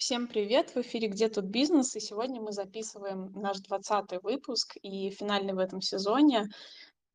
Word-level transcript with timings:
Всем 0.00 0.28
привет! 0.28 0.70
В 0.70 0.78
эфире 0.78 1.08
«Где 1.08 1.28
тут 1.28 1.44
бизнес?» 1.44 1.94
И 1.94 2.00
сегодня 2.00 2.40
мы 2.40 2.52
записываем 2.52 3.32
наш 3.34 3.58
двадцатый 3.58 4.18
выпуск 4.22 4.78
и 4.80 5.10
финальный 5.10 5.52
в 5.52 5.58
этом 5.58 5.82
сезоне. 5.82 6.48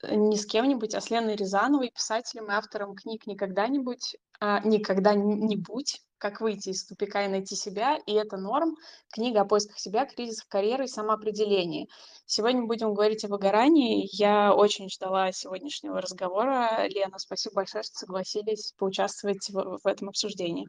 Э, 0.04 0.13
не 0.13 0.38
с 0.38 0.46
кем-нибудь, 0.46 0.93
а 0.93 1.01
с 1.01 1.09
Леной 1.09 1.35
Рязановой, 1.35 1.89
писателем 1.89 2.45
и 2.45 2.53
автором 2.53 2.93
книг 2.93 3.25
«Никогда-нибудь», 3.25 4.17
а, 4.39 4.59
«Никогда-нибудь», 4.59 6.03
«Как 6.19 6.41
выйти 6.41 6.69
из 6.69 6.85
тупика 6.85 7.26
и 7.26 7.28
найти 7.28 7.56
себя», 7.56 7.97
и 8.06 8.13
это 8.13 8.37
норм. 8.37 8.76
Книга 9.12 9.42
о 9.42 9.46
поисках 9.46 9.79
себя, 9.79 10.06
кризисах 10.06 10.47
карьеры 10.47 10.83
и 10.83 10.88
самоопределении. 10.88 11.90
Сегодня 12.28 12.67
будем 12.67 12.94
говорить 12.94 13.26
о 13.26 13.29
выгорании. 13.29 14.08
Я 14.12 14.54
очень 14.54 14.92
ждала 14.92 15.31
сегодняшнего 15.31 15.99
разговора. 15.99 16.86
Лена, 16.88 17.17
спасибо 17.17 17.55
большое, 17.55 17.84
что 17.84 17.95
согласились 17.95 18.73
поучаствовать 18.77 19.49
в, 19.49 19.80
в 19.84 19.88
этом 19.88 20.09
обсуждении. 20.09 20.67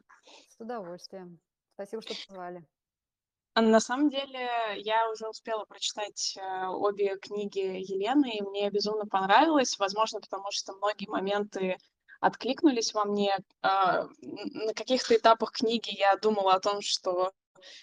С 0.49 0.59
удовольствием. 0.59 1.39
Спасибо, 1.77 2.01
что 2.01 2.15
позвали. 2.27 2.65
А 3.53 3.61
на 3.61 3.79
самом 3.79 4.09
деле, 4.09 4.49
я 4.77 5.11
уже 5.11 5.29
успела 5.29 5.63
прочитать 5.65 6.35
э, 6.35 6.65
обе 6.69 7.17
книги 7.17 7.59
Елены, 7.59 8.35
и 8.35 8.41
мне 8.41 8.71
безумно 8.71 9.05
понравилось. 9.05 9.77
Возможно, 9.77 10.19
потому 10.19 10.47
что 10.49 10.73
многие 10.73 11.07
моменты 11.07 11.77
откликнулись 12.19 12.95
во 12.95 13.05
мне. 13.05 13.37
А, 13.61 14.07
на 14.23 14.73
каких-то 14.73 15.15
этапах 15.15 15.51
книги 15.51 15.91
я 15.91 16.15
думала 16.15 16.55
о 16.55 16.59
том, 16.59 16.81
что 16.81 17.31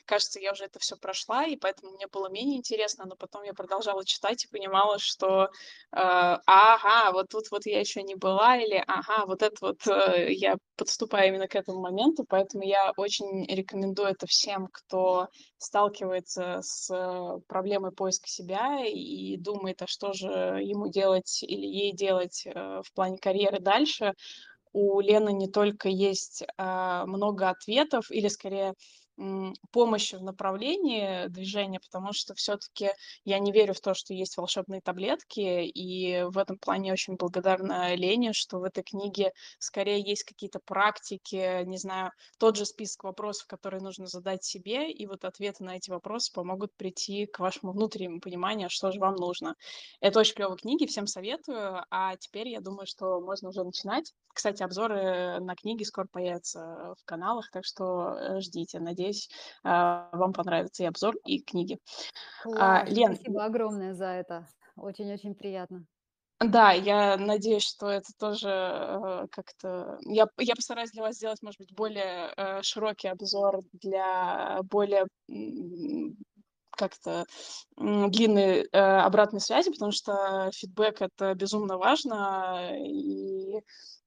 кажется, 0.06 0.40
я 0.40 0.52
уже 0.52 0.64
это 0.64 0.78
все 0.78 0.96
прошла, 0.96 1.44
и 1.44 1.56
поэтому 1.56 1.92
мне 1.92 2.06
было 2.06 2.28
менее 2.28 2.58
интересно, 2.58 3.04
но 3.06 3.16
потом 3.16 3.42
я 3.42 3.54
продолжала 3.54 4.04
читать 4.04 4.44
и 4.44 4.48
понимала, 4.48 4.98
что 4.98 5.44
э, 5.44 5.48
ага, 5.92 7.12
вот 7.12 7.28
тут 7.28 7.50
вот 7.50 7.66
я 7.66 7.80
еще 7.80 8.02
не 8.02 8.14
была, 8.14 8.56
или 8.56 8.82
ага, 8.86 9.26
вот 9.26 9.42
это 9.42 9.56
вот 9.60 9.86
э, 9.86 10.32
я 10.32 10.56
подступаю 10.76 11.28
именно 11.28 11.48
к 11.48 11.54
этому 11.54 11.80
моменту, 11.80 12.24
поэтому 12.28 12.64
я 12.64 12.92
очень 12.96 13.46
рекомендую 13.46 14.08
это 14.08 14.26
всем, 14.26 14.68
кто 14.72 15.28
сталкивается 15.58 16.60
с 16.62 16.90
э, 16.90 17.40
проблемой 17.46 17.92
поиска 17.92 18.28
себя 18.28 18.84
и 18.84 19.36
думает, 19.36 19.82
а 19.82 19.86
что 19.86 20.12
же 20.12 20.28
ему 20.28 20.88
делать 20.88 21.42
или 21.42 21.66
ей 21.66 21.92
делать 21.92 22.46
э, 22.46 22.82
в 22.84 22.92
плане 22.92 23.18
карьеры 23.18 23.60
дальше. 23.60 24.14
У 24.72 25.00
Лены 25.00 25.32
не 25.32 25.48
только 25.48 25.88
есть 25.88 26.42
э, 26.42 27.04
много 27.06 27.48
ответов, 27.48 28.10
или 28.10 28.28
скорее 28.28 28.74
помощи 29.70 30.16
в 30.16 30.22
направлении 30.22 31.28
движения, 31.28 31.80
потому 31.80 32.12
что 32.12 32.34
все-таки 32.34 32.90
я 33.24 33.38
не 33.38 33.52
верю 33.52 33.74
в 33.74 33.80
то, 33.80 33.94
что 33.94 34.12
есть 34.12 34.36
волшебные 34.36 34.80
таблетки, 34.80 35.64
и 35.64 36.24
в 36.24 36.38
этом 36.38 36.58
плане 36.58 36.92
очень 36.92 37.14
благодарна 37.16 37.94
Лене, 37.94 38.32
что 38.32 38.58
в 38.58 38.64
этой 38.64 38.82
книге 38.82 39.32
скорее 39.58 40.00
есть 40.00 40.24
какие-то 40.24 40.58
практики, 40.64 41.64
не 41.64 41.78
знаю, 41.78 42.10
тот 42.38 42.56
же 42.56 42.64
список 42.66 43.04
вопросов, 43.04 43.46
которые 43.46 43.80
нужно 43.80 44.06
задать 44.06 44.44
себе, 44.44 44.90
и 44.90 45.06
вот 45.06 45.24
ответы 45.24 45.64
на 45.64 45.76
эти 45.76 45.90
вопросы 45.90 46.32
помогут 46.32 46.74
прийти 46.76 47.26
к 47.26 47.38
вашему 47.38 47.72
внутреннему 47.72 48.20
пониманию, 48.20 48.68
что 48.70 48.90
же 48.90 48.98
вам 48.98 49.14
нужно. 49.14 49.54
Это 50.00 50.20
очень 50.20 50.34
клевые 50.34 50.56
книги, 50.56 50.86
всем 50.86 51.06
советую, 51.06 51.84
а 51.90 52.16
теперь 52.16 52.48
я 52.48 52.60
думаю, 52.60 52.86
что 52.86 53.20
можно 53.20 53.50
уже 53.50 53.62
начинать. 53.62 54.12
Кстати, 54.34 54.64
обзоры 54.64 55.38
на 55.38 55.54
книги 55.54 55.84
скоро 55.84 56.06
появятся 56.10 56.94
в 56.98 57.04
каналах, 57.04 57.50
так 57.52 57.64
что 57.64 58.16
э, 58.16 58.40
ждите. 58.40 58.80
Надеюсь, 58.80 59.03
Надеюсь, 59.04 59.28
а, 59.62 60.08
вам 60.12 60.32
понравится 60.32 60.82
и 60.82 60.86
обзор, 60.86 61.16
и 61.26 61.42
книги. 61.42 61.78
А, 62.56 62.84
Лен, 62.86 63.14
спасибо 63.14 63.44
огромное 63.44 63.92
за 63.92 64.06
это. 64.06 64.48
Очень-очень 64.76 65.34
приятно. 65.34 65.84
Да, 66.40 66.72
я 66.72 67.16
надеюсь, 67.18 67.62
что 67.62 67.90
это 67.90 68.10
тоже 68.18 68.48
э, 68.48 69.26
как-то... 69.30 69.98
Я, 70.02 70.26
я 70.38 70.54
постараюсь 70.54 70.90
для 70.90 71.02
вас 71.02 71.16
сделать, 71.16 71.42
может 71.42 71.58
быть, 71.58 71.74
более 71.74 72.32
э, 72.36 72.62
широкий 72.62 73.08
обзор 73.08 73.60
для 73.72 74.60
более 74.64 75.06
как-то 76.70 77.24
длинной 77.76 78.62
э, 78.62 78.78
обратной 78.78 79.40
связи, 79.40 79.70
потому 79.70 79.92
что 79.92 80.50
фидбэк 80.54 81.02
это 81.02 81.34
безумно 81.34 81.76
важно, 81.76 82.70
и 82.78 83.60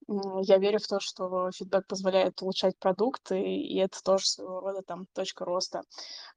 я 0.07 0.57
верю 0.57 0.79
в 0.79 0.87
то, 0.87 0.99
что 0.99 1.51
фидбэк 1.51 1.87
позволяет 1.87 2.41
улучшать 2.41 2.77
продукты, 2.79 3.41
и 3.41 3.77
это 3.77 4.01
тоже 4.03 4.25
своего 4.25 4.61
рода 4.61 4.81
там 4.81 5.05
точка 5.13 5.45
роста. 5.45 5.81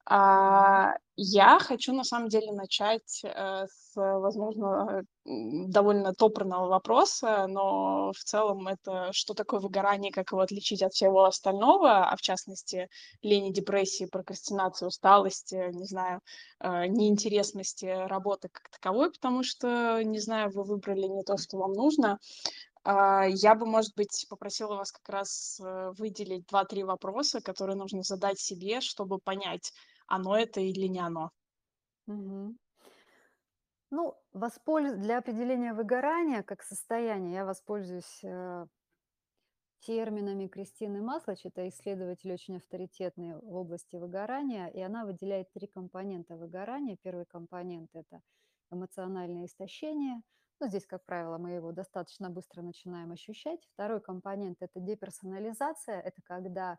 А, 0.06 0.94
я 1.16 1.58
хочу 1.58 1.92
на 1.92 2.02
самом 2.02 2.28
деле 2.28 2.50
начать 2.52 3.20
э, 3.22 3.66
с, 3.66 3.92
возможно, 3.94 5.02
довольно 5.24 6.14
топорного 6.14 6.66
вопроса, 6.66 7.46
но 7.46 8.10
в 8.12 8.18
целом 8.24 8.66
это 8.66 9.10
что 9.12 9.34
такое 9.34 9.60
выгорание, 9.60 10.10
как 10.10 10.32
его 10.32 10.40
отличить 10.40 10.82
от 10.82 10.94
всего 10.94 11.24
остального, 11.24 12.08
а 12.08 12.16
в 12.16 12.22
частности 12.22 12.88
лени, 13.22 13.52
депрессии, 13.52 14.06
прокрастинации, 14.06 14.86
усталости, 14.86 15.70
не 15.72 15.84
знаю, 15.84 16.20
э, 16.60 16.86
неинтересности 16.86 17.84
работы 17.84 18.48
как 18.48 18.70
таковой, 18.70 19.12
потому 19.12 19.42
что, 19.42 20.02
не 20.02 20.18
знаю, 20.18 20.50
вы 20.50 20.64
выбрали 20.64 21.06
не 21.06 21.22
то, 21.22 21.36
что 21.36 21.58
вам 21.58 21.72
нужно. 21.72 22.18
А, 22.82 23.26
я 23.26 23.54
бы, 23.54 23.66
может 23.66 23.94
быть, 23.94 24.26
попросила 24.28 24.76
вас 24.76 24.90
как 24.90 25.08
раз 25.08 25.60
э, 25.60 25.92
выделить 25.98 26.46
два-три 26.46 26.82
вопроса, 26.82 27.40
которые 27.40 27.76
нужно 27.76 28.02
задать 28.02 28.38
себе, 28.38 28.80
чтобы 28.80 29.18
понять, 29.18 29.72
оно 30.06 30.36
это 30.36 30.60
или 30.60 30.86
не 30.86 31.00
оно. 31.00 31.30
Мгм. 32.06 32.56
Ну, 33.90 34.14
воспольз 34.32 34.94
для 34.94 35.18
определения 35.18 35.74
выгорания 35.74 36.42
как 36.42 36.62
состояния 36.62 37.34
я 37.34 37.44
воспользуюсь, 37.44 38.24
э, 38.24 38.66
терминами 39.80 40.46
Кристины 40.46 41.02
Маслач. 41.02 41.44
Это 41.44 41.68
исследователь 41.68 42.32
очень 42.32 42.56
авторитетный 42.56 43.34
в 43.36 43.54
области 43.54 43.96
выгорания, 43.96 44.68
и 44.68 44.80
она 44.80 45.04
выделяет 45.04 45.52
три 45.52 45.66
компонента 45.66 46.36
выгорания. 46.36 46.96
Первый 47.02 47.26
компонент– 47.26 47.90
это 47.94 48.20
эмоциональное 48.70 49.44
истощение– 49.44 50.22
ну, 50.60 50.68
здесь, 50.68 50.86
как 50.86 51.04
правило, 51.04 51.38
мы 51.38 51.52
его 51.52 51.72
достаточно 51.72 52.30
быстро 52.30 52.62
начинаем 52.62 53.12
ощущать. 53.12 53.66
Второй 53.72 54.00
компонент– 54.00 54.58
это 54.60 54.78
деперсонализация. 54.80 56.00
Это 56.00 56.20
когда 56.22 56.78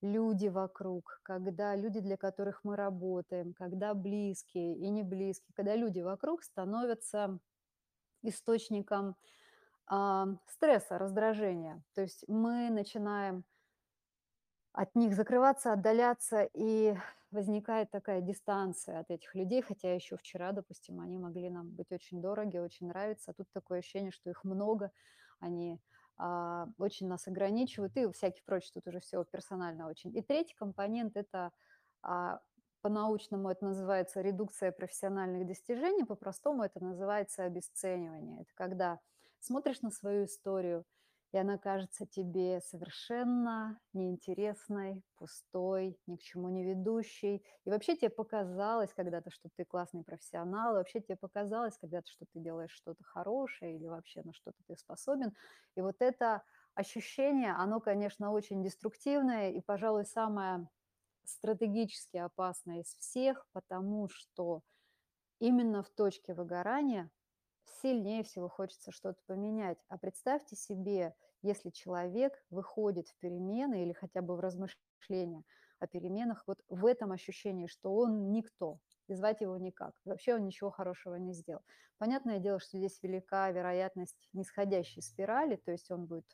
люди 0.00 0.48
вокруг, 0.48 1.20
когда 1.22 1.76
люди, 1.76 2.00
для 2.00 2.16
которых 2.16 2.64
мы 2.64 2.76
работаем, 2.76 3.52
когда 3.52 3.92
близкие 3.94 4.74
и 4.76 4.88
не 4.88 5.02
близкие, 5.02 5.52
когда 5.54 5.76
люди 5.76 6.00
вокруг 6.00 6.42
становятся 6.42 7.38
источником 8.22 9.16
э, 9.90 10.24
стресса, 10.46 10.98
раздражения. 10.98 11.82
То 11.94 12.02
есть 12.02 12.24
мы 12.28 12.70
начинаем 12.70 13.44
от 14.72 14.94
них 14.94 15.14
закрываться, 15.14 15.72
отдаляться, 15.72 16.48
и 16.54 16.96
возникает 17.30 17.90
такая 17.90 18.20
дистанция 18.20 19.00
от 19.00 19.10
этих 19.10 19.34
людей, 19.34 19.62
хотя 19.62 19.94
еще 19.94 20.16
вчера, 20.16 20.52
допустим, 20.52 21.00
они 21.00 21.18
могли 21.18 21.50
нам 21.50 21.70
быть 21.70 21.92
очень 21.92 22.20
дороги, 22.20 22.58
очень 22.58 22.88
нравиться, 22.88 23.30
а 23.30 23.34
тут 23.34 23.50
такое 23.52 23.78
ощущение, 23.78 24.10
что 24.10 24.30
их 24.30 24.44
много, 24.44 24.90
они 25.38 25.80
а, 26.16 26.68
очень 26.78 27.08
нас 27.08 27.26
ограничивают, 27.28 27.96
и 27.96 28.10
всякий 28.12 28.42
прочий, 28.44 28.70
тут 28.74 28.86
уже 28.86 29.00
все 29.00 29.24
персонально 29.24 29.88
очень. 29.88 30.16
И 30.16 30.22
третий 30.22 30.54
компонент– 30.54 31.12
это 31.16 31.52
а, 32.02 32.40
по-научному 32.82 33.50
это 33.50 33.64
называется 33.64 34.20
редукция 34.20 34.72
профессиональных 34.72 35.46
достижений, 35.46 36.04
по-простому 36.04 36.64
это 36.64 36.82
называется 36.82 37.44
обесценивание. 37.44 38.42
Это 38.42 38.50
когда 38.54 39.00
смотришь 39.40 39.82
на 39.82 39.90
свою 39.90 40.24
историю– 40.24 40.84
и 41.32 41.38
она 41.38 41.58
кажется 41.58 42.06
тебе 42.06 42.60
совершенно 42.60 43.80
неинтересной, 43.92 45.02
пустой, 45.16 45.98
ни 46.06 46.16
к 46.16 46.22
чему 46.22 46.48
не 46.48 46.64
ведущей. 46.64 47.44
И 47.64 47.70
вообще 47.70 47.96
тебе 47.96 48.10
показалось 48.10 48.92
когда-то, 48.92 49.30
что 49.30 49.48
ты 49.54 49.64
классный 49.64 50.02
профессионал, 50.02 50.72
и 50.74 50.78
вообще 50.78 51.00
тебе 51.00 51.16
показалось 51.16 51.78
когда-то, 51.78 52.10
что 52.10 52.26
ты 52.32 52.40
делаешь 52.40 52.72
что-то 52.72 53.04
хорошее 53.04 53.76
или 53.76 53.86
вообще 53.86 54.22
на 54.22 54.32
что-то 54.32 54.58
ты 54.66 54.76
способен. 54.76 55.32
И 55.76 55.80
вот 55.80 55.96
это 56.00 56.42
ощущение, 56.74 57.52
оно, 57.52 57.80
конечно, 57.80 58.32
очень 58.32 58.62
деструктивное 58.62 59.50
и, 59.50 59.60
пожалуй, 59.60 60.04
самое 60.04 60.68
стратегически 61.24 62.16
опасное 62.18 62.80
из 62.80 62.94
всех, 62.96 63.46
потому 63.52 64.08
что 64.08 64.62
именно 65.40 65.82
в 65.82 65.90
точке 65.90 66.34
выгорания 66.34 67.10
сильнее 67.82 68.22
всего 68.22 68.48
хочется 68.48 68.92
что-то 68.92 69.20
поменять. 69.26 69.78
А 69.88 69.98
представьте 69.98 70.56
себе, 70.56 71.14
если 71.42 71.70
человек 71.70 72.42
выходит 72.50 73.08
в 73.08 73.16
перемены 73.18 73.82
или 73.82 73.92
хотя 73.92 74.22
бы 74.22 74.36
в 74.36 74.40
размышления 74.40 75.44
о 75.78 75.86
переменах, 75.86 76.44
вот 76.46 76.60
в 76.68 76.84
этом 76.84 77.12
ощущении, 77.12 77.66
что 77.66 77.94
он 77.94 78.32
никто, 78.32 78.78
и 79.08 79.14
звать 79.14 79.40
его 79.40 79.56
никак. 79.56 79.94
вообще 80.04 80.34
он 80.34 80.44
ничего 80.44 80.70
хорошего 80.70 81.14
не 81.16 81.32
сделал. 81.32 81.62
Понятное 81.98 82.38
дело, 82.38 82.60
что 82.60 82.78
здесь 82.78 83.02
велика 83.02 83.50
вероятность 83.50 84.28
нисходящей 84.32 85.02
спирали, 85.02 85.56
то 85.56 85.72
есть 85.72 85.90
он 85.90 86.06
будет 86.06 86.26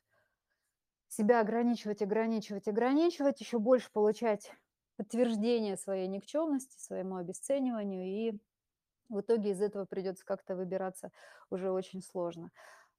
себя 1.08 1.40
ограничивать, 1.40 2.02
ограничивать, 2.02 2.68
ограничивать, 2.68 3.40
еще 3.40 3.58
больше 3.58 3.90
получать 3.92 4.52
подтверждение 4.96 5.76
своей 5.76 6.08
никчемности, 6.08 6.78
своему 6.78 7.16
обесцениванию, 7.16 8.04
и 8.04 8.38
в 9.08 9.20
итоге 9.20 9.50
из 9.50 9.60
этого 9.60 9.84
придется 9.84 10.24
как-то 10.24 10.56
выбираться 10.56 11.12
уже 11.50 11.70
очень 11.70 12.02
сложно. 12.02 12.50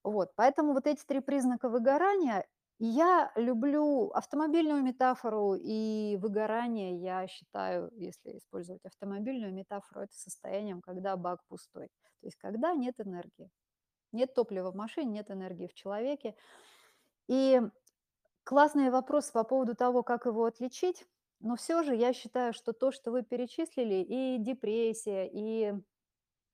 Вот, 0.07 0.31
поэтому 0.35 0.71
вот 0.71 0.87
эти 0.87 1.03
три 1.05 1.19
признака 1.19 1.67
выгорания 1.67 2.47
я 2.79 3.29
люблю 3.35 4.09
автомобильную 4.11 4.81
метафору 4.81 5.55
и 5.55 6.17
выгорание. 6.21 6.95
Я 6.95 7.27
считаю, 7.27 7.91
если 7.93 8.37
использовать 8.37 8.85
автомобильную 8.85 9.53
метафору, 9.53 10.03
это 10.03 10.15
состоянием, 10.15 10.79
когда 10.79 11.17
бак 11.17 11.41
пустой. 11.49 11.89
То 12.21 12.27
есть 12.27 12.37
когда 12.37 12.73
нет 12.73 12.95
энергии. 13.01 13.49
Нет 14.13 14.33
топлива 14.33 14.71
в 14.71 14.75
машине, 14.75 15.11
нет 15.11 15.29
энергии 15.29 15.67
в 15.67 15.73
человеке. 15.73 16.35
И 17.27 17.59
классный 18.45 18.91
вопрос 18.91 19.29
по 19.31 19.43
поводу 19.43 19.75
того, 19.75 20.03
как 20.03 20.25
его 20.25 20.45
отличить. 20.45 21.05
Но 21.41 21.57
все 21.57 21.83
же 21.83 21.95
я 21.95 22.13
считаю, 22.13 22.53
что 22.53 22.71
то, 22.71 22.91
что 22.91 23.11
вы 23.11 23.23
перечислили, 23.23 23.95
и 23.95 24.37
депрессия, 24.39 25.29
и 25.29 25.73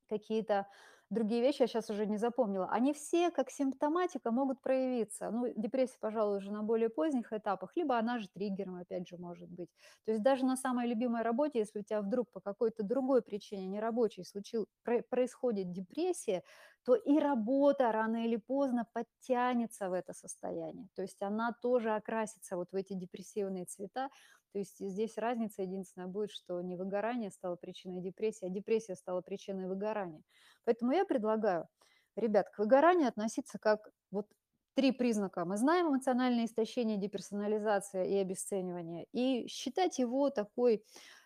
какие-то 0.09 0.67
другие 1.13 1.41
вещи, 1.41 1.61
я 1.61 1.67
сейчас 1.67 1.89
уже 1.89 2.05
не 2.05 2.17
запомнила, 2.17 2.67
они 2.69 2.93
все 2.93 3.31
как 3.31 3.49
симптоматика 3.49 4.31
могут 4.31 4.61
проявиться. 4.61 5.29
Ну, 5.31 5.47
депрессия, 5.55 5.97
пожалуй, 5.99 6.37
уже 6.37 6.51
на 6.51 6.63
более 6.63 6.89
поздних 6.89 7.31
этапах, 7.33 7.71
либо 7.75 7.97
она 7.97 8.19
же 8.19 8.27
триггером, 8.33 8.75
опять 8.77 9.07
же, 9.07 9.17
может 9.17 9.49
быть. 9.49 9.69
То 10.05 10.11
есть 10.11 10.23
даже 10.23 10.45
на 10.45 10.57
самой 10.57 10.87
любимой 10.87 11.21
работе, 11.21 11.59
если 11.59 11.79
у 11.79 11.83
тебя 11.83 12.01
вдруг 12.01 12.31
по 12.31 12.39
какой-то 12.41 12.83
другой 12.83 13.21
причине, 13.21 13.67
не 13.67 13.79
рабочей, 13.79 14.23
случил, 14.23 14.67
про- 14.83 15.01
происходит 15.03 15.71
депрессия, 15.71 16.43
то 16.83 16.95
и 16.95 17.17
работа 17.19 17.91
рано 17.91 18.25
или 18.25 18.35
поздно 18.35 18.87
подтянется 18.93 19.89
в 19.89 19.93
это 19.93 20.13
состояние. 20.13 20.87
То 20.95 21.01
есть 21.01 21.21
она 21.21 21.53
тоже 21.61 21.91
окрасится 21.91 22.57
вот 22.57 22.71
в 22.71 22.75
эти 22.75 22.93
депрессивные 22.93 23.65
цвета, 23.65 24.09
то 24.53 24.59
есть 24.59 24.77
здесь 24.79 25.17
разница 25.17 25.63
единственная 25.63 26.07
будет, 26.07 26.31
что 26.31 26.61
не 26.61 26.75
выгорание 26.75 27.31
стало 27.31 27.55
причиной 27.55 28.01
депрессии, 28.01 28.45
а 28.45 28.49
депрессия 28.49 28.95
стала 28.95 29.21
причиной 29.21 29.67
выгорания. 29.67 30.21
Поэтому 30.63 30.91
я 30.91 31.05
предлагаю, 31.05 31.67
ребят, 32.15 32.49
к 32.49 32.59
выгоранию 32.59 33.07
относиться 33.07 33.57
как 33.57 33.89
вот 34.11 34.27
три 34.75 34.91
признака. 34.91 35.45
Мы 35.45 35.57
знаем 35.57 35.87
эмоциональное 35.87 36.45
истощение, 36.45 36.97
деперсонализация 36.97 38.05
и 38.05 38.15
обесценивание. 38.15 39.07
И 39.11 39.47
считать 39.47 39.97
его 39.97 40.29
такой, 40.29 40.83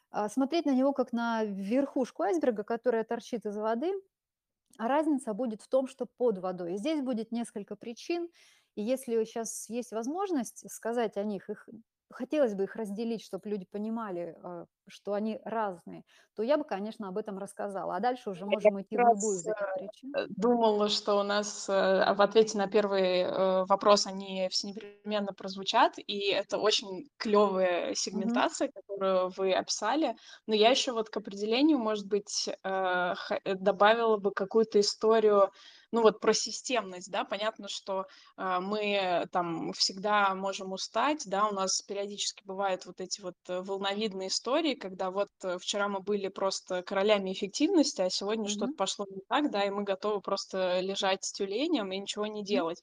а, 0.10 0.30
смотреть 0.30 0.66
на 0.66 0.74
него 0.74 0.94
как 0.94 1.12
на 1.12 1.44
верхушку 1.44 2.24
айсберга, 2.24 2.64
которая 2.64 3.04
торчит 3.04 3.46
из 3.46 3.58
воды, 3.58 3.92
а 4.78 4.88
разница 4.88 5.34
будет 5.34 5.62
в 5.62 5.68
том, 5.68 5.88
что 5.88 6.06
под 6.06 6.38
водой. 6.40 6.76
И 6.76 6.78
здесь 6.78 7.02
будет 7.02 7.32
несколько 7.32 7.76
причин. 7.76 8.30
И 8.76 8.82
если 8.82 9.24
сейчас 9.26 9.70
есть 9.70 9.92
возможность 9.92 10.70
сказать 10.72 11.18
о 11.18 11.24
них, 11.24 11.50
их 11.50 11.68
хотелось 12.12 12.56
бы 12.56 12.64
их 12.66 12.76
разделить, 12.76 13.24
чтобы 13.24 13.50
люди 13.50 13.66
понимали, 13.70 14.36
э, 14.44 14.66
что 14.88 15.14
они 15.14 15.40
разные, 15.44 16.04
то 16.36 16.44
я 16.44 16.58
бы, 16.58 16.64
конечно, 16.66 17.08
об 17.10 17.18
этом 17.18 17.38
рассказала. 17.38 17.96
А 17.96 18.00
дальше 18.00 18.30
уже 18.30 18.46
Я 18.46 18.46
можем 18.46 18.82
идти 18.82 18.98
как 18.98 19.00
в 19.00 19.06
любую 19.06 19.38
раз, 19.38 19.42
из 19.42 19.48
этих 19.48 19.72
причин. 19.74 20.18
э, 20.18 20.26
думала, 20.30 20.90
что 20.90 21.20
у 21.20 21.24
нас, 21.24 21.68
э, 21.70 22.14
в 22.16 22.22
ответе 22.22 22.58
на 22.58 22.68
первый, 22.68 23.22
э, 23.22 23.66
вопрос 23.66 24.08
они 24.08 24.48
все 24.52 24.68
непременно 24.70 25.34
прозвучат, 25.34 25.94
и 25.98 26.30
это 26.32 26.58
очень 26.58 27.10
клевая 27.18 27.94
сегментация, 27.96 28.70
которую 28.70 29.30
вы 29.38 29.54
описали. 29.54 30.16
Но 30.48 30.56
я 30.56 30.70
еще 30.70 30.94
вот 30.94 31.10
к 31.10 31.18
определению, 31.18 31.80
может 31.80 32.08
быть, 32.08 32.48
э, 32.48 32.54
э, 33.44 33.56
добавила 33.56 34.18
бы 34.18 34.32
какую-то 34.32 34.80
историю, 34.80 35.52
ну, 35.92 36.02
вот 36.02 36.20
про 36.20 36.34
системность, 36.34 37.12
да. 37.12 37.24
Понятно, 37.26 37.68
что, 37.70 38.06
э, 38.38 38.60
мы 38.60 39.26
там 39.32 39.72
всегда 39.74 40.34
можем 40.36 40.74
устать, 40.74 41.24
да, 41.26 41.48
у 41.48 41.54
нас 41.54 41.82
периодически 41.82 42.44
бывают 42.46 42.86
вот 42.86 43.00
эти 43.02 43.22
вот, 43.22 43.36
э, 43.48 43.62
волновидные 43.62 44.28
истории, 44.30 44.76
когда 44.76 45.12
вот, 45.12 45.30
э, 45.44 45.58
вчера 45.60 45.88
мы 45.88 46.00
были 46.02 46.28
просто 46.28 46.84
королями 46.84 47.32
эффективности, 47.34 48.02
а 48.02 48.10
сегодня 48.10 48.48
что-то 48.48 48.72
Мгм. 48.72 48.78
пошло 48.78 49.06
не 49.10 49.22
так, 49.28 49.52
да, 49.52 49.64
и 49.66 49.70
мы 49.70 49.84
готовы 49.84 50.22
просто 50.22 50.80
лежать 50.82 51.24
с 51.26 51.32
тюленем 51.32 51.92
и 51.92 51.98
ничего 52.00 52.26
не 52.28 52.44
делать. 52.44 52.80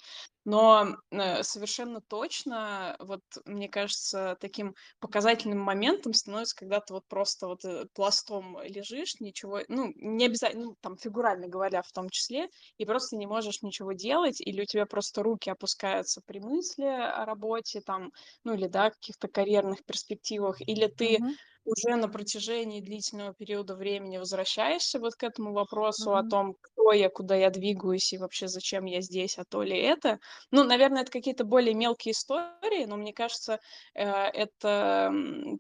Но, 0.47 0.97
э, 1.11 1.43
совершенно 1.43 2.01
точно, 2.03 2.97
вот 2.99 3.23
мне 3.47 3.69
кажется, 3.69 4.37
таким 4.41 4.75
показательным 5.01 5.59
моментом 5.61 6.13
становится, 6.13 6.55
когда 6.57 6.81
ты 6.81 6.93
вот 6.93 7.07
просто 7.09 7.47
вот, 7.49 7.65
э, 7.65 7.87
пластом 7.95 8.61
лежишь, 8.63 9.21
ничего, 9.21 9.61
ну, 9.69 9.91
не 9.97 10.27
обязательно, 10.27 10.65
ну, 10.67 10.77
там, 10.83 10.97
фигурально 10.99 11.49
говоря, 11.49 11.83
в 11.83 11.93
том 11.93 12.11
числе, 12.11 12.49
и 12.77 12.85
просто 12.95 13.17
не 13.17 13.27
можешь 13.27 13.63
ничего 13.63 13.93
делать, 13.93 14.41
или 14.41 14.63
у 14.63 14.65
тебя 14.67 14.87
просто 14.87 15.23
руки 15.23 15.51
опускаются 15.51 16.21
при 16.27 16.39
мысли 16.41 16.85
о 16.85 17.25
работе, 17.25 17.81
там, 17.81 18.11
ну, 18.45 18.55
или, 18.55 18.67
да, 18.69 18.91
каких-то 18.91 19.29
карьерных 19.29 19.85
перспективах, 19.85 20.61
или 20.61 20.87
ты 20.89 21.21
Мгм. 21.21 21.37
уже 21.65 21.97
на 21.97 22.09
протяжении 22.09 22.81
длительного 22.81 23.35
периода 23.35 23.75
времени 23.75 24.19
возвращаешься 24.19 24.99
вот 25.01 25.15
к 25.15 25.23
этому 25.25 25.53
вопросу 25.55 26.15
о 26.15 26.23
Мгм. 26.23 26.25
том, 26.25 26.57
кто 26.85 26.93
я, 26.93 27.09
куда 27.09 27.35
я 27.35 27.51
двигаюсь 27.51 28.13
и 28.13 28.19
вообще 28.19 28.47
зачем 28.49 28.85
я 28.85 29.01
здесь, 29.01 29.39
а 29.39 29.45
то 29.45 29.63
ли 29.63 29.77
это. 29.79 30.19
Ну, 30.51 30.65
наверное, 30.65 31.03
это 31.03 31.11
какие-то 31.11 31.45
более 31.45 31.75
мелкие 31.75 32.13
истории, 32.13 32.85
но 32.85 32.97
мне 32.97 33.13
кажется, 33.13 33.59
э, 33.95 34.05
это, 34.05 35.11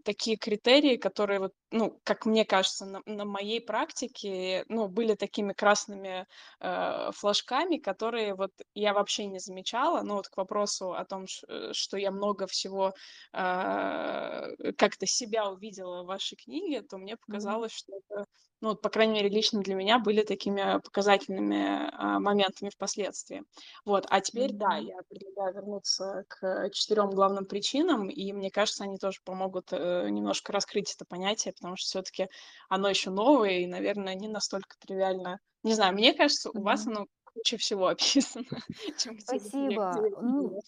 такие 0.04 0.36
критерии, 0.36 0.96
которые 0.96 1.40
вот, 1.40 1.52
ну, 1.70 1.98
как 2.04 2.26
мне 2.26 2.44
кажется, 2.44 2.84
на 2.86 3.00
на 3.06 3.24
моей 3.24 3.60
практике, 3.60 4.64
ну, 4.68 4.88
были 4.88 5.14
такими 5.14 5.52
красными, 5.52 6.26
э, 6.60 7.10
флажками, 7.12 7.78
которые 7.78 8.34
вот 8.34 8.52
я 8.74 8.92
вообще 8.92 9.26
не 9.26 9.38
замечала. 9.38 10.02
Но 10.02 10.16
вот 10.16 10.28
к 10.28 10.36
вопросу 10.36 10.92
о 10.92 11.04
том, 11.04 11.24
э, 11.48 11.72
что 11.72 11.96
я 11.96 12.10
много 12.10 12.46
всего 12.46 12.92
а, 13.32 14.48
как-то 14.76 15.06
себя 15.06 15.48
увидела 15.50 16.02
в 16.02 16.06
вашей 16.06 16.36
книге, 16.36 16.82
то 16.82 16.98
мне 16.98 17.16
показалось, 17.16 17.72
что 17.72 17.92
это, 17.96 18.26
ну, 18.60 18.74
по 18.76 18.88
крайней 18.88 19.14
мере, 19.14 19.28
лично 19.28 19.60
для 19.60 19.74
меня 19.74 19.98
были 19.98 20.22
такими 20.22 20.80
показательными, 20.80 21.88
а, 21.92 22.18
моментами 22.20 22.70
впоследствии. 22.70 23.42
Вот, 23.84 24.06
а 24.10 24.20
теперь, 24.20 24.52
да, 24.52 24.76
я 24.76 24.98
предлагаю 25.08 25.54
вернуться 25.54 26.24
к 26.28 26.70
четырем 26.70 27.10
главным 27.10 27.46
причинам, 27.46 28.08
и 28.08 28.32
мне 28.32 28.50
кажется, 28.50 28.84
они 28.84 28.96
тоже 28.98 29.18
помогут, 29.24 29.72
э, 29.72 30.08
немножко 30.10 30.52
раскрыть 30.52 30.94
это 30.94 31.04
понятие, 31.04 31.52
потому 31.54 31.76
что 31.76 31.86
все 31.86 32.02
таки 32.02 32.28
оно 32.68 32.88
еще 32.88 33.10
новое 33.10 33.58
и, 33.60 33.66
наверное, 33.66 34.14
не 34.14 34.28
настолько 34.28 34.76
тривиально. 34.78 35.38
Не 35.62 35.74
знаю, 35.74 35.94
мне 35.94 36.12
кажется, 36.14 36.50
у 36.50 36.62
вас 36.62 36.86
Мгм. 36.86 36.88
оно 36.88 37.06
круче 37.34 37.56
всего 37.56 37.86
описано, 37.88 38.46
чем 38.98 39.18
Спасибо. 39.18 39.94
Ну. 40.22 40.60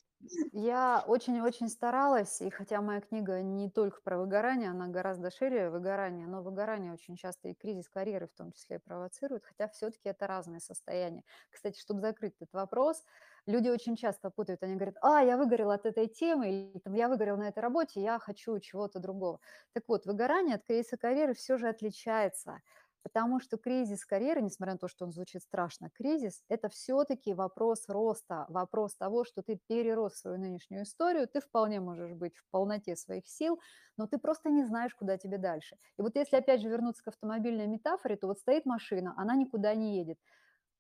Я 0.53 1.05
очень-очень 1.07 1.69
старалась, 1.69 2.41
и 2.41 2.51
хотя 2.51 2.81
моя 2.81 3.01
книга 3.01 3.43
не 3.43 3.71
только 3.71 4.01
про 4.03 4.19
выгорание, 4.19 4.71
она 4.71 4.89
гораздо 4.89 5.31
шире 5.31 5.71
выгорания, 5.71 6.27
но 6.27 6.43
выгорание 6.43 6.93
очень 6.93 7.17
часто 7.17 7.49
и 7.49 7.55
кризис 7.55 7.89
карьеры 7.89 8.27
в 8.27 8.35
том 8.35 8.51
числе 8.51 8.81
провоцирует, 8.81 9.45
хотя 9.45 9.69
все-таки 9.69 10.09
это 10.09 10.27
разные 10.27 10.61
состояния. 10.61 11.23
Кстати, 11.51 11.79
чтобы 11.79 12.01
закрыть 12.01 12.35
этот 12.41 12.53
вопрос, 12.55 13.05
люди 13.47 13.69
очень 13.69 13.95
часто 13.97 14.31
путают, 14.31 14.63
они 14.63 14.75
говорят, 14.75 14.97
а, 15.03 15.23
я 15.23 15.37
выгорел 15.37 15.71
от 15.71 15.87
этой 15.87 16.09
темы, 16.09 16.49
или 16.49 16.79
там, 16.81 16.95
я 16.95 17.09
выгорел 17.09 17.37
на 17.37 17.49
этой 17.49 17.61
работе, 17.61 18.03
я 18.03 18.19
хочу 18.19 18.59
чего-то 18.59 18.99
другого. 18.99 19.41
Так 19.73 19.85
вот, 19.87 20.07
выгорание 20.07 20.57
от 20.57 20.65
кризиса 20.65 20.97
карьеры 20.97 21.35
все 21.35 21.57
же 21.57 21.69
отличается. 21.69 22.61
Потому 23.07 23.39
что 23.39 23.57
кризис 23.57 24.05
карьеры, 24.05 24.43
несмотря 24.43 24.73
на 24.73 24.79
то, 24.79 24.89
что 24.89 25.05
он 25.05 25.13
звучит 25.13 25.41
страшно, 25.41 25.91
кризис– 25.91 26.43
это 26.49 26.69
все-таки 26.69 27.35
вопрос 27.35 27.89
роста, 27.89 28.47
вопрос 28.49 28.97
того, 28.97 29.23
что 29.23 29.43
ты 29.43 29.61
перерос 29.69 30.17
свою 30.17 30.39
нынешнюю 30.39 30.83
историю, 30.83 31.29
ты 31.29 31.41
вполне 31.41 31.79
можешь 31.79 32.15
быть 32.15 32.37
в 32.37 32.45
полноте 32.51 32.97
своих 32.97 33.29
сил, 33.29 33.61
но 33.97 34.09
ты 34.09 34.19
просто 34.19 34.51
не 34.51 34.65
знаешь, 34.65 34.93
куда 34.93 35.19
тебе 35.19 35.39
дальше. 35.39 35.77
И 35.97 36.03
вот 36.03 36.17
если 36.17 36.35
опять 36.35 36.61
же 36.61 36.69
вернуться 36.69 37.05
к 37.05 37.07
автомобильной 37.07 37.69
метафоре, 37.69 38.17
то 38.17 38.27
вот 38.27 38.41
стоит 38.41 38.67
машина, 38.67 39.15
она 39.17 39.37
никуда 39.37 39.73
не 39.77 39.99
едет. 39.99 40.19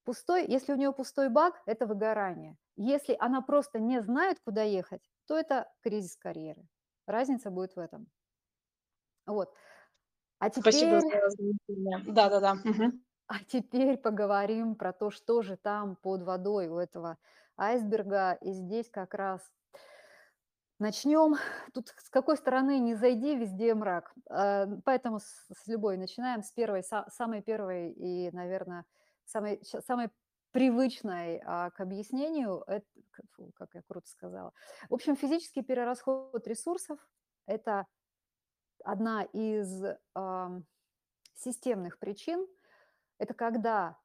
Пустой, 0.02 0.46
если 0.48 0.72
у 0.72 0.76
нее 0.76 0.92
пустой 0.92 1.28
бак, 1.28 1.62
это 1.64 1.86
выгорание. 1.86 2.56
Если 2.74 3.16
она 3.20 3.40
просто 3.40 3.78
не 3.78 4.02
знает, 4.02 4.40
куда 4.44 4.62
ехать, 4.62 5.08
то 5.28 5.38
это 5.38 5.72
кризис 5.80 6.16
карьеры. 6.16 6.66
Разница 7.06 7.52
будет 7.52 7.76
в 7.76 7.78
этом. 7.78 8.08
Вот. 9.26 9.52
А 10.38 10.50
Спасибо 10.50 11.00
теперь 11.00 11.18
за 11.18 11.20
разъяснение. 11.24 11.98
Да-да-да. 12.12 12.54
Мгм. 12.64 13.04
А 13.28 13.34
теперь 13.48 13.96
поговорим 13.96 14.76
про 14.76 14.92
то, 14.92 15.10
что 15.10 15.42
же 15.42 15.56
там 15.56 15.96
под 15.96 16.22
водой 16.22 16.68
у 16.68 16.76
этого 16.78 17.18
айсберга. 17.56 18.34
И 18.34 18.52
здесь 18.52 18.88
как 18.90 19.14
раз 19.14 19.40
начнем. 20.78 21.34
Тут 21.72 21.88
с 21.88 22.10
какой 22.10 22.36
стороны 22.36 22.78
не 22.78 22.94
зайди, 22.94 23.34
везде 23.34 23.74
мрак. 23.74 24.12
А, 24.30 24.66
Поэтому 24.84 25.18
с, 25.20 25.48
любой 25.66 25.96
начинаем, 25.96 26.42
с 26.42 26.52
первой, 26.52 26.80
са- 26.80 27.08
самой 27.10 27.42
первой 27.42 27.92
и, 27.92 28.30
наверное, 28.30 28.84
самой, 29.24 29.60
самой 29.64 30.10
привычной 30.52 31.42
а, 31.44 31.70
к 31.70 31.80
объяснению, 31.80 32.62
это, 32.66 32.86
как 33.54 33.74
я 33.74 33.82
круто 33.82 34.08
сказала. 34.08 34.52
В 34.88 34.94
общем, 34.94 35.16
физический 35.16 35.62
перерасход 35.62 36.46
ресурсов– 36.46 36.98
это 37.46 37.86
одна 38.84 39.22
из 39.22 39.84
ам, 40.14 40.64
системных 41.34 41.98
причин, 41.98 42.46
это 43.18 43.34
когда 43.34 43.98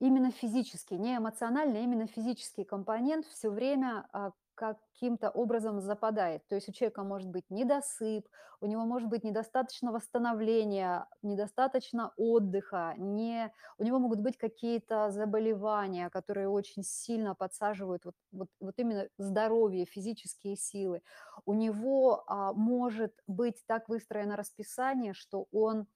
именно 0.00 0.30
физический, 0.30 0.96
не 0.98 1.16
эмоциональный, 1.16 1.80
а 1.80 1.82
именно 1.82 2.06
физический 2.06 2.64
компонент 2.64 3.26
все 3.26 3.50
время, 3.50 4.08
а, 4.12 4.32
каким-то 4.58 5.30
образом 5.30 5.80
западает. 5.80 6.46
То 6.48 6.56
есть 6.56 6.68
у 6.68 6.72
человека 6.72 7.04
может 7.04 7.28
быть 7.28 7.44
недосып, 7.48 8.28
у 8.60 8.66
него 8.66 8.84
может 8.84 9.08
быть 9.08 9.22
недостаточно 9.22 9.92
восстановления, 9.92 11.06
недостаточно 11.22 12.12
отдыха, 12.16 12.94
не, 12.98 13.52
у 13.78 13.84
него 13.84 14.00
могут 14.00 14.20
быть 14.20 14.36
какие-то 14.36 15.10
заболевания, 15.10 16.10
которые 16.10 16.48
очень 16.48 16.82
сильно 16.82 17.36
подсаживают 17.36 18.04
вот, 18.04 18.14
вот, 18.32 18.48
вот 18.60 18.74
именно 18.78 19.08
здоровье, 19.16 19.86
физические 19.86 20.56
силы. 20.56 21.02
У 21.46 21.54
него 21.54 22.24
а, 22.26 22.52
может 22.52 23.14
быть 23.28 23.64
так 23.66 23.88
выстроено 23.88 24.36
расписание, 24.36 25.14
что 25.14 25.46
он 25.52 25.86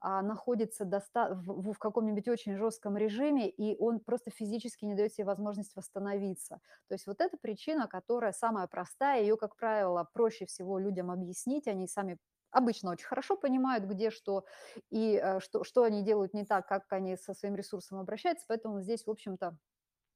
находится 0.00 0.84
доста- 0.84 1.34
в, 1.34 1.72
в 1.72 1.78
каком-нибудь 1.78 2.28
очень 2.28 2.56
жестком 2.56 2.96
режиме, 2.96 3.48
и 3.48 3.76
он 3.78 4.00
просто 4.00 4.30
физически 4.30 4.84
не 4.84 4.94
дает 4.94 5.14
себе 5.14 5.24
возможность 5.24 5.74
восстановиться. 5.74 6.60
То 6.88 6.94
есть 6.94 7.06
вот 7.06 7.20
эта 7.20 7.36
причина, 7.36 7.88
которая 7.88 8.32
самая 8.32 8.66
простая, 8.66 9.22
ее, 9.22 9.36
как 9.36 9.56
правило, 9.56 10.08
проще 10.12 10.46
всего 10.46 10.78
людям 10.78 11.10
объяснить, 11.10 11.66
они 11.66 11.88
сами 11.88 12.18
обычно 12.50 12.90
очень 12.90 13.06
хорошо 13.06 13.36
понимают, 13.36 13.84
где 13.84 14.10
что 14.10 14.44
и 14.90 15.20
э, 15.22 15.40
что, 15.40 15.64
что 15.64 15.82
они 15.82 16.02
делают 16.02 16.34
не 16.34 16.44
так, 16.44 16.66
как 16.66 16.84
они 16.92 17.16
со 17.16 17.34
своим 17.34 17.54
ресурсом 17.54 17.98
обращаются, 17.98 18.46
поэтому 18.48 18.80
здесь, 18.80 19.06
в 19.06 19.10
общем-то, 19.10 19.56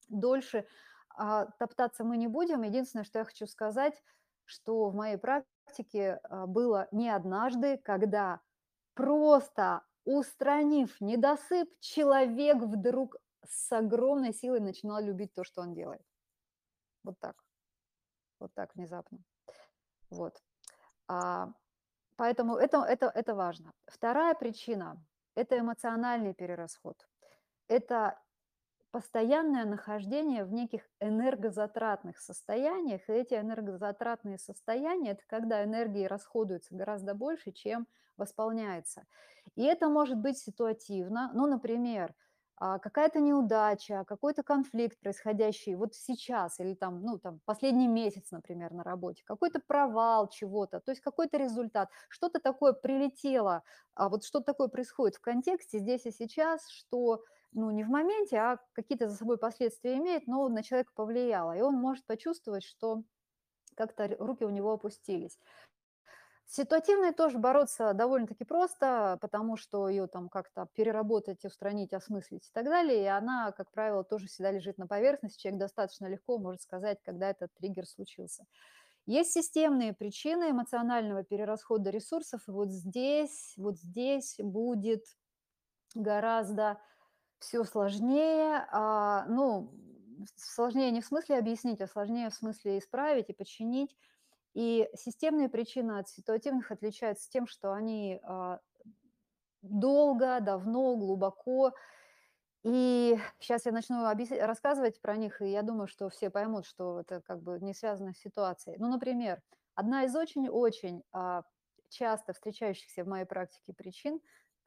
дольше 0.08 0.66
а, 1.16 1.46
топтаться 1.58 2.04
мы 2.04 2.16
не 2.16 2.28
будем. 2.28 2.62
Единственное, 2.62 3.04
что 3.04 3.18
я 3.18 3.24
хочу 3.24 3.46
сказать, 3.46 4.02
что 4.44 4.90
в 4.90 4.94
моей 4.94 5.16
практике 5.16 6.20
а, 6.22 6.46
было 6.46 6.88
не 6.92 7.08
однажды, 7.08 7.78
когда 7.78 8.40
Просто 9.00 9.82
устранив 10.04 11.00
недосып, 11.00 11.68
человек 11.80 12.56
вдруг 12.62 13.16
с 13.46 13.72
огромной 13.72 14.34
силой 14.34 14.60
начинал 14.60 15.02
любить 15.02 15.32
то, 15.32 15.44
что 15.44 15.62
он 15.62 15.74
делает. 15.74 16.02
Вот 17.02 17.18
так. 17.18 17.34
Вот 18.38 18.52
так 18.54 18.74
внезапно. 18.74 19.18
Вот. 20.10 20.42
А, 21.08 21.48
поэтому 22.16 22.56
это, 22.56 22.84
это, 22.84 23.06
это 23.06 23.34
важно. 23.34 23.72
Вторая 23.86 24.34
причина– 24.34 25.02
это 25.34 25.58
эмоциональный 25.58 26.34
перерасход. 26.34 27.08
Это 27.68 28.20
постоянное 28.90 29.64
нахождение 29.64 30.44
в 30.44 30.52
неких 30.52 30.82
энергозатратных 31.00 32.18
состояниях. 32.18 33.08
И 33.08 33.12
эти 33.12 33.34
энергозатратные 33.34 34.38
состояния– 34.38 35.12
это 35.12 35.22
когда 35.26 35.64
энергии 35.64 36.06
расходуется 36.06 36.74
гораздо 36.74 37.14
больше, 37.14 37.52
чем 37.52 37.86
восполняется. 38.16 39.06
И 39.56 39.62
это 39.62 39.88
может 39.88 40.18
быть 40.18 40.38
ситуативно. 40.38 41.30
Ну, 41.34 41.46
например, 41.46 42.14
а, 42.62 42.78
какая-то 42.78 43.20
неудача, 43.20 44.04
какой-то 44.06 44.42
конфликт, 44.42 45.00
происходящий 45.00 45.74
вот 45.74 45.94
сейчас 45.94 46.60
или 46.60 46.74
там, 46.74 47.02
ну, 47.02 47.18
там, 47.18 47.40
последний 47.46 47.88
месяц, 47.88 48.30
например, 48.32 48.72
на 48.72 48.84
работе, 48.84 49.22
какой-то 49.24 49.60
провал 49.66 50.28
чего-то, 50.28 50.80
то 50.80 50.90
есть 50.90 51.00
какой-то 51.00 51.38
результат, 51.38 51.88
что-то 52.10 52.38
такое 52.38 52.74
прилетело, 52.74 53.62
а 53.94 54.10
вот 54.10 54.24
что-то 54.24 54.44
такое 54.44 54.68
происходит 54.68 55.16
в 55.16 55.22
контексте 55.22 55.78
здесь 55.78 56.04
и 56.04 56.10
сейчас, 56.10 56.68
что 56.68 57.22
ну, 57.52 57.70
не 57.70 57.84
в 57.84 57.88
моменте, 57.88 58.36
а 58.38 58.58
какие-то 58.72 59.08
за 59.08 59.16
собой 59.16 59.38
последствия 59.38 59.96
имеет, 59.96 60.26
но 60.26 60.48
на 60.48 60.62
человека 60.62 60.92
повлияло, 60.94 61.56
и 61.56 61.60
он 61.60 61.74
может 61.74 62.06
почувствовать, 62.06 62.64
что 62.64 63.02
как-то 63.74 64.08
руки 64.18 64.44
у 64.44 64.50
него 64.50 64.72
опустились. 64.72 65.38
Ситуативной 66.46 67.12
тоже 67.12 67.38
бороться 67.38 67.94
довольно-таки 67.94 68.42
просто, 68.42 69.18
потому 69.20 69.56
что 69.56 69.88
ее 69.88 70.08
там 70.08 70.28
как-то 70.28 70.66
переработать, 70.74 71.44
устранить, 71.44 71.92
осмыслить 71.92 72.48
и 72.48 72.50
так 72.52 72.64
далее, 72.64 73.04
и 73.04 73.06
она, 73.06 73.52
как 73.52 73.70
правило, 73.70 74.02
тоже 74.02 74.26
всегда 74.26 74.50
лежит 74.50 74.76
на 74.76 74.88
поверхности, 74.88 75.40
человек 75.40 75.60
достаточно 75.60 76.06
легко 76.06 76.38
может 76.38 76.62
сказать, 76.62 76.98
когда 77.04 77.30
этот 77.30 77.54
триггер 77.54 77.86
случился. 77.86 78.46
Есть 79.06 79.32
системные 79.32 79.92
причины 79.92 80.50
эмоционального 80.50 81.22
перерасхода 81.22 81.90
ресурсов, 81.90 82.42
и 82.48 82.50
вот 82.50 82.70
здесь, 82.70 83.54
вот 83.56 83.78
здесь 83.78 84.34
будет 84.38 85.04
гораздо 85.94 86.80
все 87.40 87.64
сложнее, 87.64 88.66
а, 88.70 89.24
ну, 89.26 89.72
сложнее 90.36 90.90
не 90.90 91.00
в 91.00 91.06
смысле 91.06 91.38
объяснить, 91.38 91.80
а 91.80 91.86
сложнее 91.86 92.30
в 92.30 92.34
смысле 92.34 92.78
исправить 92.78 93.30
и 93.30 93.34
починить. 93.34 93.96
И 94.52 94.88
системные 94.94 95.48
причины 95.48 95.98
от 95.98 96.08
ситуативных 96.08 96.70
отличаются 96.70 97.30
тем, 97.30 97.46
что 97.46 97.72
они 97.72 98.20
а, 98.22 98.60
долго, 99.62 100.40
давно, 100.40 100.96
глубоко. 100.96 101.72
И 102.62 103.18
сейчас 103.38 103.64
я 103.64 103.72
начну 103.72 104.04
рассказывать 104.40 105.00
про 105.00 105.16
них, 105.16 105.40
и 105.40 105.50
я 105.50 105.62
думаю, 105.62 105.88
что 105.88 106.10
все 106.10 106.28
поймут, 106.28 106.66
что 106.66 107.00
это 107.00 107.22
как 107.22 107.42
бы 107.42 107.58
не 107.60 107.72
связано 107.72 108.12
с 108.12 108.18
ситуацией. 108.18 108.76
Ну, 108.78 108.88
например, 108.88 109.40
одна 109.74 110.04
из 110.04 110.14
очень-очень 110.14 111.02
а, 111.12 111.44
часто 111.88 112.34
встречающихся 112.34 113.04
в 113.04 113.08
моей 113.08 113.24
практике 113.24 113.72
причин 113.72 114.20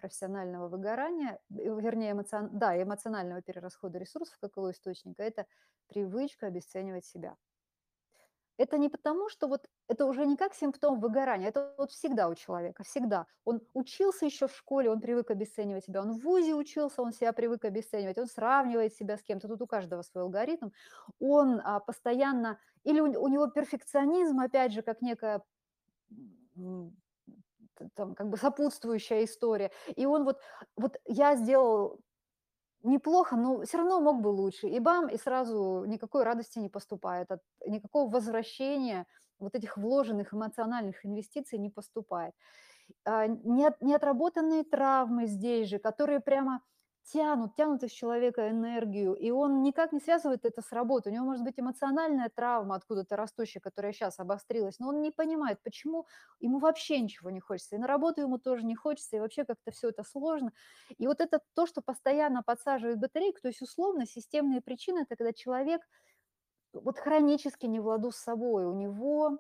профессионального 0.04 0.68
выгорания, 0.68 1.40
вернее, 1.50 2.12
эмоцион... 2.12 2.50
да, 2.52 2.82
эмоционального 2.82 3.42
перерасхода 3.42 4.00
ресурсов 4.00 4.38
как 4.42 4.58
его 4.58 4.70
источника, 4.70 5.24
это 5.24 5.46
привычка 5.88 6.48
обесценивать 6.48 7.06
себя. 7.06 7.38
Это 8.58 8.78
не 8.78 8.90
потому, 8.90 9.30
что 9.30 9.48
вот 9.48 9.70
это 9.88 10.06
уже 10.06 10.26
не 10.26 10.36
как 10.36 10.54
симптом 10.54 11.00
выгорания, 11.00 11.48
это 11.48 11.74
вот 11.78 11.92
всегда 11.92 12.28
у 12.28 12.36
человека, 12.36 12.84
всегда. 12.84 13.28
Он 13.46 13.62
учился 13.74 14.26
еще 14.26 14.48
в 14.48 14.56
школе, 14.56 14.92
он 14.92 15.00
привык 15.00 15.32
обесценивать 15.32 15.86
себя, 15.86 16.02
он 16.02 16.12
в 16.12 16.22
ВУЗе 16.22 16.54
учился, 16.54 17.02
он 17.02 17.14
себя 17.14 17.32
привык 17.32 17.64
обесценивать, 17.64 18.18
он 18.18 18.28
сравнивает 18.28 18.94
себя 18.94 19.16
с 19.16 19.24
кем-то, 19.24 19.48
тут 19.48 19.62
у 19.62 19.68
каждого 19.68 20.02
свой 20.02 20.24
алгоритм, 20.24 20.72
он 21.20 21.62
а, 21.64 21.80
постоянно, 21.80 22.60
или 22.84 23.00
у, 23.00 23.06
у 23.06 23.28
него 23.30 23.48
перфекционизм, 23.48 24.40
опять 24.42 24.74
же, 24.74 24.82
как 24.82 25.02
некая 25.02 25.42
там, 27.96 28.16
как 28.16 28.30
бы 28.30 28.38
сопутствующая 28.38 29.24
история. 29.24 29.72
И 29.96 30.06
он 30.06 30.24
вот, 30.26 30.40
вот 30.76 30.98
я 31.06 31.36
сделал 31.36 32.00
неплохо, 32.84 33.36
но 33.36 33.62
все 33.64 33.78
равно 33.78 34.00
мог 34.02 34.22
бы 34.22 34.28
лучше. 34.30 34.68
И 34.68 34.80
бам, 34.80 35.08
и 35.08 35.18
сразу 35.18 35.86
никакой 35.86 36.24
радости 36.24 36.60
не 36.60 36.70
поступает, 36.70 37.32
от, 37.32 37.42
никакого 37.66 38.12
возвращения 38.12 39.06
вот 39.40 39.56
этих 39.56 39.78
вложенных 39.78 40.34
эмоциональных 40.34 41.06
инвестиций 41.06 41.60
не 41.60 41.70
поступает. 41.70 42.34
А, 43.06 43.28
неотработанные 43.28 44.64
травмы 44.64 45.28
здесь 45.28 45.70
же, 45.70 45.80
которые 45.80 46.20
прямо 46.20 46.62
тянут, 47.12 47.56
тянут 47.56 47.84
из 47.84 47.92
человека 47.92 48.50
энергию, 48.50 49.14
и 49.14 49.30
он 49.32 49.62
никак 49.62 49.92
не 49.92 50.00
связывает 50.00 50.46
это 50.46 50.62
с 50.62 50.72
работой. 50.72 51.12
У 51.12 51.16
него 51.16 51.26
может 51.26 51.44
быть 51.44 51.60
эмоциональная 51.60 52.30
травма 52.30 52.76
откуда-то 52.76 53.16
растущая, 53.16 53.60
которая 53.60 53.94
сейчас 53.94 54.20
обострилась, 54.20 54.80
но 54.80 54.90
он 54.90 55.02
не 55.02 55.12
понимает, 55.12 55.62
почему 55.64 56.06
ему 56.40 56.60
вообще 56.60 57.00
ничего 57.00 57.30
не 57.30 57.40
хочется. 57.40 57.76
И 57.76 57.80
на 57.80 57.88
работу 57.88 58.22
ему 58.22 58.38
тоже 58.38 58.66
не 58.66 58.76
хочется, 58.76 59.18
и 59.18 59.20
вообще 59.20 59.46
как-то 59.46 59.72
все 59.72 59.90
это 59.90 60.04
сложно. 60.04 60.52
И 60.98 61.08
вот 61.08 61.20
это 61.20 61.42
то, 61.54 61.66
что 61.66 61.82
постоянно 61.82 62.42
подсаживает 62.44 63.00
батарейку, 63.00 63.40
то 63.42 63.50
есть 63.50 63.62
условно 63.62 64.06
системные 64.06 64.62
причины, 64.62 65.00
это 65.00 65.16
когда 65.16 65.34
человек 65.34 65.82
вот 66.74 67.00
хронически 67.00 67.66
не 67.66 67.80
в 67.80 67.86
ладу 67.86 68.12
с 68.12 68.18
собой, 68.18 68.66
у 68.66 68.74
него 68.74 69.40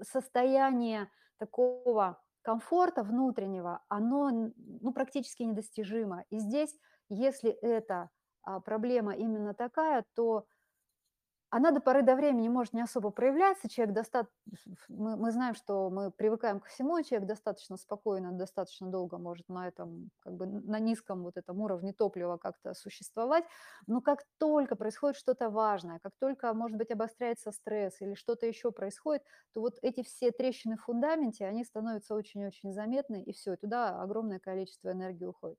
состояние 0.00 1.10
такого 1.38 2.20
комфорта 2.42 3.02
внутреннего, 3.02 3.82
оно 3.88 4.30
ну, 4.56 4.92
практически 4.92 5.42
недостижимо. 5.42 6.24
И 6.30 6.38
здесь, 6.38 6.76
если 7.08 7.50
эта 7.50 8.10
а, 8.42 8.60
проблема 8.60 9.14
именно 9.14 9.54
такая, 9.54 10.04
то 10.14 10.46
она 11.52 11.70
до 11.70 11.80
поры 11.80 12.02
до 12.02 12.16
времени 12.16 12.48
может 12.48 12.72
не 12.72 12.80
особо 12.80 13.10
проявляться, 13.10 13.68
человек 13.68 13.94
достаточно, 13.94 14.74
мы, 14.88 15.18
мы 15.18 15.30
знаем, 15.32 15.54
что 15.54 15.90
мы 15.90 16.10
привыкаем 16.10 16.60
ко 16.60 16.68
всему, 16.70 17.02
человек 17.02 17.28
достаточно 17.28 17.76
спокойно, 17.76 18.32
достаточно 18.32 18.90
долго 18.90 19.18
может 19.18 19.46
на 19.50 19.68
этом, 19.68 20.08
как 20.20 20.32
бы 20.34 20.46
на 20.46 20.78
низком 20.78 21.22
вот 21.22 21.36
этом 21.36 21.60
уровне 21.60 21.92
топлива 21.92 22.38
как-то 22.38 22.72
существовать, 22.72 23.44
но 23.86 24.00
как 24.00 24.24
только 24.38 24.76
происходит 24.76 25.18
что-то 25.18 25.50
важное, 25.50 25.98
как 25.98 26.12
только, 26.18 26.54
может 26.54 26.78
быть, 26.78 26.90
обостряется 26.90 27.52
стресс 27.52 28.00
или 28.00 28.14
что-то 28.14 28.46
еще 28.46 28.72
происходит, 28.72 29.22
то 29.52 29.60
вот 29.60 29.74
эти 29.82 30.02
все 30.02 30.30
трещины 30.30 30.78
в 30.78 30.84
фундаменте, 30.84 31.44
они 31.44 31.64
становятся 31.64 32.14
очень-очень 32.14 32.72
заметны, 32.72 33.22
и 33.22 33.30
все, 33.34 33.56
туда 33.56 34.00
огромное 34.00 34.38
количество 34.38 34.90
энергии 34.90 35.26
уходит. 35.26 35.58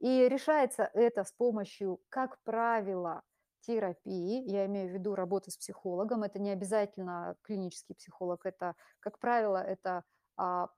И 0.00 0.28
решается 0.28 0.90
это 0.94 1.22
с 1.22 1.30
помощью, 1.30 2.00
как 2.08 2.42
правило, 2.42 3.22
терапии, 3.60 4.42
я 4.50 4.66
имею 4.66 4.90
в 4.90 4.92
виду 4.92 5.14
работы 5.14 5.50
с 5.50 5.56
психологом, 5.56 6.22
это 6.22 6.38
не 6.38 6.50
обязательно 6.50 7.36
клинический 7.42 7.94
психолог, 7.94 8.46
это, 8.46 8.74
как 9.00 9.18
правило, 9.18 9.58
это 9.58 10.04
а, 10.36 10.68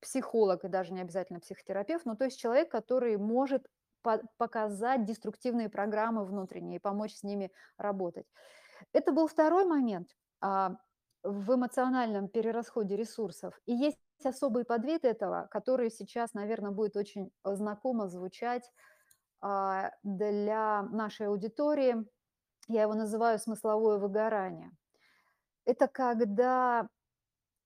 психолог 0.00 0.64
и 0.64 0.68
даже 0.68 0.92
не 0.92 1.00
обязательно 1.00 1.40
психотерапевт, 1.40 2.06
но 2.06 2.16
то 2.16 2.24
есть 2.24 2.38
человек, 2.38 2.70
который 2.70 3.16
может 3.16 3.66
по 4.02 4.20
показать 4.36 5.04
деструктивные 5.04 5.68
программы 5.68 6.24
внутренние 6.24 6.76
и 6.76 6.82
помочь 6.82 7.14
с 7.14 7.22
ними 7.22 7.50
работать. 7.76 8.26
Это 8.92 9.12
был 9.12 9.26
второй 9.26 9.64
момент 9.64 10.08
а, 10.40 10.76
в 11.22 11.54
эмоциональном 11.54 12.28
перерасходе 12.28 12.96
ресурсов. 12.96 13.58
И 13.66 13.72
есть 13.72 13.98
особый 14.24 14.64
подвид 14.64 15.04
этого, 15.04 15.48
который 15.50 15.90
сейчас, 15.90 16.34
наверное, 16.34 16.70
будет 16.70 16.96
очень 16.96 17.30
знакомо 17.44 18.08
звучать 18.08 18.70
для 19.40 20.82
нашей 20.82 21.26
аудитории. 21.28 22.06
Я 22.68 22.82
его 22.82 22.94
называю 22.94 23.38
смысловое 23.38 23.98
выгорание. 23.98 24.72
Это 25.64 25.88
когда 25.88 26.88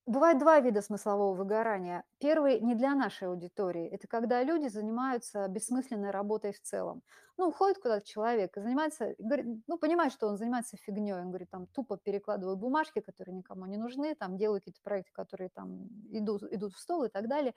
Бывает 0.07 0.39
2 0.39 0.61
вида 0.61 0.81
смыслового 0.81 1.35
выгорания. 1.35 2.03
Первый 2.17 2.59
не 2.59 2.73
для 2.73 2.95
нашей 2.95 3.27
аудитории. 3.27 3.87
Это 3.87 4.07
когда 4.07 4.43
люди 4.43 4.67
занимаются 4.67 5.47
бессмысленной 5.47 6.09
работой 6.09 6.53
в 6.53 6.59
целом. 6.59 7.03
Ну, 7.37 7.49
уходит 7.49 7.77
куда-то 7.77 8.05
человек 8.05 8.57
и 8.57 8.61
занимается, 8.61 9.13
говорит, 9.19 9.45
ну, 9.67 9.77
понимает, 9.77 10.11
что 10.11 10.27
он 10.27 10.37
занимается 10.37 10.75
фигней. 10.75 11.13
Он 11.13 11.29
говорит, 11.29 11.51
там, 11.51 11.67
тупо 11.67 11.97
перекладываю 11.97 12.57
бумажки, 12.57 12.99
которые 12.99 13.35
никому 13.35 13.67
не 13.67 13.77
нужны, 13.77 14.15
там, 14.15 14.37
делаю 14.37 14.59
какие-то 14.59 14.81
проекты, 14.81 15.11
которые 15.13 15.49
там 15.49 15.87
идут, 16.09 16.43
идут 16.51 16.73
в 16.73 16.79
стол 16.79 17.03
и 17.03 17.09
так 17.09 17.27
далее. 17.27 17.53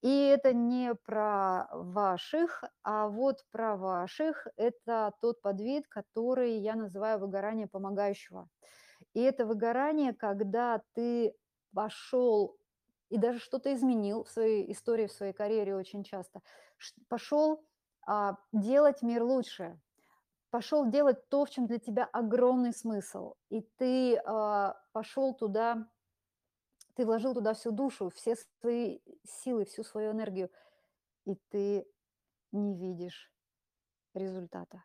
И 0.00 0.26
это 0.26 0.52
не 0.52 0.94
про 0.94 1.66
ваших, 1.72 2.62
а 2.84 3.08
вот 3.08 3.44
про 3.50 3.76
ваших. 3.76 4.46
Это 4.56 5.12
тот 5.20 5.42
подвид, 5.42 5.88
который 5.88 6.58
я 6.58 6.76
называю 6.76 7.18
выгорание 7.18 7.66
помогающего. 7.66 8.48
И 9.14 9.20
это 9.20 9.44
выгорание, 9.44 10.14
когда 10.14 10.82
ты 10.94 11.34
пошел 11.74 12.56
и 13.08 13.16
даже 13.16 13.38
что-то 13.38 13.72
изменил 13.74 14.24
в 14.24 14.30
своей 14.30 14.70
истории, 14.70 15.06
в 15.06 15.12
своей 15.12 15.32
карьере 15.32 15.74
очень 15.74 16.04
часто, 16.04 16.40
пошел 17.08 17.64
а, 18.06 18.36
делать 18.52 19.02
мир 19.02 19.22
лучше, 19.22 19.80
пошел 20.50 20.86
делать 20.86 21.28
то, 21.28 21.44
в 21.44 21.50
чем 21.50 21.66
для 21.66 21.78
тебя 21.78 22.04
огромный 22.04 22.72
смысл, 22.72 23.34
и 23.48 23.62
ты 23.78 24.16
а, 24.16 24.76
пошел 24.92 25.34
туда, 25.34 25.88
ты 26.98 27.06
вложил 27.06 27.32
туда 27.32 27.54
всю 27.54 27.70
душу, 27.70 28.10
все 28.10 28.34
свои 28.60 28.98
силы, 29.24 29.64
всю 29.64 29.84
свою 29.84 30.10
энергию, 30.10 30.50
и 31.26 31.36
ты 31.48 31.86
не 32.50 32.74
видишь 32.74 33.32
результата. 34.14 34.82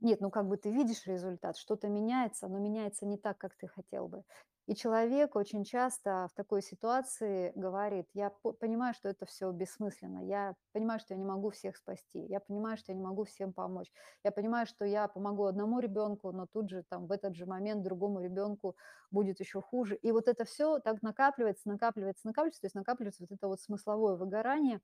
Нет, 0.00 0.22
ну 0.22 0.30
как 0.30 0.48
бы 0.48 0.56
ты 0.56 0.72
видишь 0.72 1.06
результат, 1.06 1.58
что-то 1.58 1.88
меняется, 1.88 2.48
но 2.48 2.58
меняется 2.58 3.04
не 3.04 3.18
так, 3.18 3.36
как 3.36 3.54
ты 3.54 3.68
хотел 3.68 4.08
бы. 4.08 4.24
И 4.66 4.74
человек 4.74 5.36
очень 5.36 5.62
часто 5.62 6.28
в 6.32 6.34
такой 6.34 6.60
ситуации 6.60 7.52
говорит, 7.54 8.08
я 8.14 8.30
понимаю, 8.30 8.94
что 8.94 9.08
это 9.08 9.24
все 9.24 9.52
бессмысленно, 9.52 10.26
я 10.26 10.56
понимаю, 10.72 10.98
что 10.98 11.14
я 11.14 11.18
не 11.18 11.24
могу 11.24 11.50
всех 11.50 11.76
спасти, 11.76 12.18
я 12.18 12.40
понимаю, 12.40 12.76
что 12.76 12.90
я 12.90 12.98
не 12.98 13.04
могу 13.04 13.24
всем 13.24 13.52
помочь, 13.52 13.92
я 14.24 14.32
понимаю, 14.32 14.66
что 14.66 14.84
я 14.84 15.06
помогу 15.06 15.44
одному 15.44 15.78
ребенку, 15.78 16.32
но 16.32 16.46
тут 16.46 16.68
же 16.68 16.82
там 16.88 17.06
в 17.06 17.12
этот 17.12 17.36
же 17.36 17.46
момент 17.46 17.84
другому 17.84 18.20
ребенку 18.20 18.76
будет 19.12 19.38
еще 19.38 19.62
хуже. 19.62 19.94
И 19.94 20.10
вот 20.10 20.26
это 20.26 20.44
все 20.44 20.80
так 20.80 21.00
накапливается, 21.00 21.68
накапливается, 21.68 22.26
накапливается, 22.26 22.60
то 22.62 22.66
есть 22.66 22.74
накапливается 22.74 23.22
вот 23.22 23.30
это 23.30 23.46
вот 23.46 23.60
смысловое 23.60 24.16
выгорание. 24.16 24.80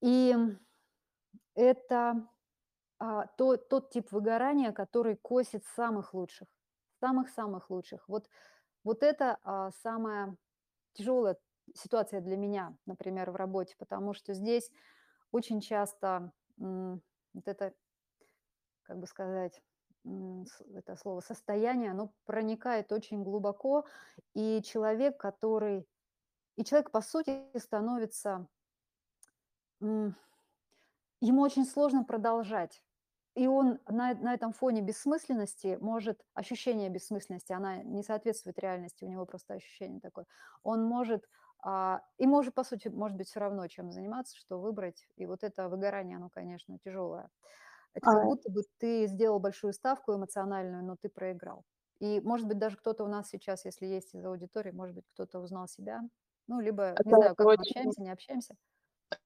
И 0.00 0.34
это 1.54 2.26
а, 2.98 3.26
то, 3.26 3.58
тот 3.58 3.90
тип 3.90 4.10
выгорания, 4.10 4.72
который 4.72 5.16
косит 5.16 5.64
самых 5.64 6.14
лучших, 6.14 6.48
самых-самых 7.00 7.68
лучших. 7.68 8.08
Вот 8.08 8.28
вот 8.84 9.02
это 9.02 9.38
а, 9.42 9.70
самая 9.82 10.36
тяжелая 10.92 11.36
ситуация 11.74 12.20
для 12.20 12.36
меня, 12.36 12.76
например, 12.86 13.30
в 13.30 13.36
работе, 13.36 13.74
потому 13.78 14.14
что 14.14 14.34
здесь 14.34 14.70
очень 15.32 15.60
часто 15.60 16.32
вот 16.56 17.46
это, 17.46 17.72
как 18.82 18.98
бы 18.98 19.06
сказать, 19.06 19.62
это 20.74 20.96
слово 20.96 21.20
состояние, 21.20 21.90
оно 21.90 22.12
проникает 22.24 22.92
очень 22.92 23.22
глубоко, 23.22 23.86
и 24.34 24.62
человек, 24.62 25.16
который, 25.18 25.86
и 26.56 26.64
человек, 26.64 26.90
по 26.90 27.00
сути, 27.00 27.46
становится, 27.58 28.46
ему 29.80 30.14
очень 31.20 31.66
сложно 31.66 32.04
продолжать. 32.04 32.82
И 33.40 33.46
он 33.46 33.78
на, 33.88 34.12
на 34.14 34.34
этом 34.34 34.52
фоне 34.52 34.82
бессмысленности 34.82 35.78
может, 35.80 36.20
ощущение 36.34 36.90
бессмысленности, 36.90 37.52
она 37.54 37.82
не 37.82 38.02
соответствует 38.02 38.58
реальности, 38.58 39.04
у 39.04 39.08
него 39.08 39.24
просто 39.24 39.54
ощущение 39.54 40.00
такое. 40.00 40.26
Он 40.62 40.84
может, 40.84 41.24
а, 41.62 42.02
и 42.18 42.26
может, 42.26 42.54
по 42.54 42.64
сути, 42.64 42.88
может 42.88 43.16
быть 43.16 43.28
все 43.28 43.40
равно, 43.40 43.66
чем 43.68 43.92
заниматься, 43.92 44.36
что 44.36 44.60
выбрать. 44.60 45.06
И 45.16 45.24
вот 45.24 45.42
это 45.42 45.70
выгорание, 45.70 46.16
оно, 46.18 46.28
конечно, 46.28 46.78
тяжелое. 46.84 47.30
Это 47.94 48.08
как 48.08 48.20
А, 48.20 48.24
будто 48.24 48.50
бы 48.50 48.62
ты 48.78 49.06
сделал 49.06 49.40
большую 49.40 49.72
ставку 49.72 50.14
эмоциональную, 50.14 50.84
но 50.84 50.96
ты 50.96 51.08
проиграл. 51.08 51.64
И, 52.00 52.20
может 52.20 52.46
быть, 52.48 52.58
даже 52.58 52.76
кто-то 52.76 53.04
у 53.04 53.08
нас 53.08 53.28
сейчас, 53.30 53.64
если 53.64 53.86
есть 53.86 54.14
из 54.14 54.24
аудитории, 54.24 54.72
может 54.72 54.94
быть, 54.96 55.06
кто-то 55.14 55.40
узнал 55.40 55.68
себя. 55.68 56.02
Ну, 56.46 56.60
либо, 56.60 56.98
не 57.04 57.14
это 57.14 57.16
знаю, 57.16 57.36
как 57.36 57.52
мы 57.52 57.62
очень 57.62 57.62
общаемся, 57.62 58.02
не 58.02 58.10
общаемся. 58.10 58.56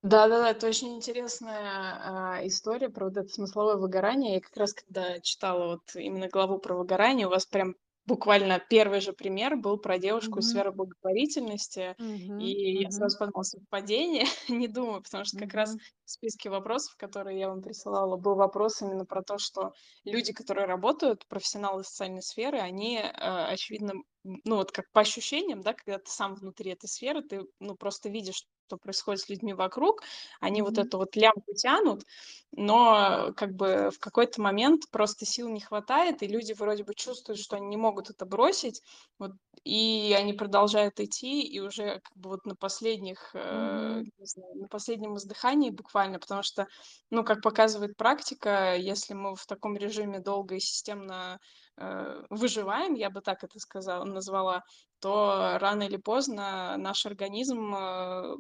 Да-да-да, 0.02 0.50
это 0.50 0.66
очень 0.68 0.94
интересная, 0.96 2.36
а, 2.36 2.46
история 2.46 2.88
про 2.88 3.06
вот 3.06 3.16
это 3.16 3.28
смысловое 3.28 3.76
выгорание. 3.76 4.34
Я 4.34 4.40
как 4.40 4.56
раз 4.56 4.72
когда 4.74 5.20
читала 5.20 5.66
вот 5.74 5.94
именно 5.96 6.28
главу 6.28 6.58
про 6.58 6.74
выгорание, 6.76 7.26
у 7.26 7.30
вас 7.30 7.46
прям 7.46 7.74
буквально 8.06 8.58
первый 8.60 9.00
же 9.00 9.12
пример 9.14 9.56
был 9.56 9.78
про 9.78 9.98
девушку 9.98 10.40
из 10.40 10.48
Мгм. 10.48 10.48
сферы 10.48 10.72
благотворительности, 10.72 11.96
Мгм. 11.98 12.32
и 12.36 12.80
я 12.80 12.90
Мгм. 12.90 12.90
сразу 12.90 13.18
подумала: 13.18 13.42
совпадение? 13.44 14.24
Не 14.48 14.68
думаю, 14.68 15.02
потому 15.02 15.24
что 15.24 15.36
как 15.36 15.54
раз 15.54 15.74
в 16.04 16.10
списке 16.10 16.50
вопросов, 16.50 16.96
которые 16.96 17.38
я 17.38 17.48
вам 17.48 17.62
присылала, 17.62 18.16
был 18.16 18.34
вопрос 18.36 18.82
именно 18.82 19.04
про 19.06 19.22
то, 19.22 19.38
что 19.38 19.72
люди, 20.10 20.32
которые 20.32 20.66
работают, 20.66 21.26
профессионалы 21.28 21.82
социальной 21.84 22.22
сферы, 22.22 22.58
они, 22.58 22.98
э, 22.98 23.10
очевидно, 23.10 23.94
ну, 24.22 24.56
вот 24.56 24.70
как 24.72 24.90
по 24.92 25.00
ощущениям, 25.00 25.62
да, 25.62 25.72
когда 25.74 25.98
ты 25.98 26.10
сам 26.10 26.34
внутри 26.34 26.70
этой 26.72 26.88
сферы, 26.88 27.22
ты, 27.22 27.42
ну, 27.58 27.74
просто 27.74 28.08
видишь 28.10 28.46
что 28.66 28.76
происходит 28.78 29.20
с 29.22 29.28
людьми 29.28 29.52
вокруг. 29.54 30.02
Они 30.40 30.62
вот 30.62 30.78
Мгм. 30.78 30.78
эту 30.78 30.98
вот 30.98 31.16
лямку 31.16 31.54
тянут, 31.54 32.04
но 32.52 33.32
как 33.36 33.54
бы 33.54 33.90
в 33.94 33.98
какой-то 33.98 34.40
момент 34.40 34.84
просто 34.90 35.26
сил 35.26 35.48
не 35.48 35.60
хватает, 35.60 36.22
и 36.22 36.26
люди 36.26 36.52
вроде 36.52 36.84
бы 36.84 36.94
чувствуют, 36.94 37.40
что 37.40 37.56
они 37.56 37.66
не 37.66 37.76
могут 37.76 38.10
это 38.10 38.24
бросить, 38.26 38.82
вот, 39.18 39.32
и 39.64 40.14
они 40.18 40.32
продолжают 40.32 41.00
идти, 41.00 41.42
и 41.42 41.60
уже 41.60 42.00
как 42.00 42.16
бы 42.16 42.30
вот 42.30 42.46
на 42.46 42.54
последних, 42.56 43.30
э, 43.34 43.38
Мгм. 43.50 44.10
не 44.18 44.26
знаю, 44.26 44.54
на 44.56 44.68
последнем 44.68 45.16
издыхании 45.16 45.70
буквально, 45.70 46.18
потому 46.18 46.42
что, 46.42 46.66
ну, 47.10 47.24
как 47.24 47.42
показывает 47.42 47.96
практика, 47.96 48.76
если 48.76 49.14
мы 49.14 49.34
в 49.36 49.46
таком 49.46 49.76
режиме 49.76 50.20
долго 50.20 50.56
и 50.56 50.60
системно 50.60 51.38
э, 51.76 52.22
выживаем, 52.30 52.94
я 52.94 53.10
бы 53.10 53.20
так 53.20 53.42
это 53.44 53.58
сказала, 53.58 54.04
назвала, 54.04 54.62
то 55.04 55.58
рано 55.60 55.82
или 55.82 55.98
поздно 55.98 56.78
наш 56.78 57.04
организм, 57.04 57.74
э, 57.74 58.36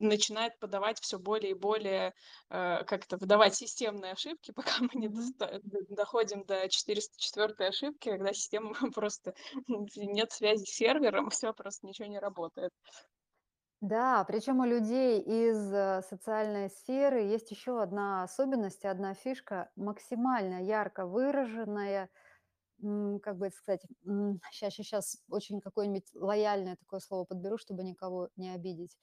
начинает 0.00 0.58
подавать 0.58 0.98
все 1.00 1.16
более 1.16 1.52
и 1.52 1.54
более, 1.54 2.12
э, 2.50 2.82
как 2.84 3.04
это, 3.04 3.16
выдавать 3.18 3.54
системные 3.54 4.12
ошибки, 4.14 4.52
пока 4.56 4.72
мы 4.80 4.90
не 4.94 5.08
доходим 5.94 6.44
до 6.44 6.68
404 6.68 7.68
ошибки, 7.68 8.10
когда 8.10 8.32
система 8.32 8.74
просто 8.94 9.34
нет 9.68 10.32
связи 10.32 10.64
с 10.64 10.74
сервером, 10.74 11.30
все 11.30 11.52
просто 11.52 11.86
ничего 11.86 12.08
не 12.08 12.18
работает. 12.18 12.72
Да, 13.80 14.24
причем 14.24 14.58
у 14.58 14.64
людей 14.64 15.20
из 15.20 15.72
э, 15.72 16.02
социальной 16.10 16.68
сферы 16.68 17.20
есть 17.20 17.52
еще 17.52 17.80
одна 17.80 18.24
особенность, 18.24 18.84
одна 18.84 19.14
фишка, 19.14 19.70
максимально 19.76 20.64
ярко 20.64 21.06
выраженная, 21.06 22.10
как 23.22 23.38
бы 23.38 23.46
это 23.46 23.56
сказать, 23.56 23.82
сейчас, 24.52 24.74
сейчас 24.74 25.22
очень 25.28 25.60
какое-нибудь 25.60 26.10
лояльное 26.14 26.76
такое 26.76 27.00
слово 27.00 27.24
подберу, 27.24 27.58
чтобы 27.58 27.84
никого 27.84 28.30
не 28.36 28.50
обидеть. 28.50 28.98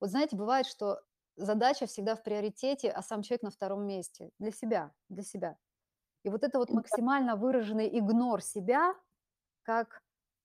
Вот 0.00 0.10
знаете, 0.10 0.36
бывает, 0.36 0.66
что 0.66 1.02
задача 1.36 1.86
всегда 1.86 2.14
в 2.16 2.22
приоритете, 2.22 2.90
а 2.90 3.02
сам 3.02 3.22
человек 3.22 3.42
на 3.42 3.50
втором 3.50 3.86
месте. 3.86 4.30
Для 4.38 4.50
себя, 4.52 4.92
для 5.08 5.22
себя. 5.22 5.58
И 6.24 6.30
вот 6.30 6.44
это 6.44 6.58
вот 6.58 6.72
максимально 6.72 7.36
выраженный 7.36 7.88
игнор 7.98 8.42
себя, 8.42 8.94
как 9.62 10.02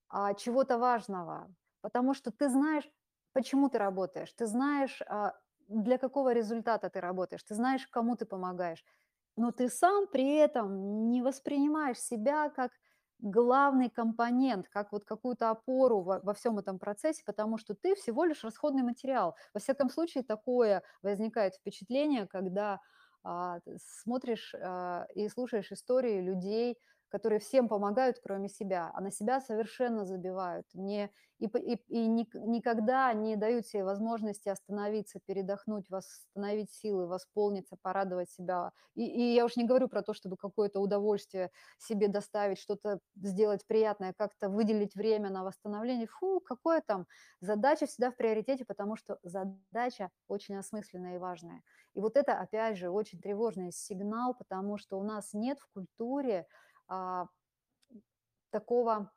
а, 0.10 0.34
чего-то 0.34 0.78
важного, 0.78 1.54
потому 1.82 2.14
что 2.14 2.32
ты 2.32 2.50
знаешь, 2.50 2.90
почему 3.34 3.70
ты 3.70 3.78
работаешь, 3.80 4.32
ты 4.34 4.48
знаешь, 4.48 5.02
а, 5.08 5.40
для 5.68 5.98
какого 5.98 6.34
результата 6.34 6.90
ты 6.90 7.02
работаешь, 7.02 7.44
ты 7.44 7.56
знаешь, 7.56 7.88
кому 7.88 8.16
ты 8.18 8.26
помогаешь, 8.26 8.84
но 9.40 9.52
ты 9.52 9.70
сам 9.70 10.08
при 10.08 10.36
этом 10.36 11.10
не 11.10 11.22
воспринимаешь 11.22 12.00
себя 12.00 12.50
как 12.50 12.72
главный 13.20 13.90
компонент, 13.90 14.68
как 14.70 14.92
вот 14.92 15.06
какую-то 15.06 15.50
опору 15.50 16.02
во, 16.02 16.20
во 16.20 16.34
всем 16.34 16.60
этом 16.60 16.78
процессе, 16.78 17.24
потому 17.26 17.58
что 17.58 17.74
ты 17.74 17.96
всего 17.96 18.26
лишь 18.26 18.44
расходный 18.44 18.84
материал. 18.84 19.36
Во 19.54 19.60
всяком 19.60 19.90
случае, 19.90 20.24
такое 20.24 20.84
возникает 21.02 21.56
впечатление, 21.56 22.28
когда 22.28 22.80
а, 23.24 23.60
смотришь 23.78 24.54
а, 24.56 25.06
и 25.16 25.30
слушаешь 25.30 25.72
истории 25.72 26.22
людей, 26.22 26.78
которые 27.10 27.40
всем 27.40 27.68
помогают, 27.68 28.20
кроме 28.24 28.50
себя, 28.50 28.92
а 28.94 29.02
на 29.02 29.12
себя 29.12 29.42
совершенно 29.42 30.06
забивают. 30.06 30.68
Не, 30.74 31.12
и, 31.40 31.46
и, 31.48 31.76
и 31.88 32.08
ник- 32.08 32.34
никогда 32.36 33.12
не 33.14 33.36
дают 33.36 33.66
себе 33.66 33.84
возможности 33.84 34.50
остановиться, 34.50 35.20
передохнуть, 35.26 35.90
восстановить 35.90 36.72
силы, 36.72 37.08
восполниться, 37.08 37.78
порадовать 37.82 38.30
себя. 38.30 38.72
И, 38.96 39.06
и 39.06 39.34
я 39.34 39.46
уж 39.46 39.56
не 39.56 39.66
говорю 39.66 39.88
про 39.88 40.02
то, 40.02 40.14
чтобы 40.14 40.38
какое-то 40.38 40.80
удовольствие 40.82 41.52
себе 41.78 42.08
доставить, 42.08 42.60
что-то 42.60 43.00
сделать 43.16 43.66
приятное, 43.68 44.14
как-то 44.14 44.50
выделить 44.50 44.96
время 44.96 45.30
на 45.30 45.44
восстановление. 45.44 46.08
Фу, 46.08 46.40
какое 46.42 46.82
там? 46.86 47.08
Задача 47.42 47.86
всегда 47.86 48.12
в 48.12 48.16
приоритете, 48.18 48.66
потому 48.66 48.96
что 48.96 49.18
задача 49.24 50.10
очень 50.28 50.56
осмысленная 50.58 51.16
и 51.16 51.20
важная. 51.20 51.64
И 51.94 52.02
вот 52.02 52.18
это, 52.18 52.40
опять 52.40 52.78
же, 52.78 52.90
очень 52.90 53.20
тревожный 53.22 53.72
сигнал, 53.72 54.34
потому 54.34 54.78
что 54.78 55.00
у 55.00 55.04
нас 55.04 55.34
нет 55.34 55.60
в 55.60 55.68
культуре 55.74 56.48
такого 58.52 59.12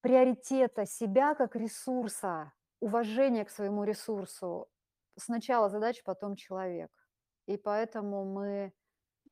приоритета 0.00 0.86
себя 0.86 1.34
как 1.34 1.56
ресурса, 1.56 2.52
уважения 2.80 3.44
к 3.44 3.50
своему 3.50 3.84
ресурсу. 3.84 4.68
Сначала 5.18 5.68
задача, 5.68 6.02
потом 6.04 6.36
человек. 6.36 6.90
И 7.46 7.56
поэтому 7.56 8.24
мы, 8.24 8.72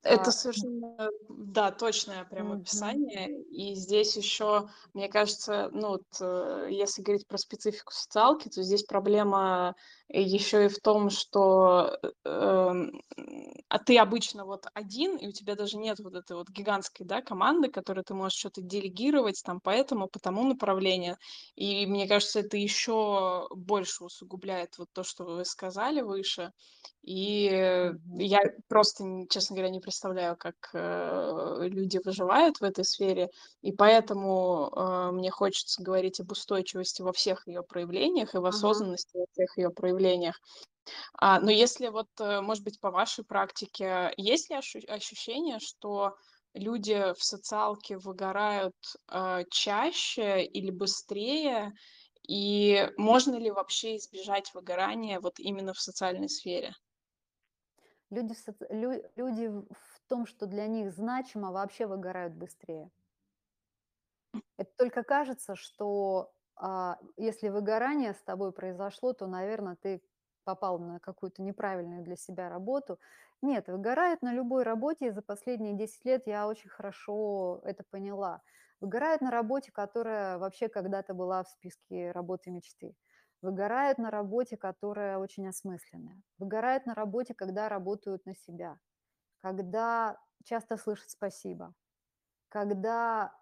Это 0.03 0.31
а, 0.31 0.33
совершенно, 0.33 1.11
да, 1.29 1.70
точное 1.70 2.24
прям 2.24 2.53
описание. 2.53 3.42
И 3.50 3.74
здесь 3.74 4.16
еще, 4.16 4.68
мне 4.94 5.09
кажется, 5.09 5.68
ну 5.72 5.88
вот, 5.88 6.07
э, 6.20 6.68
если 6.70 7.03
говорить 7.03 7.27
про 7.27 7.38
специфику 7.38 7.92
социалки, 7.92 8.48
то 8.48 8.62
здесь 8.62 8.85
проблема 8.85 9.74
еще 10.09 10.67
и 10.67 10.69
в 10.69 10.79
том, 10.81 11.11
что, 11.11 11.99
э, 12.25 12.75
а 13.69 13.79
ты 13.79 13.99
обычно 13.99 14.45
вот 14.45 14.67
один, 14.75 15.17
и 15.17 15.29
у 15.29 15.33
тебя 15.33 15.55
даже 15.57 15.77
нет 15.79 15.99
вот 16.01 16.14
этой 16.14 16.37
вот 16.37 16.49
гигантской, 16.51 17.07
да, 17.07 17.23
команды, 17.23 17.69
которой 17.71 18.03
ты 18.05 18.14
можешь 18.14 18.38
что-то 18.38 18.61
делегировать 18.62 19.43
там 19.45 19.61
по 19.61 19.71
этому, 19.71 20.09
по 20.09 20.19
тому 20.21 20.45
направлению. 20.45 21.17
И 21.55 21.87
мне 21.87 22.07
кажется, 22.09 22.40
это 22.40 22.57
еще 22.57 23.49
больше 23.55 24.05
усугубляет 24.05 24.79
вот 24.79 24.88
то, 24.93 25.03
что 25.05 25.25
вы 25.25 25.45
сказали 25.45 26.01
выше. 26.03 26.51
И, 27.03 27.93
я 28.19 28.40
просто, 28.69 29.05
честно 29.31 29.57
говоря, 29.57 29.71
не 29.71 29.81
представляю, 29.81 30.37
как, 30.38 30.55
э, 30.75 31.59
люди 31.69 32.01
выживают 32.05 32.59
в 32.61 32.62
этой 32.64 32.85
сфере. 32.85 33.29
И 33.62 33.73
поэтому, 33.73 34.71
э, 34.75 35.11
мне 35.12 35.31
хочется 35.31 35.83
говорить 35.83 36.21
об 36.21 36.31
устойчивости 36.33 37.03
во 37.03 37.12
всех 37.12 37.47
ее 37.47 37.62
проявлениях 37.62 38.35
и 38.35 38.38
в 38.38 38.47
Ага. 38.49 38.85
осознанности 38.87 39.17
во 39.17 39.27
всех 39.33 39.59
ее 39.59 39.71
проявлениях. 39.71 40.04
А, 41.14 41.40
но 41.40 41.51
если 41.51 41.88
вот, 41.88 42.09
э, 42.21 42.40
может 42.40 42.64
быть, 42.64 42.81
по 42.81 42.90
вашей 42.90 43.25
практике, 43.25 44.12
есть 44.17 44.51
ли 44.51 44.57
ощу 44.57 44.81
ощущение, 44.88 45.59
что 45.59 46.17
люди 46.55 47.12
в 47.14 47.23
социалке 47.23 47.99
выгорают, 47.99 48.77
э, 49.11 49.45
чаще 49.51 50.45
или 50.45 50.71
быстрее? 50.71 51.73
И 52.27 52.90
можно 52.97 53.37
ли 53.37 53.51
вообще 53.51 53.97
избежать 53.97 54.53
выгорания 54.55 55.21
вот 55.21 55.38
именно 55.38 55.75
в 55.75 55.81
социальной 55.81 56.29
сфере? 56.29 56.73
Люди 58.11 58.35
в 58.35 58.38
соци 58.38 58.67
лю 58.71 59.03
люди 59.17 59.49
в 59.49 60.09
том, 60.09 60.27
что 60.27 60.47
для 60.47 60.67
них 60.67 60.93
значимо, 60.93 61.53
вообще 61.53 61.87
выгорают 61.87 62.35
быстрее. 62.35 62.90
Это 64.57 64.71
только 64.77 65.03
кажется, 65.03 65.55
что, 65.57 66.33
если 67.17 67.49
выгорание 67.49 68.14
с 68.14 68.23
тобой 68.23 68.53
произошло, 68.53 69.12
то, 69.12 69.27
наверно, 69.27 69.77
ты 69.77 70.03
попал 70.45 70.79
на 70.79 71.01
какую-то 71.01 71.43
неправильную 71.43 72.03
для 72.03 72.17
себя 72.17 72.49
работу. 72.49 72.99
Нет, 73.43 73.69
выгорают 73.69 74.23
на 74.23 74.33
любой 74.33 74.62
работе, 74.62 75.09
и 75.09 75.11
за 75.11 75.23
последние 75.23 75.75
10 75.75 76.05
лет 76.05 76.27
я 76.27 76.47
очень 76.49 76.71
хорошо 76.71 77.61
это 77.64 77.85
поняла. 77.90 78.43
Выгорают 78.81 79.23
на 79.23 79.31
работе, 79.31 79.73
которая 79.73 80.38
вообще 80.38 80.69
когда-то 80.69 81.14
была 81.14 81.43
в 81.43 81.49
списке 81.49 82.12
работы 82.12 82.51
мечты. 82.51 82.95
Выгорают 83.43 83.99
на 83.99 84.11
работе, 84.11 84.57
которая 84.57 85.19
очень 85.19 85.47
осмысленная. 85.49 86.23
Выгорают 86.38 86.87
на 86.87 86.95
работе, 86.95 87.35
когда 87.35 87.69
работают 87.69 88.25
на 88.27 88.35
себя, 88.35 88.79
когда 89.43 90.19
часто 90.45 90.77
слышат 90.77 91.11
спасибо, 91.11 91.75
когда 92.49 93.35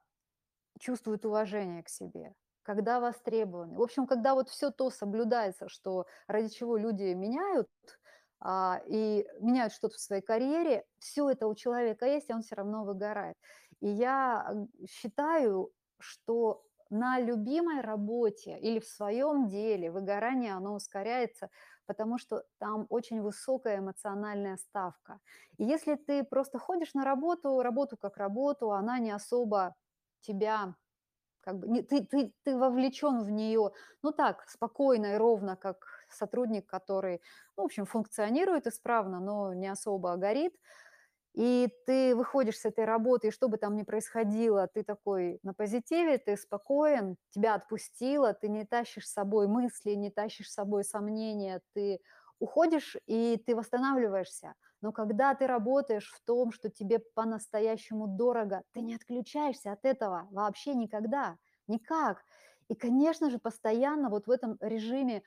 чувствуют 0.79 1.25
уважение 1.27 1.83
к 1.83 1.88
себе, 1.88 2.35
когда 2.62 3.01
востребованы. 3.01 3.77
В 3.77 3.83
общем, 3.83 4.07
когда 4.07 4.35
вот 4.35 4.48
все 4.48 4.70
то 4.70 4.90
соблюдается, 4.90 5.68
что 5.68 6.07
ради 6.27 6.48
чего 6.48 6.77
люди 6.77 7.12
меняют, 7.14 7.68
а, 8.40 8.81
и 8.87 9.27
меняют 9.40 9.72
что-то 9.72 9.96
в 9.96 10.01
своей 10.01 10.22
карьере, 10.22 10.85
все 10.98 11.31
это 11.31 11.46
у 11.46 11.55
человека 11.55 12.07
есть, 12.07 12.29
и 12.29 12.35
он 12.35 12.42
все 12.42 12.57
равно 12.57 12.85
выгорает. 12.85 13.37
И 13.81 13.88
я, 13.88 14.53
считаю, 14.88 15.70
что 16.01 16.64
на 16.90 17.18
любимой 17.20 17.81
работе 17.81 18.59
или 18.59 18.79
в 18.81 18.87
своем 18.87 19.48
деле 19.48 19.90
выгорание, 19.90 20.55
оно 20.55 20.75
ускоряется, 20.75 21.48
потому 21.87 22.18
что 22.18 22.44
там 22.59 22.87
очень 22.90 23.22
высокая 23.22 23.79
эмоциональная 23.79 24.57
ставка. 24.57 25.20
И 25.57 25.64
если 25.64 25.94
ты 25.94 26.22
просто 26.22 26.59
ходишь 26.59 26.94
на 26.94 27.05
работу, 27.05 27.62
работу 27.62 27.96
как 27.96 28.16
работу, 28.16 28.72
она 28.72 28.98
не 28.98 29.11
особо 29.11 29.75
тебя 30.20 30.75
как 31.42 31.59
бы 31.59 31.68
не 31.68 31.83
ты 31.83 32.05
ты 32.07 32.33
ты 32.44 32.57
вовлечен 32.57 33.22
в 33.24 33.31
нее, 33.31 33.72
ну, 34.02 34.12
так, 34.12 34.48
спокойно 34.48 35.14
и 35.14 35.16
ровно, 35.18 35.57
как 35.57 35.87
сотрудник, 36.11 36.66
который, 36.66 37.20
ну, 37.57 37.64
в 37.64 37.66
общем, 37.66 37.87
функционирует 37.87 38.66
исправно, 38.66 39.20
но 39.20 39.55
не 39.55 39.68
особо 39.68 40.16
горит. 40.16 40.55
И 41.35 41.68
ты 41.87 42.14
выходишь 42.14 42.59
с 42.59 42.66
этой 42.66 42.85
работы, 42.85 43.28
и 43.28 43.31
что 43.31 43.48
бы 43.48 43.57
там 43.57 43.74
ни 43.76 43.85
происходило, 43.85 44.68
ты 44.68 44.83
такой 44.85 45.40
на 45.42 45.55
позитиве, 45.55 46.18
ты 46.18 46.37
спокоен, 46.37 47.16
тебя 47.31 47.55
отпустило, 47.55 48.35
ты 48.35 48.48
не 48.48 48.66
тащишь 48.66 49.09
с 49.09 49.12
собой 49.14 49.46
мысли, 49.48 49.92
не 49.92 50.11
тащишь 50.11 50.50
с 50.50 50.55
собой 50.55 50.85
сомнения, 50.85 51.62
ты 51.74 52.00
уходишь, 52.38 52.96
и 53.07 53.38
ты 53.46 53.57
восстанавливаешься. 53.57 54.55
Но 54.83 54.92
когда 54.92 55.35
ты 55.35 55.47
работаешь 55.47 56.11
в 56.11 56.21
том, 56.25 56.53
что 56.53 56.68
тебе 56.68 56.99
по-настоящему 56.99 58.09
дорого, 58.09 58.64
ты 58.73 58.81
не 58.83 58.97
отключаешься 58.97 59.73
от 59.73 59.85
этого 59.85 60.29
вообще 60.33 60.75
никогда, 60.75 61.38
никак. 61.68 62.25
И, 62.68 62.75
конечно 62.75 63.31
же, 63.31 63.38
постоянно 63.38 64.11
вот 64.11 64.27
в 64.27 64.31
этом 64.31 64.59
режиме 64.61 65.23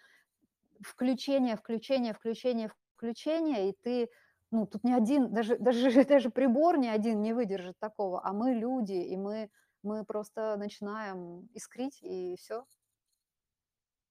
включения, 0.81 1.55
включения, 1.55 2.13
включения, 2.13 2.69
включения, 2.95 3.69
и 3.69 3.73
ты, 3.81 4.09
ну, 4.51 4.67
тут 4.67 4.83
ни 4.83 4.91
один, 4.91 5.33
даже, 5.33 5.57
даже, 5.59 6.03
даже 6.03 6.29
прибор 6.29 6.77
ни 6.77 6.87
один 6.87 7.21
не 7.21 7.33
выдержит 7.33 7.79
такого, 7.79 8.25
а 8.25 8.33
мы 8.33 8.53
люди, 8.53 8.93
и 8.93 9.15
мы, 9.15 9.49
мы 9.83 10.03
просто 10.03 10.57
начинаем 10.57 11.47
искрить, 11.53 11.99
и 12.01 12.35
все, 12.37 12.65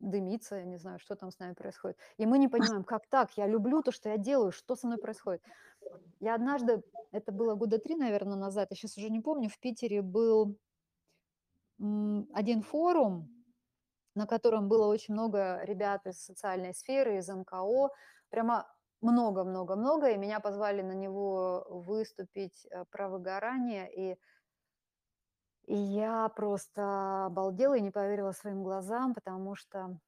дымиться, 0.01 0.57
я 0.57 0.65
не 0.65 0.77
знаю, 0.77 0.99
что 0.99 1.17
там 1.17 1.31
с 1.31 1.39
нами 1.39 1.55
происходит. 1.55 1.97
И 2.17 2.27
мы 2.27 2.39
не 2.39 2.49
понимаем, 2.49 2.85
как 2.85 3.07
так, 3.09 3.37
я 3.37 3.47
люблю 3.47 3.83
то, 3.83 3.93
что 3.93 4.09
я 4.09 4.17
делаю, 4.17 4.53
что 4.53 4.77
со 4.77 4.87
мной 4.87 4.99
происходит. 4.99 5.43
Я 6.21 6.35
однажды, 6.35 6.83
это 7.13 7.33
было 7.33 7.55
года 7.55 7.79
три, 7.79 7.95
наверное, 7.95 8.37
назад, 8.37 8.69
я 8.71 8.77
сейчас 8.77 8.97
уже 8.97 9.11
не 9.11 9.21
помню, 9.21 9.49
в 9.49 9.59
Питере 9.59 10.03
был 10.03 10.59
один 11.79 12.63
форум, 12.63 13.29
на 14.15 14.27
котором 14.27 14.69
было 14.69 14.87
очень 14.87 15.15
много 15.15 15.61
ребят 15.65 16.07
из 16.07 16.23
социальной 16.25 16.73
сферы, 16.73 17.19
из 17.19 17.29
НКО, 17.29 17.91
прямо 18.31 18.67
много-много-много, 19.01 20.11
и 20.11 20.17
меня 20.17 20.41
позвали 20.41 20.83
на 20.83 20.93
него 20.93 21.67
выступить 21.69 22.67
э, 22.71 22.85
про 22.91 23.09
выгорание, 23.09 23.93
и, 23.93 24.19
и 25.67 25.75
я 25.77 26.29
просто 26.31 27.27
обалдела 27.27 27.75
и 27.77 27.81
не 27.81 27.91
поверила 27.91 28.33
своим 28.33 28.63
глазам, 28.63 29.15
потому 29.15 29.55
что 29.55 29.99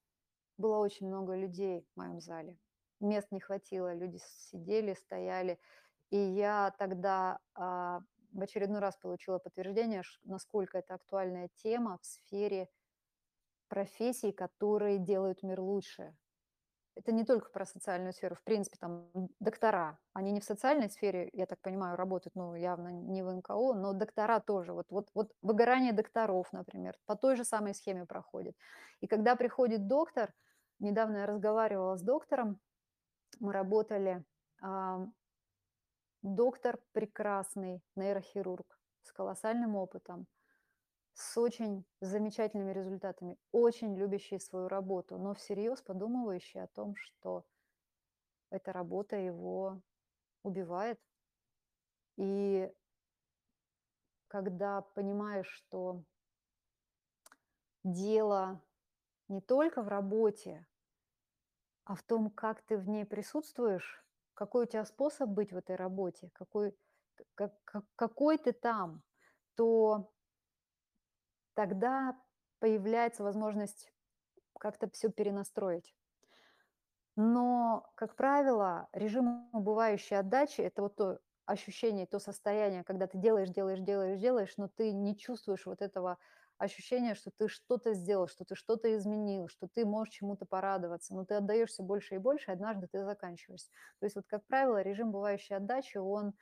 было 0.58 0.78
очень 0.78 1.06
много 1.06 1.34
людей 1.34 1.86
в 1.94 1.98
моем 1.98 2.20
зале. 2.20 2.58
Мест 3.00 3.28
не 3.30 3.40
хватило, 3.40 3.94
люди 3.94 4.18
сидели, 4.50 4.94
стояли, 4.94 5.58
и 6.10 6.16
я 6.16 6.74
тогда 6.78 7.38
а, 7.54 8.00
в 8.32 8.40
очередной 8.40 8.80
раз 8.80 8.96
получила 8.96 9.38
подтверждение, 9.38 10.02
насколько 10.24 10.78
это 10.78 10.94
актуальная 10.94 11.50
тема 11.56 11.98
в 12.00 12.06
сфере 12.06 12.68
профессий, 13.68 14.32
которые 14.32 14.98
делают 14.98 15.42
мир 15.42 15.60
лучше. 15.60 16.14
Это 16.96 17.12
не 17.12 17.24
только 17.24 17.50
про 17.50 17.66
социальную 17.66 18.14
сферу. 18.14 18.34
В 18.36 18.42
принципе, 18.42 18.78
там 18.80 19.10
доктора, 19.38 19.98
они 20.14 20.32
не 20.32 20.40
в 20.40 20.44
социальной 20.44 20.88
сфере, 20.88 21.28
я 21.34 21.44
так 21.44 21.60
понимаю, 21.60 21.94
работают, 21.94 22.34
ну, 22.34 22.54
явно 22.54 22.88
не 22.88 23.22
в 23.22 23.30
НКО, 23.30 23.74
но 23.74 23.92
доктора 23.92 24.40
тоже. 24.40 24.72
Вот, 24.72 24.86
вот, 24.90 25.10
вот 25.14 25.30
выгорание 25.42 25.92
докторов, 25.92 26.50
например, 26.52 26.96
по 27.04 27.14
той 27.14 27.36
же 27.36 27.44
самой 27.44 27.74
схеме 27.74 28.06
проходит. 28.06 28.56
И 29.00 29.06
когда 29.06 29.36
приходит 29.36 29.86
доктор, 29.86 30.32
недавно 30.78 31.18
я 31.18 31.26
разговаривала 31.26 31.96
с 31.96 32.02
доктором, 32.02 32.60
мы 33.40 33.52
работали, 33.52 34.24
доктор 36.22 36.78
прекрасный, 36.92 37.82
нейрохирург 37.94 38.78
с 39.02 39.12
колоссальным 39.12 39.76
опытом, 39.76 40.26
с 41.16 41.38
очень 41.38 41.86
замечательными 42.02 42.72
результатами, 42.72 43.38
очень 43.50 43.96
любящий 43.96 44.38
свою 44.38 44.68
работу, 44.68 45.16
но 45.16 45.32
всерьез 45.32 45.80
подумывающий 45.80 46.62
о 46.62 46.66
том, 46.66 46.94
что 46.96 47.46
эта 48.50 48.70
работа 48.72 49.16
его 49.16 49.80
убивает. 50.42 51.00
И 52.18 52.70
когда 54.28 54.82
понимаешь, 54.82 55.48
что 55.48 56.04
дело 57.82 58.62
не 59.28 59.40
только 59.40 59.82
в 59.82 59.88
работе, 59.88 60.66
а 61.84 61.94
в 61.94 62.02
том, 62.02 62.30
как 62.30 62.60
ты 62.60 62.76
в 62.76 62.86
ней 62.88 63.06
присутствуешь, 63.06 64.04
какой 64.34 64.64
у 64.64 64.68
тебя 64.68 64.84
способ 64.84 65.30
быть 65.30 65.52
в 65.52 65.56
этой 65.56 65.76
работе, 65.76 66.28
какой, 66.34 66.76
как, 67.34 67.54
как- 67.64 67.86
какой 67.96 68.36
ты 68.36 68.52
там, 68.52 69.02
то 69.54 70.12
тогда 71.56 72.14
появляется 72.60 73.24
возможность 73.24 73.90
как-то 74.58 74.88
все 74.90 75.10
перенастроить. 75.10 75.94
Но, 77.16 77.90
как 77.94 78.14
правило, 78.14 78.88
режим 78.92 79.48
убывающей 79.52 80.18
отдачи– 80.18 80.60
это 80.60 80.82
вот 80.82 80.96
то, 80.96 81.18
ощущение, 81.46 82.06
то 82.06 82.18
состояние, 82.18 82.84
когда 82.84 83.06
ты 83.06 83.16
делаешь, 83.18 83.48
делаешь, 83.48 83.80
делаешь, 83.80 84.20
делаешь, 84.20 84.54
но 84.58 84.68
ты 84.68 84.92
не 84.92 85.16
чувствуешь 85.16 85.64
вот 85.64 85.80
этого 85.80 86.18
ощущения, 86.58 87.14
что 87.14 87.30
ты 87.30 87.48
что-то 87.48 87.94
сделал, 87.94 88.28
что 88.28 88.44
ты 88.44 88.54
что-то 88.54 88.94
изменил, 88.94 89.48
что 89.48 89.66
ты 89.66 89.86
можешь 89.86 90.14
чему-то 90.14 90.44
порадоваться, 90.44 91.14
но 91.14 91.24
ты 91.24 91.34
отдаешься 91.34 91.82
больше 91.82 92.16
и 92.16 92.18
больше, 92.18 92.50
и 92.50 92.54
однажды 92.54 92.86
ты 92.86 93.04
заканчиваешься. 93.04 93.70
То 94.00 94.06
есть 94.06 94.16
вот, 94.16 94.26
как 94.26 94.44
правило, 94.46 94.82
режим 94.82 95.10
бывающей 95.10 95.56
отдачи, 95.56 95.96
он 95.96 96.34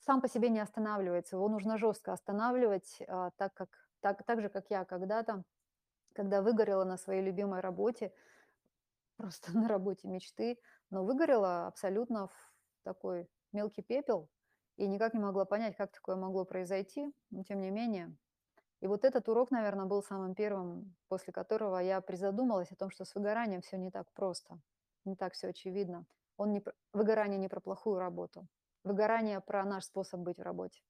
сам 0.00 0.20
по 0.20 0.28
себе 0.28 0.48
не 0.48 0.60
останавливается, 0.60 1.36
его 1.36 1.48
нужно 1.48 1.76
жестко 1.76 2.12
останавливать, 2.12 3.02
а, 3.06 3.30
так, 3.36 3.54
как, 3.54 3.68
так, 4.00 4.24
так 4.24 4.40
же, 4.40 4.48
как 4.48 4.70
я 4.70 4.84
когда-то, 4.84 5.44
когда 6.14 6.42
выгорела 6.42 6.84
на 6.84 6.96
своей 6.96 7.22
любимой 7.22 7.60
работе, 7.60 8.12
просто 9.16 9.52
на 9.56 9.68
работе 9.68 10.08
мечты, 10.08 10.58
но 10.90 11.04
выгорела 11.04 11.66
абсолютно 11.66 12.28
в 12.28 12.52
такой 12.82 13.28
мелкий 13.52 13.82
пепел 13.82 14.28
и 14.76 14.86
никак 14.86 15.14
не 15.14 15.20
могла 15.20 15.44
понять, 15.44 15.76
как 15.76 15.92
такое 15.92 16.16
могло 16.16 16.44
произойти, 16.44 17.12
но 17.30 17.44
тем 17.44 17.60
не 17.60 17.70
менее. 17.70 18.16
И 18.80 18.86
вот 18.86 19.04
этот 19.04 19.28
урок, 19.28 19.50
наверное, 19.50 19.84
был 19.84 20.02
самым 20.02 20.34
первым, 20.34 20.96
после 21.08 21.34
которого 21.34 21.78
я 21.78 22.00
призадумалась 22.00 22.72
о 22.72 22.76
том, 22.76 22.90
что 22.90 23.04
с 23.04 23.14
выгоранием 23.14 23.60
все 23.60 23.76
не 23.76 23.90
так 23.90 24.10
просто, 24.12 24.58
не 25.04 25.16
так 25.16 25.34
все 25.34 25.48
очевидно. 25.48 26.06
Он 26.38 26.52
не, 26.52 26.64
выгорание 26.94 27.38
не 27.38 27.48
про 27.48 27.60
плохую 27.60 27.98
работу, 27.98 28.46
выгорание 28.84 29.40
про 29.40 29.64
наш 29.64 29.84
способ 29.84 30.20
быть 30.20 30.38
в 30.38 30.42
работе. 30.42 30.80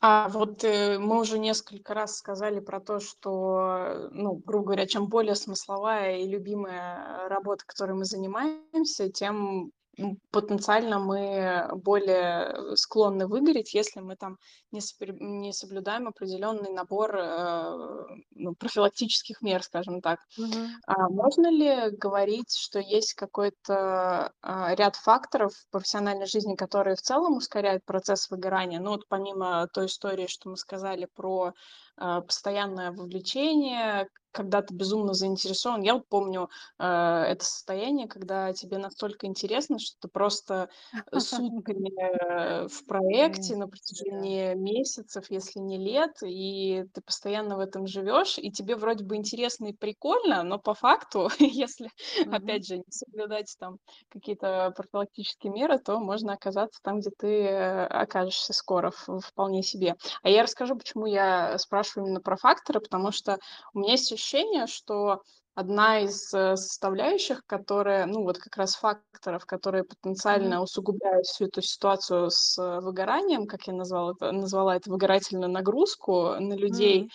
А 0.00 0.28
вот 0.28 0.62
э, 0.62 0.98
мы 0.98 1.20
уже 1.20 1.38
несколько 1.38 1.94
раз 1.94 2.18
сказали 2.18 2.60
про 2.60 2.80
то, 2.80 3.00
что, 3.00 4.08
ну, 4.12 4.34
грубо 4.44 4.66
говоря, 4.66 4.86
чем 4.86 5.08
более 5.08 5.34
смысловая 5.34 6.18
и 6.18 6.28
любимая 6.28 7.28
работа, 7.28 7.64
которой 7.66 7.92
мы 7.92 8.04
занимаемся, 8.04 9.10
тем 9.10 9.72
потенциально 10.30 10.98
мы 10.98 11.68
более 11.74 12.76
склонны 12.76 13.26
выгореть, 13.26 13.74
если 13.74 14.00
мы 14.00 14.16
там 14.16 14.38
не, 14.70 14.80
не 15.20 15.52
соблюдаем 15.52 16.08
определенный 16.08 16.70
набор 16.70 17.16
э, 17.16 18.06
ну, 18.34 18.54
профилактических 18.54 19.40
мер, 19.40 19.62
скажем 19.62 20.02
так. 20.02 20.20
Мгм. 20.36 20.68
А 20.86 21.08
можно 21.08 21.50
ли 21.50 21.90
говорить, 21.96 22.54
что 22.54 22.78
есть 22.78 23.14
какой-то 23.14 24.32
а, 24.42 24.74
ряд 24.74 24.96
факторов 24.96 25.52
в 25.54 25.70
профессиональной 25.70 26.26
жизни, 26.26 26.54
которые 26.54 26.96
в 26.96 27.02
целом 27.02 27.36
ускоряют 27.36 27.84
процесс 27.84 28.30
выгорания? 28.30 28.80
Ну 28.80 28.90
вот 28.90 29.08
помимо 29.08 29.66
той 29.72 29.86
истории, 29.86 30.26
что 30.26 30.50
мы 30.50 30.56
сказали 30.56 31.08
про 31.14 31.52
а, 31.96 32.20
постоянное 32.20 32.92
вовлечение, 32.92 34.08
когда 34.36 34.60
ты 34.60 34.74
безумно 34.74 35.14
заинтересован. 35.14 35.80
Я 35.80 35.94
вот 35.94 36.06
помню 36.08 36.50
э, 36.78 36.84
это 36.84 37.42
состояние, 37.42 38.06
когда 38.06 38.52
тебе 38.52 38.76
настолько 38.76 39.26
интересно, 39.26 39.78
что 39.78 39.96
ты 40.02 40.08
просто 40.08 40.68
сутками 41.16 41.90
э, 41.96 42.68
в 42.68 42.84
проекте 42.84 43.56
на 43.56 43.66
протяжении 43.66 44.54
месяцев, 44.54 45.24
если 45.30 45.58
не 45.58 45.78
лет, 45.78 46.18
и 46.22 46.84
ты 46.92 47.00
постоянно 47.00 47.56
в 47.56 47.60
этом 47.60 47.86
живешь, 47.86 48.36
и 48.36 48.52
тебе 48.52 48.76
вроде 48.76 49.04
бы 49.04 49.16
интересно 49.16 49.68
и 49.68 49.72
прикольно, 49.72 50.42
но 50.42 50.58
по 50.58 50.74
факту, 50.74 51.30
если, 51.38 51.90
опять 52.30 52.66
же, 52.66 52.76
не 52.76 52.90
соблюдать 52.90 53.56
там 53.58 53.78
какие-то 54.10 54.74
профилактические 54.76 55.50
меры, 55.50 55.78
то 55.78 55.98
можно 55.98 56.34
оказаться 56.34 56.78
там, 56.82 57.00
где 57.00 57.10
ты 57.16 57.42
э, 57.44 57.86
окажешься 57.86 58.52
скоро 58.52 58.90
вполне 58.90 59.62
себе. 59.62 59.96
А 60.22 60.28
я 60.28 60.42
расскажу, 60.42 60.76
почему 60.76 61.06
я 61.06 61.56
спрашиваю 61.58 62.06
именно 62.06 62.20
про 62.20 62.36
факторы, 62.36 62.80
потому 62.80 63.12
что 63.12 63.38
у 63.72 63.78
меня 63.78 63.92
есть 63.92 64.12
ощущение, 64.26 64.66
что 64.66 65.22
одна 65.54 66.00
из 66.00 66.34
э, 66.34 66.56
составляющих, 66.56 67.42
которая, 67.46 68.06
ну 68.06 68.24
вот 68.24 68.38
как 68.38 68.56
раз 68.56 68.74
факторов, 68.74 69.46
которые 69.46 69.84
потенциально 69.84 70.60
усугубляют 70.60 71.26
всю 71.26 71.46
эту 71.46 71.62
ситуацию 71.62 72.30
с 72.30 72.58
э, 72.58 72.80
выгоранием, 72.80 73.46
как 73.46 73.66
я 73.66 73.72
назвала 73.72 74.12
это, 74.12 74.32
назвала 74.32 74.76
это 74.76 74.90
выгорательную 74.90 75.50
нагрузку 75.50 76.34
на 76.40 76.54
людей 76.54 77.10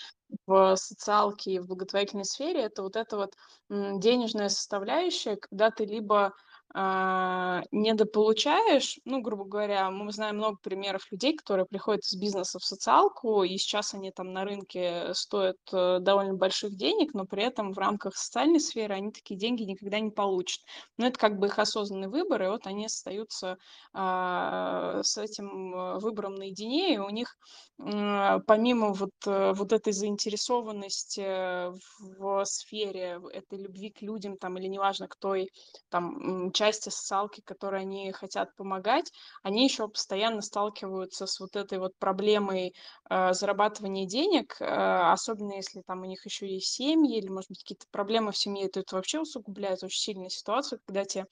в 0.47 0.75
социалке 0.77 1.51
и 1.51 1.59
в 1.59 1.67
благотворительной 1.67 2.25
сфере, 2.25 2.61
это 2.61 2.83
вот 2.83 2.95
эта 2.95 3.17
вот 3.17 3.33
денежная 3.69 4.47
составляющая, 4.47 5.35
когда 5.35 5.69
ты 5.69 5.85
либо 5.85 6.33
а, 6.73 7.63
недополучаешь, 7.71 8.99
ну, 9.05 9.21
грубо 9.21 9.43
говоря, 9.45 9.89
мы 9.91 10.11
знаем 10.11 10.37
много 10.37 10.57
примеров 10.61 11.03
людей, 11.11 11.35
которые 11.35 11.65
приходят 11.65 12.03
из 12.03 12.15
бизнеса 12.15 12.59
в 12.59 12.63
социалку, 12.63 13.43
и 13.43 13.57
сейчас 13.57 13.93
они 13.93 14.11
там 14.11 14.31
на 14.31 14.45
рынке 14.45 15.13
стоят 15.13 15.57
э, 15.73 15.99
довольно 15.99 16.33
больших 16.35 16.75
денег, 16.77 17.13
но 17.13 17.25
при 17.25 17.43
этом 17.43 17.73
в 17.73 17.77
рамках 17.77 18.15
социальной 18.15 18.59
сферы 18.59 18.95
они 18.95 19.11
такие 19.11 19.37
деньги 19.37 19.63
никогда 19.63 19.99
не 19.99 20.11
получат. 20.11 20.61
Но 20.97 21.07
это 21.07 21.19
как 21.19 21.37
бы 21.39 21.47
их 21.47 21.59
осознанный 21.59 22.07
выбор, 22.07 22.43
и 22.43 22.47
вот 22.47 22.65
они 22.65 22.85
остаются 22.85 23.57
а, 23.93 25.01
с 25.03 25.17
этим 25.17 25.75
э, 25.75 25.99
выбором 25.99 26.35
наедине, 26.35 26.95
и 26.95 26.97
у 26.97 27.09
них 27.09 27.35
м, 27.79 28.41
помимо 28.47 28.93
вот, 28.93 29.11
э, 29.25 29.53
вот 29.53 29.73
этой 29.73 29.93
заинтересованности 29.93 31.71
в 32.17 32.45
сфере 32.45 33.19
этой 33.33 33.59
любви 33.59 33.89
к 33.91 34.01
людям 34.01 34.37
там 34.37 34.57
или 34.57 34.67
неважно 34.67 35.07
к 35.07 35.15
той 35.15 35.49
там, 35.89 36.51
части 36.61 36.89
социалки, 36.89 37.41
которой 37.41 37.81
они 37.81 38.11
хотят 38.11 38.55
помогать, 38.55 39.11
они 39.41 39.63
еще 39.63 39.87
постоянно 39.87 40.41
сталкиваются 40.41 41.25
с 41.25 41.39
вот 41.39 41.55
этой 41.55 41.79
вот 41.79 41.97
проблемой, 41.97 42.75
э, 43.09 43.33
зарабатывания 43.33 44.05
денег, 44.05 44.57
э, 44.59 44.65
особенно 44.65 45.53
если 45.53 45.81
там 45.81 46.01
у 46.01 46.05
них 46.05 46.23
еще 46.25 46.47
есть 46.47 46.67
семьи 46.67 47.17
или, 47.17 47.29
может 47.29 47.49
быть, 47.49 47.63
какие-то 47.63 47.85
проблемы 47.91 48.31
в 48.31 48.37
семье, 48.37 48.67
то 48.69 48.79
это 48.79 48.95
вообще 48.95 49.19
усугубляет 49.19 49.83
очень 49.83 49.99
сильно 49.99 50.29
ситуацию, 50.29 50.79
когда 50.85 51.03
тебе 51.05 51.25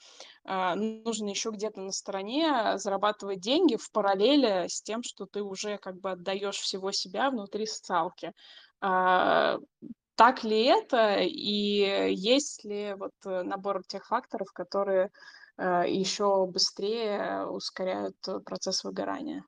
а, 0.46 0.76
нужно 0.76 1.30
еще 1.30 1.52
где-то 1.52 1.80
на 1.82 1.92
стороне 1.92 2.78
зарабатывать 2.78 3.40
деньги 3.40 3.76
в 3.76 3.92
параллели 3.92 4.68
с 4.68 4.82
тем, 4.82 5.04
что 5.04 5.26
ты 5.26 5.44
уже 5.44 5.78
как 5.78 6.00
бы 6.00 6.12
отдаешь 6.12 6.58
всего 6.58 6.92
себя 6.92 7.30
внутри 7.30 7.66
социалки. 7.68 8.34
Так 10.20 10.44
ли 10.44 10.66
это? 10.66 11.20
И 11.22 12.12
есть 12.14 12.66
ли 12.66 12.94
вот, 12.94 13.14
э, 13.26 13.42
набор 13.44 13.86
тех 13.88 14.06
факторов, 14.06 14.52
которые, 14.52 15.12
э, 15.58 15.84
еще 15.88 16.46
быстрее 16.46 17.46
ускоряют, 17.46 18.18
процесс 18.44 18.84
выгорания? 18.84 19.46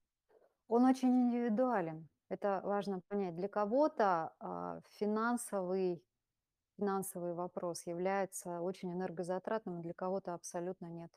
Он 0.69 0.85
очень 0.85 1.09
индивидуален. 1.09 2.07
Это 2.29 2.61
важно 2.63 3.01
понять. 3.09 3.35
Для 3.35 3.49
кого-то 3.49 4.31
а, 4.39 4.79
финансовый, 4.91 6.01
финансовый 6.77 7.33
вопрос 7.33 7.85
является 7.85 8.61
очень 8.61 8.93
энергозатратным, 8.93 9.81
для 9.81 9.93
кого-то 9.93 10.33
абсолютно 10.33 10.85
нет. 10.85 11.11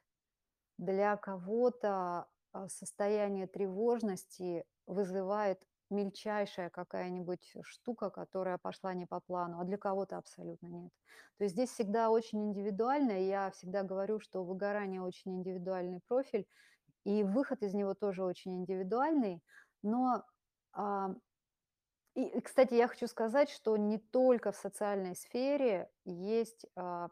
Для 0.79 1.17
кого-то 1.17 2.27
а, 2.53 2.69
состояние 2.69 3.47
тревожности 3.47 4.65
вызывает 4.87 5.63
мельчайшая 5.91 6.71
какая-нибудь 6.71 7.57
штука, 7.63 8.11
которая 8.11 8.59
пошла 8.59 8.95
не 8.95 9.07
по 9.07 9.21
плану, 9.21 9.61
а 9.61 9.65
для 9.65 9.77
кого-то 9.77 10.17
абсолютно 10.17 10.67
нет. 10.67 10.93
То 11.39 11.45
есть 11.45 11.55
здесь 11.55 11.71
всегда 11.71 12.11
очень 12.11 12.43
индивидуально, 12.43 13.23
и 13.23 13.27
я 13.27 13.51
всегда 13.51 13.83
говорю, 13.83 14.21
что 14.21 14.45
выгорание 14.45 15.03
очень 15.03 15.37
индивидуальный 15.37 16.01
профиль, 16.07 16.47
и 17.05 17.23
выход 17.23 17.63
из 17.63 17.75
него 17.75 17.95
тоже 17.95 18.25
очень 18.25 18.57
индивидуальный. 18.57 19.43
Но, 19.83 20.25
а, 20.73 21.15
и, 22.15 22.41
кстати, 22.41 22.75
я 22.75 22.89
хочу 22.89 23.07
сказать, 23.07 23.51
что 23.51 23.77
не 23.77 23.99
только 23.99 24.53
в 24.53 24.57
социальной 24.57 25.15
сфере 25.15 25.91
есть 26.05 26.67
а, 26.77 27.09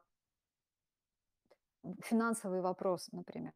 финансовый 2.05 2.61
вопрос, 2.61 3.09
например. 3.13 3.53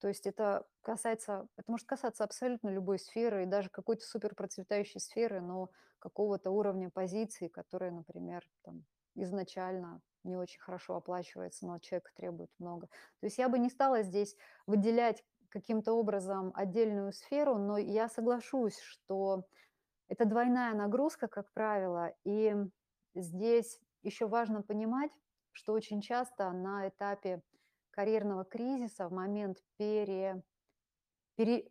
То 0.00 0.08
есть 0.08 0.26
это 0.26 0.66
касается, 0.82 1.48
это 1.56 1.70
может 1.70 1.86
касаться 1.86 2.24
абсолютно 2.24 2.68
любой 2.68 2.98
сферы, 2.98 3.42
и 3.42 3.46
даже 3.46 3.68
какой-то 3.68 4.04
супер 4.04 4.34
процветающей 4.34 5.00
сферы, 5.00 5.40
но 5.40 5.70
какого-то 5.98 6.50
уровня 6.50 6.90
позиции, 6.90 7.48
которая, 7.48 7.90
например, 7.90 8.48
там, 8.62 8.84
изначально 9.14 10.00
не 10.24 10.36
очень 10.36 10.60
хорошо 10.60 10.96
оплачивается, 10.96 11.66
но 11.66 11.78
человека 11.78 12.10
требует 12.14 12.50
много. 12.58 12.86
То 13.20 13.26
есть 13.26 13.38
я 13.38 13.48
бы 13.48 13.58
не 13.58 13.70
стала 13.70 14.02
здесь 14.02 14.36
выделять 14.66 15.24
каким-то 15.48 15.92
образом 15.94 16.52
отдельную 16.54 17.12
сферу, 17.12 17.56
но 17.56 17.78
я 17.78 18.08
соглашусь, 18.08 18.78
что 18.80 19.44
это 20.08 20.24
двойная 20.24 20.74
нагрузка, 20.74 21.26
как 21.26 21.52
правило, 21.52 22.12
и 22.24 22.54
здесь 23.14 23.80
еще 24.02 24.26
важно 24.26 24.62
понимать, 24.62 25.10
что 25.52 25.72
очень 25.72 26.00
часто 26.00 26.52
на 26.52 26.88
этапе 26.88 27.42
карьерного 27.90 28.44
кризиса, 28.44 29.08
в 29.08 29.12
момент 29.12 29.58
пере, 29.76 30.42
пере- 31.36 31.66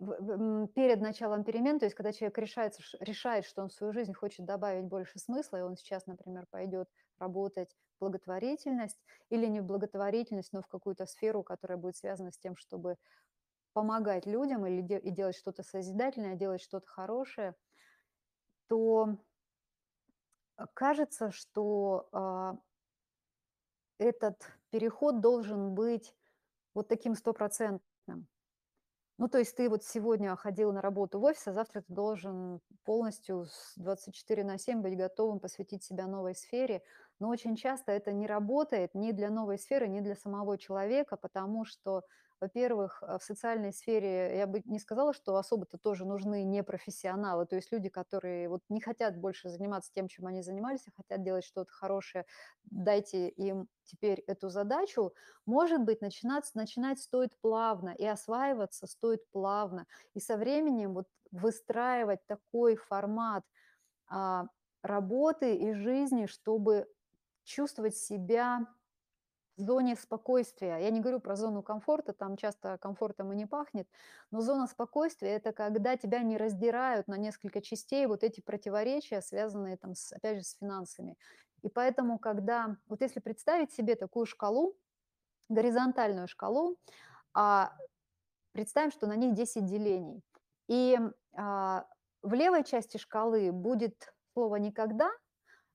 перед 0.75 1.01
началом 1.01 1.43
перемен, 1.43 1.80
то 1.80 1.86
есть 1.86 1.95
когда 1.95 2.13
человек 2.13 2.38
решается, 2.38 2.82
решает, 2.99 3.45
что 3.45 3.62
он 3.63 3.69
в 3.69 3.73
свою 3.73 3.93
жизнь 3.93 4.13
хочет 4.13 4.45
добавить 4.45 4.86
больше 4.86 5.19
смысла, 5.19 5.58
и 5.58 5.62
он 5.62 5.75
сейчас, 5.75 6.06
например, 6.08 6.45
пойдет 6.49 6.89
работать 7.17 7.75
в 7.97 8.01
благотворительность 8.01 9.03
или 9.30 9.45
не 9.47 9.62
в 9.62 9.65
благотворительность, 9.65 10.53
но 10.53 10.62
в 10.62 10.67
какую-то 10.67 11.06
сферу, 11.06 11.43
которая 11.43 11.77
будет 11.77 11.97
связана 11.97 12.32
с 12.32 12.38
тем, 12.38 12.56
чтобы 12.56 12.97
помогать 13.73 14.25
людям 14.25 14.65
или 14.65 14.82
де- 14.82 14.99
и 14.99 15.12
делать 15.12 15.36
что-то 15.38 15.63
созидательное, 15.63 16.36
делать 16.36 16.62
что-то 16.62 16.88
хорошее, 16.88 17.56
то 18.67 19.17
а, 20.56 20.67
кажется, 20.67 21.32
что 21.32 22.10
а, 22.12 22.58
этот 23.99 24.41
переход 24.69 25.21
должен 25.21 25.73
быть 25.73 26.13
вот 26.73 26.88
таким 26.88 27.15
стопроцентным. 27.15 28.27
Ну, 29.19 29.27
то 29.27 29.39
есть 29.39 29.55
ты 29.55 29.67
вот 29.67 29.83
сегодня 29.83 30.36
ходил 30.36 30.71
на 30.71 30.81
работу 30.81 31.19
в 31.19 31.23
офис, 31.23 31.47
а 31.47 31.53
завтра 31.53 31.81
ты 31.81 31.91
должен 31.91 32.62
полностью 32.83 33.45
с 33.45 33.73
24 33.77 34.43
на 34.43 34.60
7 34.60 34.81
быть 34.81 34.95
готовым 34.95 35.39
посвятить 35.39 35.83
себя 35.83 36.05
новой 36.05 36.36
сфере. 36.36 36.83
Но 37.19 37.29
очень 37.29 37.55
часто 37.55 37.91
это 37.91 38.13
не 38.13 38.27
работает 38.27 38.93
ни 38.93 39.12
для 39.12 39.31
новой 39.31 39.57
сферы, 39.57 39.88
ни 39.88 40.01
для 40.01 40.15
самого 40.15 40.57
человека, 40.60 41.17
потому 41.17 41.65
что 41.65 42.03
во-первых, 42.39 43.02
э, 43.02 43.17
в 43.19 43.23
социальной 43.23 43.73
сфере 43.73 44.38
я 44.38 44.47
бы 44.47 44.62
не 44.65 44.80
сказала, 44.80 45.13
что 45.13 45.36
особо-то 45.36 45.78
тоже 45.78 46.06
нужны 46.06 46.43
непрофессионалы, 46.43 47.45
то 47.45 47.56
есть 47.56 47.71
люди, 47.71 47.89
которые 47.89 48.50
вот 48.50 48.62
не 48.69 48.82
хотят 48.82 49.17
больше 49.17 49.50
заниматься 49.50 49.91
тем, 49.93 50.08
чем 50.08 50.28
они 50.28 50.41
занимались, 50.41 50.88
а 50.88 50.91
хотят 50.91 51.23
делать 51.23 51.45
что-то 51.45 51.71
хорошее. 51.71 52.26
Дайте 52.65 53.30
им 53.30 53.67
теперь 53.84 54.19
эту 54.28 54.50
задачу. 54.50 55.13
Может 55.45 55.82
быть, 55.84 56.02
начинать, 56.02 56.50
начинать 56.54 57.00
стоит 57.00 57.38
плавно, 57.41 57.89
и 57.89 58.06
осваиваться 58.06 58.88
стоит 58.88 59.30
плавно. 59.32 59.86
И 60.13 60.19
со 60.19 60.38
временем 60.38 60.93
вот 60.93 61.08
выстраивать 61.32 62.26
такой 62.26 62.76
формат 62.76 63.43
а, 64.08 64.47
работы 64.82 65.56
и 65.56 65.73
жизни, 65.73 66.26
чтобы 66.26 66.88
чувствовать 67.43 67.95
себя 67.95 68.67
зоне 69.58 69.96
спокойствия. 69.96 70.78
Я 70.78 70.89
не 70.91 71.00
говорю 71.00 71.20
про 71.20 71.36
зону 71.36 71.63
комфорта, 71.63 72.13
там 72.13 72.38
часто 72.38 72.78
комфортом 72.78 73.34
и 73.34 73.36
не 73.36 73.46
пахнет, 73.46 73.88
но 74.32 74.41
зона 74.41 74.67
спокойствия– 74.67 75.36
это 75.36 75.52
когда 75.52 75.98
тебя 75.98 76.22
не 76.22 76.38
раздирают 76.38 77.08
на 77.08 77.17
несколько 77.17 77.62
частей 77.62 78.06
вот 78.06 78.24
эти 78.24 78.39
противоречия, 78.39 79.22
связанные 79.22 79.78
там, 79.78 79.96
с, 79.96 80.13
опять 80.13 80.38
же, 80.38 80.43
с 80.43 80.56
финансами. 80.58 81.17
И 81.63 81.70
поэтому, 81.70 82.20
когда, 82.20 82.78
вот 82.88 83.02
если 83.02 83.20
представить 83.20 83.72
себе 83.74 83.96
такую 83.96 84.26
шкалу, 84.28 84.78
горизонтальную 85.50 86.28
шкалу, 86.28 86.78
а 87.34 87.74
представим, 88.52 88.91
что 88.91 89.08
на 89.08 89.15
них 89.15 89.34
10 89.34 89.65
делений, 89.65 90.22
и 90.67 91.00
а, 91.36 91.88
в 92.22 92.34
левой 92.34 92.63
части 92.63 92.98
шкалы 92.98 93.52
будет 93.52 94.13
слово 94.34 94.58
«никогда», 94.58 95.10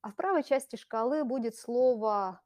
а 0.02 0.10
в 0.10 0.16
правой 0.16 0.42
части 0.42 0.76
шкалы 0.76 1.24
будет 1.24 1.56
слово 1.56 2.40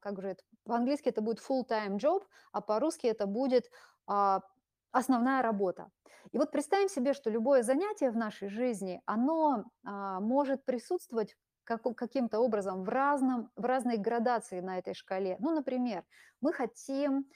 как 0.00 0.20
же 0.20 0.28
это, 0.28 0.42
по-английски 0.64 1.08
это 1.08 1.20
будет 1.20 1.40
full-time 1.40 1.98
job, 1.98 2.22
а 2.52 2.60
по-русски 2.60 3.06
это 3.06 3.26
будет 3.26 3.70
а, 4.06 4.42
основная 4.92 5.42
работа. 5.42 5.90
И 6.32 6.38
вот 6.38 6.50
представим 6.50 6.88
себе, 6.88 7.12
что 7.12 7.30
любое 7.30 7.62
занятие 7.62 8.10
в 8.10 8.16
нашей 8.16 8.48
жизни, 8.48 9.00
оно 9.06 9.64
а, 9.84 10.20
может 10.20 10.64
присутствовать 10.64 11.36
как, 11.64 11.82
каким-то 11.96 12.40
образом 12.40 12.84
в, 12.84 12.88
разном, 12.88 13.50
в 13.56 13.64
разной 13.64 13.96
градации 13.96 14.60
на 14.60 14.78
этой 14.78 14.94
шкале. 14.94 15.36
Ну, 15.40 15.54
например, 15.54 16.04
мы 16.40 16.52
хотим 16.52 17.26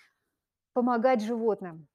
помогать 0.72 1.22
животным. 1.22 1.88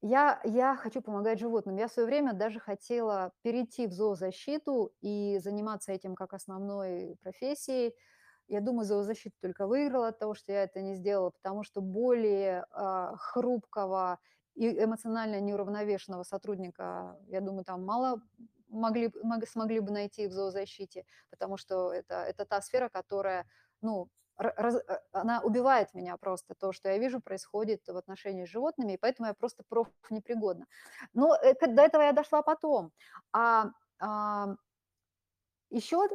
Я, 0.00 0.40
я 0.44 0.76
хочу 0.76 1.02
помогать 1.02 1.40
животным. 1.40 1.76
Я 1.76 1.88
в 1.88 1.92
свое 1.92 2.06
время 2.06 2.32
даже 2.32 2.60
хотела 2.60 3.32
перейти 3.42 3.86
в 3.86 3.92
зоозащиту 3.92 4.92
и 5.00 5.38
заниматься 5.38 5.92
этим 5.92 6.14
как 6.14 6.34
основной 6.34 7.16
профессией. 7.20 7.94
Я 8.48 8.60
думаю, 8.60 8.86
зоозащита 8.86 9.36
только 9.40 9.66
выиграла 9.66 10.08
от 10.08 10.18
того, 10.18 10.34
что 10.34 10.52
я 10.52 10.62
это 10.64 10.80
не 10.80 10.94
сделала, 10.94 11.30
потому 11.30 11.64
что 11.64 11.82
более 11.82 12.64
э, 12.70 13.12
хрупкого 13.16 14.18
и 14.54 14.82
эмоционально 14.82 15.40
неуравновешенного 15.40 16.22
сотрудника, 16.22 17.16
я 17.26 17.40
думаю, 17.40 17.64
там 17.64 17.84
мало 17.84 18.22
могли, 18.68 19.12
мог, 19.22 19.46
смогли 19.46 19.80
бы 19.80 19.92
найти 19.92 20.26
в 20.26 20.32
зоозащите, 20.32 21.04
потому 21.30 21.56
что 21.56 21.92
это, 21.92 22.22
это 22.22 22.44
та 22.46 22.60
сфера, 22.62 22.88
которая, 22.88 23.46
ну, 23.82 24.08
раз, 24.36 24.76
э, 24.76 24.98
она 25.12 25.40
убивает 25.42 25.94
меня 25.94 26.16
просто. 26.16 26.54
То, 26.54 26.72
что 26.72 26.88
я 26.88 26.98
вижу, 26.98 27.20
происходит 27.20 27.86
в 27.86 27.96
отношении 27.96 28.46
с 28.46 28.48
животными, 28.48 28.92
и 28.94 28.98
поэтому 28.98 29.28
я 29.28 29.34
просто 29.34 29.62
проф 29.68 29.88
непригодна. 30.10 30.66
Но 31.12 31.36
э, 31.36 31.54
до 31.66 31.82
этого 31.82 32.02
я 32.02 32.12
дошла 32.12 32.42
потом. 32.42 32.92
А, 33.32 33.70
а 34.00 34.56
еще, 35.70 36.08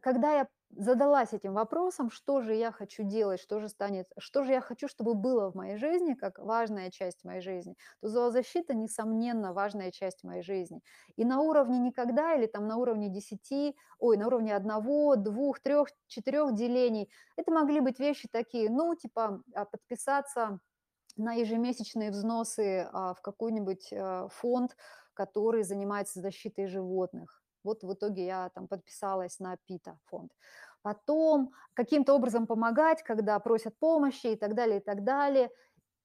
когда 0.00 0.32
я 0.32 0.48
задалась 0.70 1.32
этим 1.32 1.54
вопросом, 1.54 2.10
что 2.10 2.40
же 2.40 2.54
я 2.54 2.70
хочу 2.70 3.02
делать, 3.02 3.40
что 3.40 3.58
же 3.58 3.68
станет, 3.68 4.06
что 4.18 4.44
же 4.44 4.52
я 4.52 4.60
хочу, 4.60 4.86
чтобы 4.88 5.14
было 5.14 5.50
в 5.50 5.54
моей 5.54 5.76
жизни, 5.76 6.14
как 6.14 6.38
важная 6.38 6.90
часть 6.90 7.24
моей 7.24 7.40
жизни, 7.40 7.76
то 8.00 8.08
зоозащита, 8.08 8.74
несомненно, 8.74 9.52
важная 9.52 9.90
часть 9.90 10.24
моей 10.24 10.42
жизни. 10.42 10.82
И 11.16 11.24
на 11.24 11.40
уровне 11.40 11.78
никогда 11.78 12.34
или 12.34 12.46
там 12.46 12.66
на 12.66 12.76
уровне 12.76 13.08
10, 13.08 13.76
ой, 13.98 14.16
на 14.16 14.26
уровне 14.26 14.54
одного, 14.54 15.16
двух, 15.16 15.60
трех, 15.60 15.88
четырех 16.06 16.54
делений, 16.54 17.10
это 17.36 17.50
могли 17.50 17.80
быть 17.80 17.98
вещи 17.98 18.28
такие, 18.30 18.70
ну, 18.70 18.94
типа 18.94 19.42
а, 19.54 19.64
подписаться 19.64 20.60
на 21.16 21.32
ежемесячные 21.32 22.10
взносы 22.10 22.88
а, 22.92 23.14
в 23.14 23.22
какой-нибудь 23.22 23.92
а, 23.92 24.28
фонд, 24.28 24.76
который 25.14 25.62
занимается 25.64 26.20
защитой 26.20 26.66
животных 26.66 27.42
вот 27.68 27.82
в 27.82 27.92
итоге 27.92 28.26
я 28.26 28.50
там 28.54 28.66
подписалась 28.68 29.38
на 29.38 29.56
ПИТа 29.56 29.98
фонд. 30.06 30.32
Потом 30.82 31.52
каким-то 31.74 32.14
образом 32.14 32.46
помогать, 32.46 33.02
когда 33.02 33.38
просят 33.38 33.78
помощи 33.78 34.28
и 34.28 34.36
так 34.36 34.54
далее, 34.54 34.78
и 34.78 34.82
так 34.82 35.04
далее. 35.04 35.50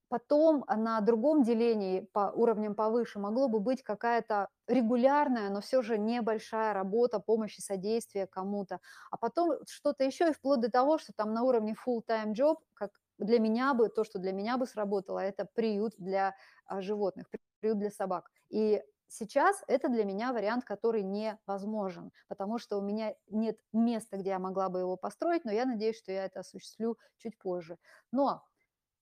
Потом 0.10 0.64
на 0.68 1.02
другом 1.02 1.44
делении 1.44 2.02
по 2.14 2.32
уровням 2.36 2.76
повыше 2.76 3.18
могло 3.18 3.48
бы 3.48 3.60
быть 3.60 3.82
какая-то 3.82 4.50
регулярная, 4.68 5.50
но 5.50 5.60
все 5.62 5.82
же 5.82 5.98
небольшая 5.98 6.74
работа, 6.74 7.20
помощи, 7.20 7.62
содействия 7.62 8.28
кому-то. 8.28 8.80
А 9.10 9.18
потом 9.18 9.54
что-то 9.68 10.04
еще 10.04 10.30
и 10.30 10.34
вплоть 10.34 10.60
до 10.60 10.70
того, 10.70 11.00
что 11.00 11.14
там 11.16 11.34
на 11.34 11.42
уровне 11.42 11.76
full-time 11.88 12.34
job, 12.34 12.58
как 12.76 12.92
для 13.18 13.40
меня 13.40 13.74
бы, 13.74 13.90
то, 13.90 14.04
что 14.04 14.20
для 14.20 14.34
меня 14.34 14.58
бы 14.58 14.68
сработало, 14.68 15.20
это 15.20 15.48
приют 15.56 15.94
для 15.98 16.36
а, 16.66 16.82
животных, 16.82 17.28
приют 17.60 17.80
для 17.80 17.90
собак. 17.90 18.30
И 18.50 18.84
Сейчас 19.16 19.64
это 19.68 19.90
для 19.90 20.06
меня 20.06 20.34
вариант, 20.34 20.64
который 20.64 21.04
невозможен, 21.04 22.12
потому 22.28 22.58
что 22.58 22.80
у 22.80 22.82
меня 22.82 23.14
нет 23.28 23.60
места, 23.72 24.18
где 24.18 24.32
я 24.32 24.40
могла 24.40 24.70
бы 24.70 24.80
его 24.80 24.98
построить, 24.98 25.46
но 25.46 25.52
я 25.52 25.66
надеюсь, 25.66 26.00
что 26.00 26.12
я 26.12 26.26
это 26.26 26.40
осуществлю 26.40 26.98
чуть 27.18 27.38
позже. 27.38 27.78
Но 28.12 28.44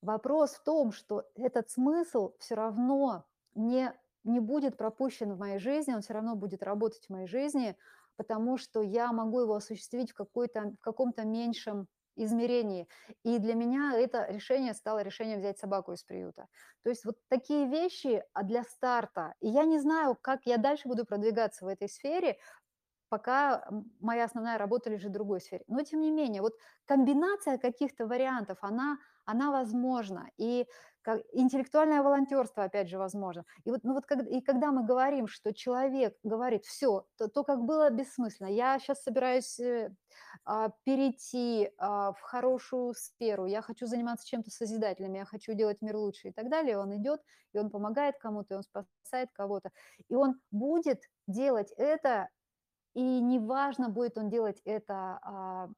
вопрос 0.01 0.51
в 0.55 0.63
том, 0.63 0.91
что 0.91 1.23
этот 1.33 1.69
смысл 1.69 2.33
все 2.39 2.55
равно 2.55 3.23
не, 3.55 3.93
не 4.25 4.41
будет 4.41 4.75
пропущен 4.75 5.31
в 5.31 5.39
моей 5.39 5.59
жизни, 5.59 5.93
он 5.93 6.01
все 6.01 6.11
равно 6.11 6.35
будет 6.35 6.61
работать 6.61 7.05
в 7.05 7.09
моей 7.09 7.27
жизни, 7.27 7.77
потому 8.17 8.57
что 8.57 8.81
я 8.81 9.13
могу 9.13 9.39
его 9.39 9.55
осуществить 9.55 10.11
в, 10.11 10.13
какой-то, 10.13 10.73
в 10.77 10.81
каком-то 10.81 11.23
меньшем 11.23 11.87
измерении. 12.23 12.87
И 13.23 13.39
для 13.39 13.55
меня 13.55 13.93
это 13.95 14.25
решение 14.29 14.73
стало 14.73 15.01
решением 15.01 15.39
взять 15.39 15.59
собаку 15.59 15.93
из 15.93 16.03
приюта. 16.03 16.47
То 16.83 16.89
есть 16.89 17.05
вот 17.05 17.17
такие 17.29 17.67
вещи 17.67 18.23
а 18.33 18.43
для 18.43 18.63
старта. 18.63 19.33
И 19.39 19.47
я 19.49 19.65
не 19.65 19.79
знаю, 19.79 20.17
как 20.19 20.41
я 20.45 20.57
дальше 20.57 20.87
буду 20.87 21.05
продвигаться 21.05 21.65
в 21.65 21.67
этой 21.67 21.89
сфере, 21.89 22.37
пока 23.09 23.67
моя 23.99 24.23
основная 24.23 24.57
работа 24.57 24.89
лежит 24.89 25.09
в 25.09 25.13
другой 25.13 25.41
сфере. 25.41 25.63
Но 25.67 25.83
тем 25.83 25.99
не 25.99 26.11
менее, 26.11 26.41
вот 26.41 26.53
комбинация 26.85 27.57
каких-то 27.57 28.07
вариантов, 28.07 28.57
она, 28.61 28.97
она 29.25 29.51
возможна. 29.51 30.29
И 30.37 30.65
как, 31.01 31.21
интеллектуальное 31.31 32.03
волонтерство, 32.03 32.63
опять 32.63 32.89
же, 32.89 32.97
возможно. 32.97 33.45
И 33.63 33.71
вот, 33.71 33.83
ну 33.83 33.93
вот 33.93 34.05
как, 34.05 34.25
и 34.27 34.41
когда 34.41 34.71
мы 34.71 34.85
говорим, 34.85 35.27
что 35.27 35.53
человек 35.53 36.15
говорит, 36.23 36.65
все, 36.65 37.05
то, 37.17 37.27
то 37.27 37.43
как 37.43 37.63
было 37.63 37.89
бессмысленно. 37.89 38.47
Я 38.49 38.77
сейчас 38.79 39.03
собираюсь 39.03 39.59
э, 39.59 39.93
а, 40.45 40.71
перейти 40.83 41.71
а, 41.77 42.13
в 42.13 42.21
хорошую 42.21 42.93
сферу, 42.93 43.45
я 43.45 43.61
хочу 43.61 43.87
заниматься 43.87 44.27
чем-то 44.27 44.51
созидательным, 44.51 45.13
я 45.13 45.25
хочу 45.25 45.53
делать 45.53 45.81
мир 45.81 45.95
лучше 45.97 46.29
и 46.29 46.31
так 46.31 46.49
далее. 46.49 46.77
Он 46.77 46.95
идет, 46.95 47.21
и 47.53 47.59
он 47.59 47.69
помогает 47.69 48.17
кому-то, 48.19 48.53
и 48.53 48.57
он 48.57 48.63
спасает 48.63 49.29
кого-то. 49.33 49.71
И 50.07 50.15
он 50.15 50.39
будет 50.51 51.01
делать 51.27 51.71
это, 51.77 52.29
и 52.93 53.01
неважно, 53.21 53.89
будет 53.89 54.17
он 54.17 54.29
делать 54.29 54.61
это 54.65 55.19
а, 55.23 55.69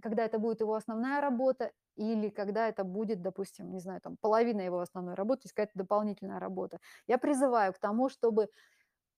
когда 0.00 0.24
это 0.24 0.38
будет 0.38 0.60
его 0.60 0.74
основная 0.74 1.20
работа, 1.20 1.72
или 1.96 2.28
когда 2.28 2.68
это 2.68 2.84
будет, 2.84 3.22
допустим, 3.22 3.70
не 3.70 3.78
знаю, 3.78 4.00
там 4.00 4.16
половина 4.20 4.60
его 4.60 4.80
основной 4.80 5.14
работы, 5.14 5.42
есть 5.44 5.54
какая-то 5.54 5.78
дополнительная 5.78 6.38
работа. 6.40 6.78
Я 7.06 7.18
призываю 7.18 7.72
к 7.72 7.78
тому, 7.78 8.08
чтобы 8.08 8.48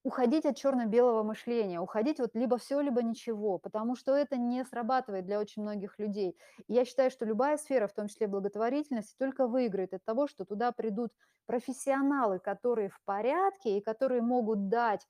уходить 0.05 0.45
от 0.45 0.57
черно-белого 0.57 1.23
мышления, 1.23 1.81
уходить 1.81 2.21
вот 2.21 2.35
либо 2.35 2.59
все, 2.59 2.81
либо 2.81 3.03
ничего, 3.03 3.59
потому 3.59 3.97
что 3.97 4.15
это 4.15 4.37
не 4.37 4.63
срабатывает 4.65 5.25
для 5.25 5.41
очень 5.41 5.63
многих 5.63 5.99
людей. 5.99 6.37
И 6.69 6.75
я 6.75 6.85
считаю, 6.85 7.11
что 7.11 7.25
любая 7.25 7.57
сфера, 7.57 7.87
в 7.87 7.95
том 7.95 8.09
числе 8.09 8.27
благотворительность, 8.27 9.17
только 9.19 9.47
выиграет 9.47 9.95
от 9.95 10.05
того, 10.05 10.27
что 10.29 10.45
туда 10.45 10.73
придут 10.73 11.13
профессионалы, 11.47 12.39
которые 12.39 12.91
в 12.91 13.01
порядке 13.05 13.79
и 13.79 13.81
которые 13.81 14.21
могут 14.21 14.69
дать 14.69 15.07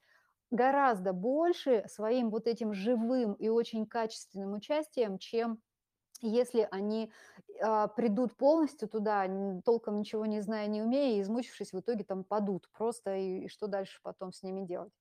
гораздо 0.53 1.13
больше 1.13 1.85
своим 1.89 2.31
вот 2.31 2.47
этим 2.47 2.73
живым 2.73 3.35
и 3.35 3.49
очень 3.49 3.87
качественным 3.87 4.53
участием, 4.53 5.19
чем 5.19 5.59
если 6.21 6.67
они 6.71 7.13
а, 7.63 7.89
придут 7.89 8.37
полностью 8.37 8.89
туда, 8.89 9.27
толком 9.65 9.99
ничего 9.99 10.27
не 10.27 10.41
зная, 10.41 10.67
не 10.67 10.83
умея, 10.83 11.19
и 11.19 11.23
измучившись, 11.23 11.73
в 11.73 11.81
итоге 11.81 12.05
там 12.05 12.25
падут 12.25 12.69
просто, 12.73 13.17
и, 13.17 13.45
и 13.45 13.49
что 13.49 13.67
дальше 13.67 14.01
потом 14.03 14.33
с 14.33 14.43
ними 14.43 14.63
делать. 14.67 14.93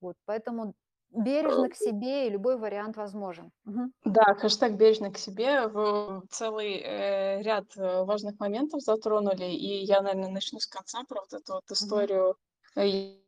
Вот, 0.00 0.16
поэтому 0.24 0.74
Бережно 1.14 1.68
к 1.68 1.74
себе, 1.74 2.26
и 2.26 2.30
любой 2.30 2.56
вариант 2.56 2.96
возможен. 2.96 3.52
Мгм. 3.64 3.92
Да, 4.04 4.24
хэштег 4.40 4.72
"бережно 4.72 5.12
к 5.12 5.18
себе". 5.18 5.68
Вы 5.68 6.22
целый, 6.30 6.72
э, 6.80 7.40
ряд, 7.42 7.66
э, 7.76 8.02
важных 8.04 8.38
моментов 8.40 8.80
затронули, 8.82 9.44
и 9.44 9.84
я, 9.84 10.02
наверно, 10.02 10.28
начну 10.28 10.58
с 10.58 10.66
конца 10.66 11.04
про 11.08 11.20
вот 11.20 11.32
эту 11.32 11.52
вот 11.54 11.70
историю. 11.70 12.34
Э, 12.74 12.84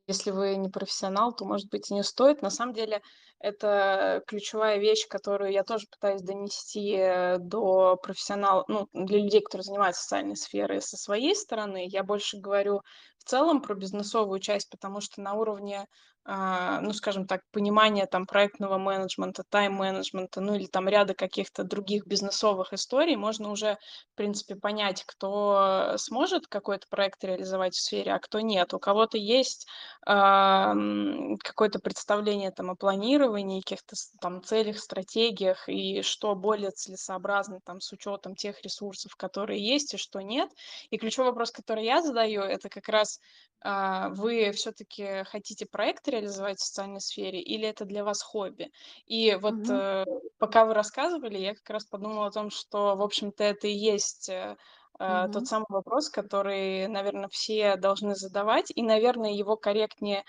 если 0.07 0.31
вы 0.31 0.57
не 0.57 0.69
профессионал, 0.69 1.35
то, 1.35 1.45
может 1.45 1.69
быть, 1.71 1.91
и 1.91 1.95
не 1.95 2.03
стоит. 2.03 2.43
На 2.43 2.51
самом 2.51 2.75
деле 2.75 3.01
это 3.39 4.23
ключевая 4.27 4.79
вещь, 4.79 5.07
которую 5.09 5.53
я 5.53 5.65
тоже 5.65 5.87
пытаюсь 5.91 6.23
донести, 6.23 6.95
э, 6.97 7.39
до 7.39 7.97
профессионал 7.97 8.65
ну, 8.69 8.89
для 8.93 9.19
людей, 9.19 9.41
которые 9.41 9.65
занимаются 9.65 10.03
социальной 10.03 10.37
сферой 10.37 10.81
со 10.81 10.97
своей 10.97 11.35
стороны. 11.35 11.85
Я 11.87 12.05
больше 12.05 12.39
говорю 12.39 12.81
в 13.25 13.29
целом 13.31 13.63
про 13.63 13.75
бизнесовую 13.75 14.41
часть, 14.41 14.71
потому 14.71 15.01
что 15.01 15.21
на 15.21 15.35
уровне, 15.35 15.87
а, 16.27 16.81
ну, 16.81 16.93
скажем 16.93 17.27
так, 17.27 17.41
понимания 17.53 18.07
там 18.07 18.27
проектного 18.27 18.79
менеджмента, 18.79 19.45
тайм-менеджмента, 19.51 20.41
ну, 20.41 20.55
или 20.55 20.67
там 20.67 20.89
ряда 20.89 21.15
каких-то 21.15 21.65
других 21.65 22.07
бизнесовых 22.07 22.73
историй 22.73 23.17
можно 23.17 23.51
уже, 23.51 23.77
в 24.13 24.17
принципе, 24.17 24.57
понять, 24.57 25.05
кто 25.07 25.95
сможет 25.97 26.47
какой-то 26.47 26.87
проект 26.89 27.23
реализовать 27.25 27.75
в 27.75 27.81
сфере, 27.83 28.13
а 28.13 28.19
кто 28.19 28.41
нет. 28.41 28.73
У 28.75 28.79
кого-то 28.79 29.19
есть, 29.19 29.67
ам, 30.07 31.37
какое-то 31.43 31.79
представление 31.79 32.51
там 32.53 32.71
о 32.71 32.75
планировании, 32.77 33.61
каких-то 33.61 33.95
там 34.21 34.43
целях, 34.43 34.79
стратегиях, 34.79 35.69
и 35.69 36.03
что 36.03 36.35
более 36.35 36.71
целесообразно 36.71 37.61
там 37.65 37.81
с 37.81 37.93
учетом 37.93 38.35
тех 38.35 38.63
ресурсов, 38.63 39.15
которые 39.17 39.63
есть, 39.67 39.95
и 39.95 39.99
что 39.99 40.21
нет. 40.21 40.51
И 40.91 40.97
ключевой 40.99 41.31
вопрос, 41.31 41.51
который 41.51 41.85
я 41.85 42.01
задаю, 42.03 42.43
это 42.43 42.69
как 42.69 42.89
раз, 42.89 43.14
а, 43.61 44.11
вы 44.11 44.51
всё-таки 44.53 45.25
хотите 45.25 45.67
проект 45.67 46.07
реализовать 46.09 46.59
в 46.59 46.65
социальной 46.65 47.01
сфере 47.01 47.41
или 47.43 47.67
это 47.69 47.85
для 47.85 48.05
вас 48.05 48.23
хобби? 48.23 48.71
И 49.07 49.35
вот, 49.41 49.57
Мгм. 49.57 49.65
э, 49.71 50.05
пока 50.39 50.65
вы 50.67 50.75
рассказывали, 50.75 51.39
я 51.39 51.55
как 51.55 51.71
раз 51.71 51.85
подумала 51.87 52.27
о 52.29 52.31
том, 52.33 52.51
что, 52.51 52.97
в 52.97 53.03
общем-то, 53.03 53.43
это 53.45 53.67
и 53.69 53.73
есть, 53.73 54.29
э, 54.29 54.57
э, 54.99 55.29
тот 55.33 55.47
самый 55.47 55.67
вопрос, 55.71 56.11
который, 56.11 56.87
наверно, 56.89 57.29
все 57.29 57.77
должны 57.77 58.15
задавать, 58.15 58.71
и, 58.75 58.83
наверное, 58.83 59.31
его 59.33 59.57
корректнее 59.57 60.25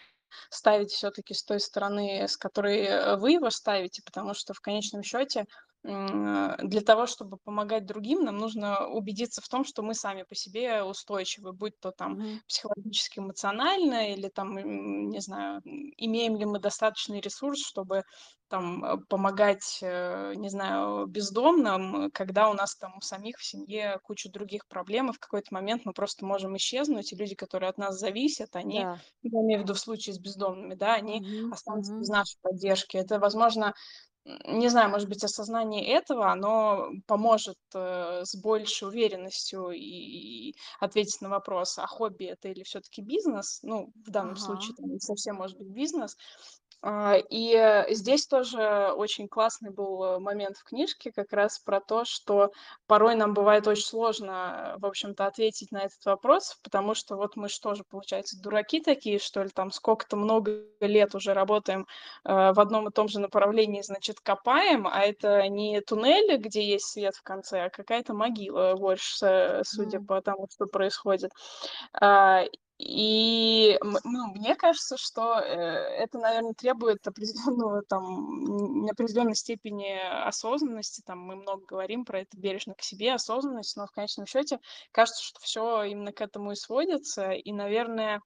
ставить 0.52 0.92
всё-таки 0.92 1.34
с 1.36 1.44
той 1.44 1.60
стороны, 1.62 2.28
с 2.28 2.38
которой, 2.38 2.80
э, 2.84 3.18
вы 3.18 3.32
его 3.34 3.50
ставите. 3.52 4.02
Потому 4.06 4.34
что 4.36 4.54
в 4.54 4.62
конечном 4.62 5.04
счёте, 5.04 5.42
м, 5.42 5.46
для 5.88 6.82
того, 6.82 7.06
чтобы 7.06 7.38
помогать 7.38 7.86
другим, 7.86 8.24
нам 8.24 8.38
нужно 8.38 8.88
убедиться 8.88 9.42
в 9.42 9.48
том, 9.50 9.64
что 9.64 9.84
мы 9.84 9.94
сами 9.94 10.24
по 10.24 10.34
себе 10.36 10.84
устойчивы, 10.84 11.54
будь 11.54 11.80
то 11.80 11.92
там 11.92 12.18
психологически, 12.48 13.20
эмоционально 13.20 14.12
или 14.14 14.30
там, 14.30 14.56
не 15.10 15.20
знаю, 15.20 15.62
имеем 15.66 16.38
ли 16.38 16.46
мы 16.46 16.60
достаточный 16.60 17.20
ресурс, 17.22 17.60
чтобы 17.66 18.04
там, 18.48 18.84
э, 18.86 18.98
помогать, 19.10 19.80
э, 19.82 20.34
не 20.36 20.50
знаю, 20.50 21.08
бездомным, 21.08 22.12
когда 22.12 22.50
у 22.50 22.54
нас 22.54 22.76
там 22.76 22.98
у 22.98 23.02
самих 23.02 23.38
в 23.38 23.44
семье 23.46 24.00
куча 24.04 24.30
других 24.32 24.68
проблем, 24.68 25.10
и 25.10 25.14
в 25.14 25.20
какой-то 25.20 25.54
момент 25.54 25.84
мы 25.86 25.94
просто 25.94 26.26
можем 26.26 26.56
исчезнуть, 26.58 27.12
и 27.12 27.16
люди, 27.16 27.36
которые 27.36 27.70
от 27.70 27.78
нас 27.78 27.98
зависят, 28.00 28.56
они, 28.56 28.86
Да. 28.86 29.06
я 29.24 29.40
имею 29.42 29.62
в 29.62 29.64
виду 29.64 29.74
в 29.74 29.80
случае 29.80 30.14
с 30.14 30.20
бездомными, 30.20 30.76
да, 30.76 30.94
они 30.96 31.22
Мгм. 31.22 31.50
останутся 31.50 31.94
без 31.98 32.08
нашей 32.10 32.38
поддержки. 32.42 32.98
Это, 32.98 33.20
возможно, 33.20 33.74
не 34.48 34.70
знаю, 34.70 34.90
может 34.90 35.08
быть, 35.08 35.24
осознание 35.24 35.86
этого, 35.88 36.32
оно 36.32 36.90
поможет, 37.08 37.58
э, 37.76 38.22
с 38.26 38.36
большей 38.36 38.88
уверенностью 38.88 39.70
и 39.72 40.54
ответить 40.80 41.22
на 41.22 41.30
вопрос: 41.30 41.78
а 41.78 41.86
хобби 41.88 42.26
это 42.26 42.50
или 42.50 42.64
всё-таки 42.64 43.02
бизнес? 43.02 43.60
Ну, 43.64 43.92
в 43.96 44.10
данном 44.10 44.36
случае 44.36 44.74
Ага. 44.74 44.78
это 44.78 44.84
не 44.88 45.00
совсем 45.00 45.36
может 45.36 45.58
быть 45.58 45.68
бизнес. 45.70 46.18
А, 46.88 47.16
и 47.32 47.84
здесь 47.90 48.28
тоже 48.28 48.92
очень 48.96 49.28
классный 49.28 49.72
был 49.72 50.20
момент 50.20 50.56
в 50.58 50.64
книжке 50.64 51.12
как 51.12 51.34
раз 51.34 51.58
про 51.58 51.80
то, 51.82 52.06
что 52.06 52.52
порой 52.86 53.16
нам 53.16 53.34
бывает 53.34 53.66
очень 53.68 53.84
сложно, 53.86 54.76
в 54.78 54.86
общем-то, 54.86 55.26
ответить 55.26 55.72
на 55.72 55.86
этот 55.86 56.06
вопрос, 56.06 56.60
потому 56.64 56.94
что 56.94 57.16
вот 57.16 57.38
мы 57.38 57.50
ж 57.50 57.58
тоже, 57.58 57.84
получается, 57.90 58.40
дураки 58.40 58.82
такие, 58.82 59.18
что 59.18 59.42
ли, 59.42 59.50
там 59.50 59.72
сколько-то 59.72 60.16
много 60.16 60.62
лет 60.80 61.16
уже 61.16 61.34
работаем, 61.34 61.88
э, 62.24 62.54
в 62.54 62.60
одном 62.60 62.88
и 62.88 62.92
том 62.92 63.08
же 63.08 63.20
направлении, 63.20 63.82
значит, 63.82 64.20
копаем, 64.20 64.86
а 64.86 65.02
это 65.02 65.48
не 65.48 65.82
туннель, 65.82 66.38
где 66.38 66.64
есть 66.64 66.86
свет 66.92 67.16
в 67.16 67.24
конце, 67.24 67.62
а 67.66 67.70
какая-то 67.72 68.14
могила 68.14 68.76
больше, 68.76 69.62
судя 69.66 70.00
М. 70.00 70.06
по 70.06 70.22
тому, 70.22 70.46
что 70.54 70.68
происходит. 70.68 71.32
И, 72.80 73.78
ну, 73.82 74.28
мне 74.36 74.54
кажется, 74.56 74.98
что, 74.98 75.40
э, 75.40 75.46
это, 75.46 76.20
наверно, 76.20 76.54
требует 76.54 77.08
определенного 77.08 77.84
там, 77.84 78.86
определенной 78.92 79.36
степени 79.36 79.98
осознанности. 80.28 81.02
Там 81.06 81.20
мы 81.20 81.38
много 81.38 81.66
говорим 81.66 82.04
про 82.04 82.20
это: 82.22 82.38
бережно 82.38 82.74
к 82.76 82.82
себе, 82.82 83.14
осознанность, 83.14 83.78
но 83.78 83.88
в 83.88 83.92
конечном 83.92 84.26
счёте 84.26 84.60
кажется, 84.92 85.24
что 85.24 85.40
всё 85.40 85.84
именно 85.84 86.12
к 86.12 86.20
этому 86.20 86.52
и 86.52 86.56
сводится. 86.56 87.32
И, 87.32 87.54
наверное, 87.54 88.20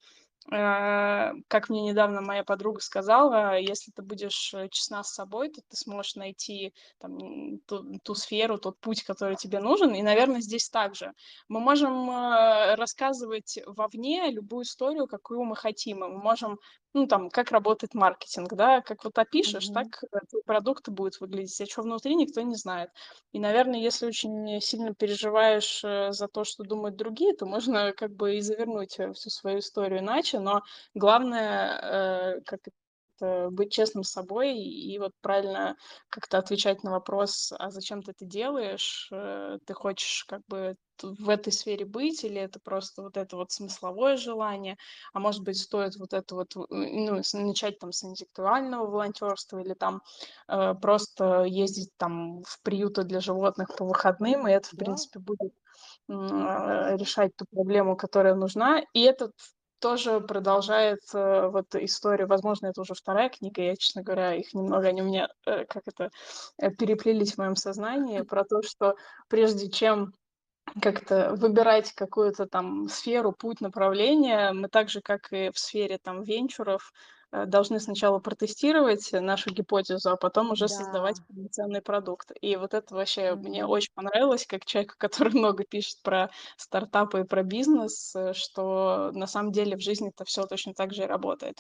как 0.48 1.70
мне 1.70 1.82
недавно 1.84 2.22
моя 2.22 2.44
подруга 2.44 2.80
сказала: 2.82 3.58
"Если 3.60 3.92
ты 3.92 4.02
будешь 4.02 4.54
честна 4.72 5.04
с 5.04 5.14
собой, 5.14 5.50
то 5.50 5.62
ты 5.62 5.76
сможешь 5.78 6.16
найти 6.16 6.74
там, 7.00 7.60
ту 7.68 8.00
ту 8.04 8.16
сферу, 8.16 8.58
тот 8.58 8.80
путь, 8.80 9.04
который 9.04 9.36
тебе 9.36 9.60
нужен". 9.60 9.94
И, 9.94 10.02
наверно, 10.02 10.42
здесь 10.42 10.70
так 10.70 10.96
же. 10.96 11.14
Мы 11.50 11.60
можем, 11.60 12.10
э, 12.10 12.76
рассказывать 12.76 13.60
вовне 13.68 14.32
любую 14.32 14.64
историю, 14.64 15.08
какую 15.08 15.44
мы 15.44 15.56
хотим. 15.56 16.00
Мы 16.00 16.10
можем, 16.18 16.60
ну, 16.94 17.08
там, 17.08 17.30
как 17.30 17.52
работает 17.52 17.94
маркетинг, 17.94 18.54
да, 18.54 18.82
как 18.82 19.04
вот 19.04 19.18
опишешь, 19.20 19.70
так 19.70 19.86
Мгм. 19.86 19.94
твой 20.30 20.44
продукт 20.44 20.90
будет 20.90 21.20
выглядеть, 21.22 21.62
а 21.62 21.66
чё 21.68 21.82
внутри, 21.84 22.16
никто 22.16 22.42
не 22.42 22.56
знает. 22.56 22.90
И, 23.32 23.40
наверно, 23.40 23.76
если 23.76 24.08
очень 24.08 24.60
сильно 24.62 24.94
переживаешь, 24.96 25.82
э, 25.84 26.12
за 26.12 26.28
то, 26.28 26.44
что 26.44 26.64
думают 26.64 26.96
другие, 26.98 27.34
то 27.36 27.46
можно 27.46 27.94
как 27.94 28.12
бы 28.16 28.36
и 28.38 28.42
завернуть 28.42 28.94
всю 29.16 29.30
свою 29.30 29.60
историю 29.60 30.00
иначе. 30.00 30.40
Но 30.40 30.62
главное, 30.96 32.38
э, 32.38 32.42
как 32.46 32.62
быть 33.52 33.72
честным 33.72 34.04
с 34.04 34.12
собой 34.12 34.58
и 34.58 34.98
вот 35.00 35.14
правильно 35.22 35.76
как-то 36.10 36.38
отвечать 36.40 36.84
на 36.84 36.92
вопрос: 36.92 37.52
"А 37.58 37.70
зачем 37.72 38.02
ты 38.04 38.12
это 38.12 38.26
делаешь? 38.26 39.10
Э, 39.12 39.58
ты 39.66 39.74
хочешь 39.74 40.26
как 40.28 40.42
бы 40.48 40.76
в 41.02 41.30
этой 41.30 41.54
сфере 41.54 41.86
быть 41.86 42.24
или 42.26 42.42
это 42.42 42.60
просто 42.60 43.02
вот 43.04 43.16
это 43.18 43.38
вот 43.38 43.52
смысловое 43.52 44.18
желание? 44.18 44.78
А 45.14 45.20
может 45.20 45.44
быть, 45.44 45.58
стоит 45.60 45.96
вот 45.98 46.14
это 46.14 46.36
вот, 46.36 46.56
э, 46.58 46.60
ну, 46.70 47.22
начать 47.34 47.80
там 47.80 47.92
с 47.94 48.04
интеллектуального 48.04 48.86
волонтёрства 48.88 49.60
или 49.60 49.74
там, 49.76 50.02
э, 50.50 50.74
просто 50.82 51.44
ездить 51.46 51.92
там 51.98 52.44
в 52.44 52.62
приюты 52.64 53.04
для 53.04 53.22
животных 53.22 53.70
по 53.78 53.86
выходным, 53.86 54.48
и 54.48 54.52
это, 54.52 54.68
в 54.70 54.76
Да. 54.76 54.78
принципе, 54.78 55.20
будет, 55.20 55.54
э, 56.10 56.98
решать 56.98 57.36
ту 57.38 57.46
проблему, 57.52 57.98
которая 57.98 58.36
нужна". 58.36 58.82
И 58.94 59.02
это 59.04 59.32
тоже 59.80 60.22
продолжает, 60.22 61.00
э, 61.14 61.48
вот 61.50 61.76
историю. 61.76 62.28
Возможно, 62.28 62.68
это 62.68 62.82
уже 62.82 62.94
2 62.96 63.30
книга. 63.30 63.62
Я, 63.62 63.76
честно 63.76 64.04
говоря, 64.04 64.36
их 64.36 64.54
немного, 64.54 64.88
они 64.90 65.02
у 65.02 65.06
меня, 65.06 65.30
э, 65.46 65.66
как 65.66 65.84
это, 65.88 66.10
э, 66.58 66.72
переплелись 66.72 67.34
в 67.34 67.38
моем 67.40 67.56
сознании 67.56 68.22
про 68.22 68.44
то, 68.44 68.62
что 68.62 68.96
прежде 69.30 69.70
чем 69.70 70.14
как-то 70.82 71.36
выбирать 71.36 71.94
какую-то 71.94 72.46
там 72.48 72.90
сферу, 72.90 73.34
путь, 73.34 73.62
направление, 73.62 74.54
мы 74.54 74.70
так 74.70 74.90
же, 74.90 75.02
как 75.02 75.32
и 75.34 75.52
в 75.52 75.60
сфере 75.60 75.98
там 76.00 76.24
венчуров, 76.24 76.94
должны 77.32 77.80
сначала 77.80 78.20
протестировать 78.20 79.12
нашу 79.14 79.52
гипотезу, 79.52 80.12
а 80.12 80.18
потом 80.18 80.52
уже 80.52 80.68
создавать 80.68 81.18
Да. 81.18 81.28
полноценный 81.28 81.82
продукт. 81.82 82.32
И 82.42 82.56
вот 82.56 82.74
это 82.74 82.96
вообще 82.96 83.36
мне 83.36 83.66
Мгм. 83.66 83.66
очень 83.66 83.92
понравилось, 83.94 84.46
как 84.48 84.66
человеку, 84.66 84.96
который 84.98 85.34
много 85.40 85.64
пишет 85.64 86.02
про 86.04 86.30
стартапы 86.58 87.22
и 87.22 87.24
про 87.24 87.44
бизнес, 87.44 88.16
э, 88.16 88.34
что 88.34 89.12
на 89.14 89.28
самом 89.28 89.52
деле 89.52 89.78
в 89.78 89.82
жизни-то 89.82 90.26
всё 90.26 90.46
точно 90.48 90.74
так 90.74 90.94
же 90.94 91.04
и 91.04 91.06
работает. 91.08 91.58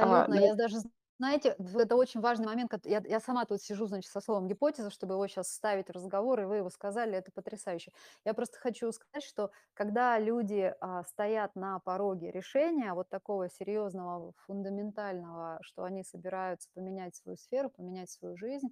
А, 0.00 0.28
Абсолютно. 0.28 0.34
ну 0.34 0.40
Я 0.42 0.54
даже, 0.54 0.76
знаете, 1.18 1.56
это 1.74 1.96
очень 1.96 2.20
важный 2.20 2.46
момент, 2.46 2.72
я 2.84 3.02
я 3.06 3.20
сама 3.20 3.44
тут 3.46 3.62
сижу, 3.62 3.86
значит, 3.86 4.10
со 4.10 4.20
словом 4.20 4.48
"гипотеза", 4.48 4.90
чтобы 4.90 5.14
его 5.14 5.26
щас 5.28 5.48
вставить 5.48 5.88
в 5.88 5.92
разговор, 5.92 6.40
и 6.40 6.44
вы 6.44 6.56
его 6.56 6.70
сказали. 6.70 7.16
Это 7.16 7.32
потрясающе. 7.32 7.92
Я 8.24 8.34
просто 8.34 8.58
хочу 8.58 8.92
сказать, 8.92 9.24
что 9.24 9.50
когда 9.74 10.18
люди, 10.18 10.74
а, 10.80 11.02
стоят 11.04 11.54
на 11.56 11.78
пороге 11.80 12.30
решения 12.30 12.92
вот 12.94 13.08
такого 13.08 13.48
серьезного, 13.48 14.32
фундаментального, 14.46 15.58
что 15.62 15.84
они 15.84 16.02
собираются 16.04 16.68
поменять 16.74 17.16
свою 17.16 17.36
сферу, 17.38 17.70
поменять 17.70 18.10
свою 18.10 18.36
жизнь, 18.36 18.68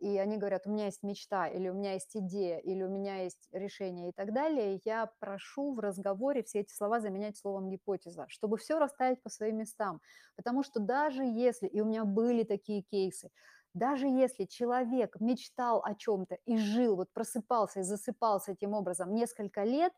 и 0.00 0.18
они 0.18 0.36
говорят: 0.38 0.66
"У 0.66 0.70
меня 0.70 0.86
есть 0.86 1.02
мечта", 1.02 1.48
или 1.48 1.68
"У 1.68 1.74
меня 1.74 1.92
есть 1.94 2.16
идея", 2.16 2.58
или 2.58 2.82
"У 2.84 2.88
меня 2.88 3.22
есть 3.22 3.48
решение" 3.52 4.10
и 4.10 4.12
так 4.12 4.32
далее, 4.32 4.80
я 4.84 5.06
прошу 5.20 5.74
в 5.74 5.80
разговоре 5.80 6.42
все 6.42 6.60
эти 6.60 6.72
слова 6.74 7.00
заменять 7.00 7.36
словом 7.38 7.68
"гипотеза", 7.70 8.26
чтобы 8.28 8.56
всё 8.58 8.78
расставить 8.78 9.22
по 9.22 9.30
своим 9.30 9.58
местам. 9.58 10.00
Потому 10.36 10.62
что 10.62 10.80
даже 10.80 11.24
если, 11.24 11.66
и 11.68 11.80
у 11.80 11.84
меня 11.86 12.04
были 12.04 12.44
такие 12.44 12.82
кейсы, 12.82 13.30
даже 13.74 14.06
если 14.08 14.44
человек 14.46 15.16
мечтал 15.20 15.82
о 15.84 15.94
чём-то 15.94 16.36
и 16.46 16.56
жил, 16.56 16.96
вот 16.96 17.12
просыпался 17.12 17.80
и 17.80 17.82
засыпал 17.82 18.40
с 18.40 18.48
этим 18.48 18.74
образом 18.74 19.14
несколько 19.14 19.64
лет, 19.64 19.92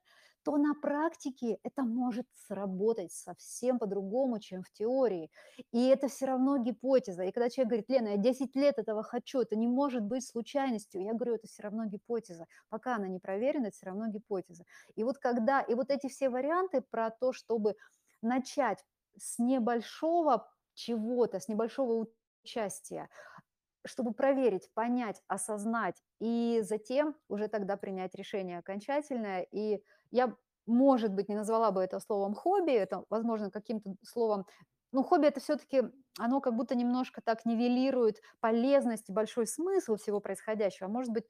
то 0.45 0.57
на 0.57 0.74
практике 0.74 1.59
это 1.62 1.82
может 1.82 2.26
сработать 2.47 3.12
совсем 3.12 3.78
по-другому, 3.78 4.41
чем 4.41 4.62
в 4.62 4.72
теории. 4.72 5.30
И 5.72 5.86
это 5.89 6.09
все 6.09 6.26
равно 6.26 6.59
гипотеза. 6.59 7.24
И 7.24 7.32
когда 7.32 7.51
человек 7.51 7.68
говорит, 7.68 7.91
Лена, 7.91 8.09
я 8.09 8.16
10 8.16 8.57
лет 8.57 8.78
этого 8.78 9.03
хочу, 9.03 9.41
это 9.41 9.57
не 9.57 9.66
может 9.66 10.03
быть 10.03 10.26
случайностью, 10.26 11.03
я 11.03 11.12
говорю, 11.14 11.34
это 11.34 11.47
все 11.47 11.62
равно 11.62 11.86
гипотеза. 11.86 12.47
Пока 12.68 12.97
она 12.97 13.09
не 13.09 13.18
проверена, 13.18 13.66
это 13.66 13.76
все 13.76 13.86
равно 13.86 14.09
гипотеза. 14.09 14.64
И 14.95 15.05
вот 15.05 15.18
когда, 15.18 15.61
и 15.61 15.74
вот 15.74 15.91
эти 15.91 16.09
все 16.09 16.30
варианты 16.30 16.80
про 16.80 17.11
то, 17.11 17.32
чтобы 17.32 17.74
начать 18.22 18.84
с 19.16 19.39
небольшого 19.39 20.49
чего-то, 20.74 21.41
с 21.41 21.49
небольшого 21.49 22.07
участия, 22.43 23.09
чтобы 23.89 24.12
проверить, 24.12 24.70
понять, 24.74 25.22
осознать 25.28 26.03
и 26.20 26.61
затем 26.62 27.16
уже 27.28 27.49
тогда 27.49 27.76
принять 27.76 28.14
решение 28.14 28.59
окончательное. 28.59 29.47
И 29.51 29.82
я, 30.11 30.34
может 30.66 31.12
быть, 31.12 31.28
не 31.28 31.34
назвала 31.34 31.70
бы 31.70 31.82
это 31.82 32.01
словом 32.01 32.34
хобби, 32.34 32.72
это, 32.72 33.05
возможно, 33.11 33.51
каким-то 33.51 33.95
словом 34.03 34.47
ну, 34.91 35.05
хобби 35.05 35.26
это 35.26 35.41
все-таки, 35.41 35.82
оно 36.18 36.41
как 36.41 36.55
будто 36.55 36.74
немножко 36.74 37.20
так 37.20 37.45
нивелирует 37.45 38.22
полезность 38.41 39.11
и 39.11 39.12
большой 39.12 39.47
смысл 39.47 39.97
всего 39.97 40.20
происходящего. 40.20 40.86
А 40.86 40.91
может 40.91 41.12
быть, 41.12 41.24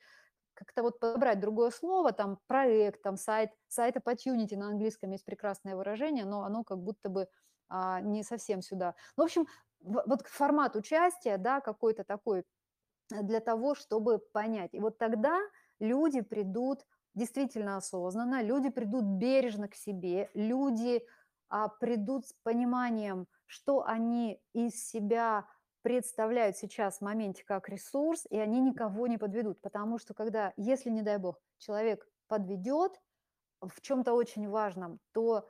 как-то 0.55 0.83
вот 0.83 0.99
подобрать 0.99 1.41
другое 1.41 1.71
слово, 1.71 2.13
там, 2.13 2.39
проект, 2.47 3.03
там, 3.03 3.17
сайт, 3.17 3.51
сайт 3.69 3.97
opportunity 3.97 4.57
на 4.57 4.69
английском 4.69 5.11
есть 5.11 5.25
прекрасное 5.25 5.77
выражение, 5.77 6.25
но 6.25 6.43
оно 6.43 6.65
как 6.65 6.79
будто 6.79 7.09
бы 7.09 7.29
а, 7.69 8.01
не 8.01 8.23
совсем 8.23 8.63
сюда. 8.63 8.95
Ну, 9.17 9.25
в 9.25 9.27
общем, 9.27 9.47
вот 9.81 10.27
формат 10.27 10.77
участия, 10.77 11.39
да, 11.39 11.61
какой-то 11.61 12.05
такой 12.05 12.41
э, 13.13 13.23
для 13.23 13.41
того, 13.41 13.75
чтобы 13.75 14.19
понять. 14.19 14.75
И 14.75 14.81
вот 14.81 14.99
тогда 14.99 15.39
люди 15.79 16.21
придут 16.21 16.85
действительно 17.15 17.77
осознанно, 17.77 18.43
люди 18.43 18.71
придут 18.71 19.05
бережно 19.05 19.69
к 19.69 19.75
себе, 19.75 20.31
люди 20.35 21.03
а, 21.49 21.69
придут 21.69 22.27
с 22.27 22.33
пониманием, 22.43 23.27
что 23.47 23.85
они 23.85 24.41
из 24.53 24.89
себя 24.89 25.47
представляют 25.83 26.57
сейчас 26.57 26.99
в 26.99 27.03
моменте 27.03 27.45
как 27.45 27.69
ресурс, 27.69 28.27
и 28.31 28.39
они 28.39 28.61
никого 28.61 29.07
не 29.07 29.19
подведут. 29.19 29.61
Потому 29.61 29.99
что 29.99 30.15
когда, 30.15 30.53
если, 30.57 30.91
не 30.91 31.03
дай 31.03 31.19
бог, 31.19 31.41
человек 31.59 32.07
подведет 32.27 33.01
в 33.61 33.81
чем-то 33.81 34.13
очень 34.13 34.49
важном, 34.49 35.01
то 35.13 35.49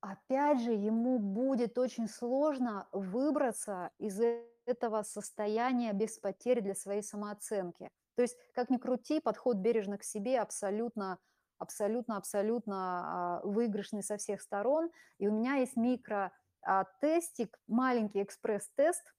опять 0.00 0.60
же, 0.60 0.72
ему 0.72 1.18
будет 1.18 1.78
очень 1.78 2.08
сложно 2.08 2.88
выбраться 2.92 3.90
из 3.98 4.20
этого 4.66 5.02
состояния 5.02 5.92
без 5.92 6.18
потерь 6.18 6.60
для 6.60 6.74
своей 6.74 7.02
самооценки. 7.02 7.88
То 8.16 8.22
есть, 8.22 8.36
как 8.54 8.70
ни 8.70 8.76
крути, 8.76 9.20
подход 9.20 9.56
бережно 9.56 9.98
к 9.98 10.04
себе 10.04 10.40
абсолютно, 10.40 11.18
абсолютно, 11.58 12.16
абсолютно 12.16 12.76
а, 12.76 13.40
выигрышный 13.44 14.02
со 14.02 14.16
всех 14.16 14.42
сторон. 14.42 14.90
И 15.18 15.28
у 15.28 15.32
меня 15.32 15.56
есть 15.56 15.76
микро-тестик, 15.76 17.58
маленький 17.66 18.22
экспресс-тест 18.22 19.14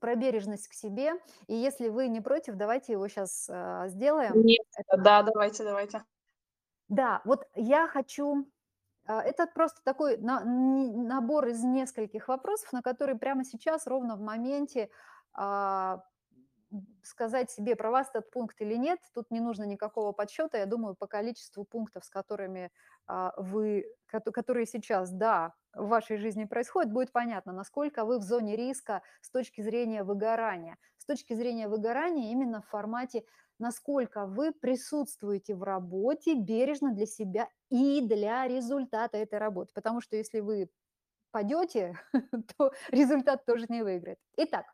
про 0.00 0.16
бережность 0.16 0.68
к 0.68 0.74
себе. 0.74 1.12
И 1.46 1.54
если 1.54 1.88
вы 1.88 2.08
не 2.08 2.20
против, 2.20 2.56
давайте 2.56 2.92
его 2.92 3.06
сейчас 3.08 3.48
а, 3.50 3.88
сделаем. 3.88 4.34
Нет, 4.34 4.66
Это... 4.76 4.96
да, 5.00 5.22
давайте, 5.22 5.64
давайте. 5.64 6.04
Да, 6.88 7.22
вот 7.24 7.46
я 7.54 7.88
хочу 7.88 8.46
это 9.06 9.46
просто 9.46 9.80
такой 9.84 10.16
набор 10.18 11.48
из 11.48 11.62
нескольких 11.62 12.28
вопросов, 12.28 12.72
на 12.72 12.82
которые 12.82 13.18
прямо 13.18 13.44
сейчас, 13.44 13.86
ровно 13.86 14.16
в 14.16 14.20
моменте, 14.20 14.90
а, 15.34 16.04
сказать 17.02 17.50
себе, 17.50 17.76
про 17.76 17.90
вас 17.90 18.08
этот 18.10 18.30
пункт 18.30 18.60
или 18.60 18.74
нет. 18.74 18.98
Тут 19.12 19.30
не 19.30 19.40
нужно 19.40 19.64
никакого 19.64 20.12
подсчета, 20.12 20.58
я 20.58 20.66
думаю, 20.66 20.94
по 20.94 21.06
количеству 21.06 21.64
пунктов, 21.64 22.04
с 22.04 22.10
которыми 22.10 22.70
а, 23.06 23.34
вы, 23.36 23.84
которые 24.06 24.66
сейчас, 24.66 25.10
да, 25.10 25.54
в 25.74 25.88
вашей 25.88 26.16
жизни 26.16 26.44
происходят, 26.44 26.92
будет 26.92 27.12
понятно, 27.12 27.52
насколько 27.52 28.04
вы 28.04 28.18
в 28.18 28.22
зоне 28.22 28.56
риска 28.56 29.02
с 29.20 29.30
точки 29.30 29.60
зрения 29.60 30.04
выгорания. 30.04 30.78
С 30.98 31.04
точки 31.04 31.34
зрения 31.34 31.68
выгорания 31.68 32.30
именно 32.30 32.62
в 32.62 32.68
формате 32.68 33.24
насколько 33.58 34.26
вы 34.26 34.52
присутствуете 34.52 35.54
в 35.54 35.62
работе 35.62 36.34
бережно 36.34 36.92
для 36.92 37.06
себя 37.06 37.48
и 37.74 38.00
для 38.00 38.46
результата 38.46 39.18
этой 39.18 39.40
работы. 39.40 39.72
Потому 39.74 40.00
что 40.00 40.14
если 40.14 40.38
вы 40.38 40.70
падете, 41.32 41.98
то 42.56 42.72
результат 42.88 43.44
тоже 43.44 43.66
не 43.68 43.82
выиграет. 43.82 44.20
Итак, 44.36 44.66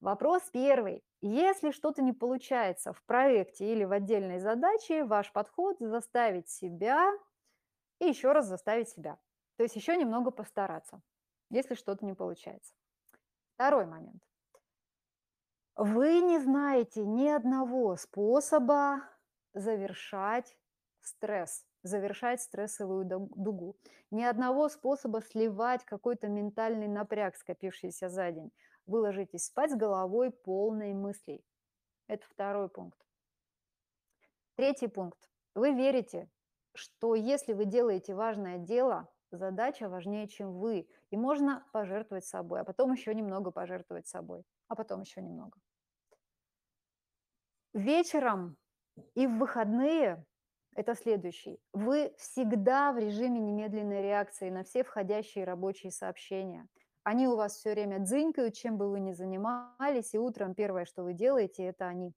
вопрос 0.00 0.42
первый. 0.50 1.04
Если 1.20 1.72
что-то 1.72 2.00
не 2.00 2.14
получается 2.14 2.94
в 2.94 3.04
проекте 3.04 3.70
или 3.70 3.84
в 3.84 3.92
отдельной 3.92 4.38
задаче, 4.38 5.04
ваш 5.04 5.30
подход 5.32 5.76
заставить 5.78 6.48
себя 6.48 7.12
и 7.98 8.06
еще 8.06 8.32
раз 8.32 8.46
заставить 8.46 8.88
себя. 8.88 9.18
То 9.56 9.62
есть 9.62 9.76
еще 9.76 9.98
немного 9.98 10.30
постараться, 10.30 11.02
если 11.50 11.74
что-то 11.74 12.06
не 12.06 12.14
получается. 12.14 12.72
Второй 13.54 13.84
момент. 13.84 14.22
Вы 15.74 16.20
не 16.22 16.38
знаете 16.38 17.04
ни 17.04 17.28
одного 17.28 17.96
способа 17.96 19.02
завершать 19.52 20.56
стресс, 21.06 21.65
завершать 21.86 22.40
стрессовую 22.40 23.04
дугу. 23.04 23.76
Ни 24.10 24.22
одного 24.22 24.68
способа 24.68 25.22
сливать 25.22 25.84
какой-то 25.84 26.28
ментальный 26.28 26.88
напряг, 26.88 27.36
скопившийся 27.36 28.08
за 28.08 28.32
день. 28.32 28.50
Вы 28.86 29.00
ложитесь 29.00 29.46
спать 29.46 29.72
с 29.72 29.76
головой 29.76 30.30
полной 30.30 30.94
мыслей. 30.94 31.44
Это 32.08 32.24
второй 32.26 32.68
пункт. 32.68 32.98
Третий 34.54 34.88
пункт. 34.88 35.18
Вы 35.54 35.72
верите, 35.72 36.30
что 36.74 37.14
если 37.14 37.52
вы 37.52 37.64
делаете 37.64 38.14
важное 38.14 38.58
дело, 38.58 39.08
задача 39.30 39.88
важнее, 39.88 40.28
чем 40.28 40.52
вы. 40.58 40.88
И 41.10 41.16
можно 41.16 41.66
пожертвовать 41.72 42.24
собой, 42.24 42.60
а 42.60 42.64
потом 42.64 42.92
еще 42.92 43.14
немного 43.14 43.50
пожертвовать 43.50 44.06
собой, 44.06 44.44
а 44.68 44.76
потом 44.76 45.02
еще 45.02 45.20
немного. 45.20 45.58
Вечером 47.72 48.56
и 49.14 49.26
в 49.26 49.38
выходные 49.38 50.24
это 50.76 50.94
следующий. 50.94 51.58
Вы 51.72 52.14
всегда 52.18 52.92
в 52.92 52.98
режиме 52.98 53.40
немедленной 53.40 54.02
реакции 54.02 54.50
на 54.50 54.62
все 54.62 54.84
входящие 54.84 55.44
рабочие 55.44 55.90
сообщения. 55.90 56.68
Они 57.02 57.26
у 57.26 57.36
вас 57.36 57.56
все 57.56 57.70
время 57.72 57.98
дзынькают, 58.00 58.54
чем 58.54 58.76
бы 58.76 58.90
вы 58.90 59.00
ни 59.00 59.12
занимались, 59.12 60.12
и 60.12 60.18
утром 60.18 60.54
первое, 60.54 60.84
что 60.84 61.02
вы 61.02 61.14
делаете, 61.14 61.64
это 61.64 61.86
они. 61.86 62.12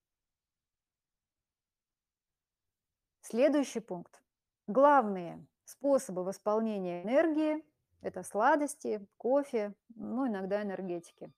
Следующий 3.22 3.80
пункт. 3.80 4.22
Главные 4.68 5.46
способы 5.64 6.24
восполнения 6.24 7.04
энергии– 7.04 7.64
это 8.02 8.24
сладости, 8.24 9.06
кофе, 9.18 9.74
ну, 9.96 10.28
иногда 10.28 10.64
энергетики. 10.64 11.32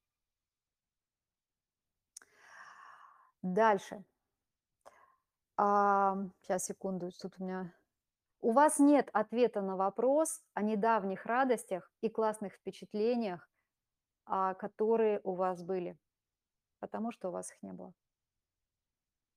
Дальше. 3.42 4.04
А, 5.64 6.18
сейчас, 6.42 6.66
секунду, 6.66 7.12
тут 7.22 7.34
у 7.38 7.44
меня... 7.44 7.72
У 8.40 8.52
вас 8.52 8.80
нет 8.80 9.12
ответа 9.14 9.62
на 9.62 9.78
вопрос 9.78 10.42
о 10.56 10.64
недавних 10.64 11.28
радостях 11.28 11.92
и 12.02 12.10
классных 12.10 12.54
впечатлениях, 12.54 13.48
а, 14.26 14.56
которые 14.56 15.22
у 15.24 15.36
вас 15.36 15.62
были, 15.62 15.96
потому 16.80 17.12
что 17.12 17.30
у 17.30 17.32
вас 17.32 17.52
их 17.52 17.62
не 17.62 17.74
было. 17.74 17.94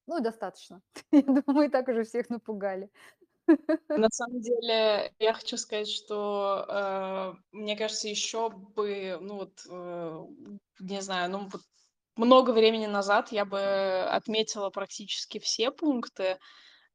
Ну 0.07 0.16
и 0.18 0.22
достаточно. 0.22 0.81
Я 1.12 1.20
думаю, 1.20 1.45
мы 1.47 1.66
и 1.66 1.68
так 1.68 1.89
уже 1.89 2.05
всех 2.05 2.31
напугали. 2.31 2.91
На 3.89 4.09
самом 4.09 4.41
деле, 4.41 5.12
я 5.18 5.35
хочу 5.35 5.59
сказать, 5.59 5.91
что 5.91 6.64
э, 6.66 7.35
мне 7.53 7.77
кажется, 7.77 8.09
еще 8.09 8.49
бы, 8.49 9.18
ну 9.20 9.35
вот, 9.35 9.66
э, 9.68 10.27
не 10.81 11.03
знаю, 11.03 11.31
ну 11.31 11.51
вот 11.53 11.61
много 12.17 12.51
времени 12.53 12.87
назад 12.87 13.33
я 13.33 13.45
бы 13.45 13.59
отметила 14.11 14.71
практически 14.71 15.39
все 15.39 15.71
пункты, 15.71 16.39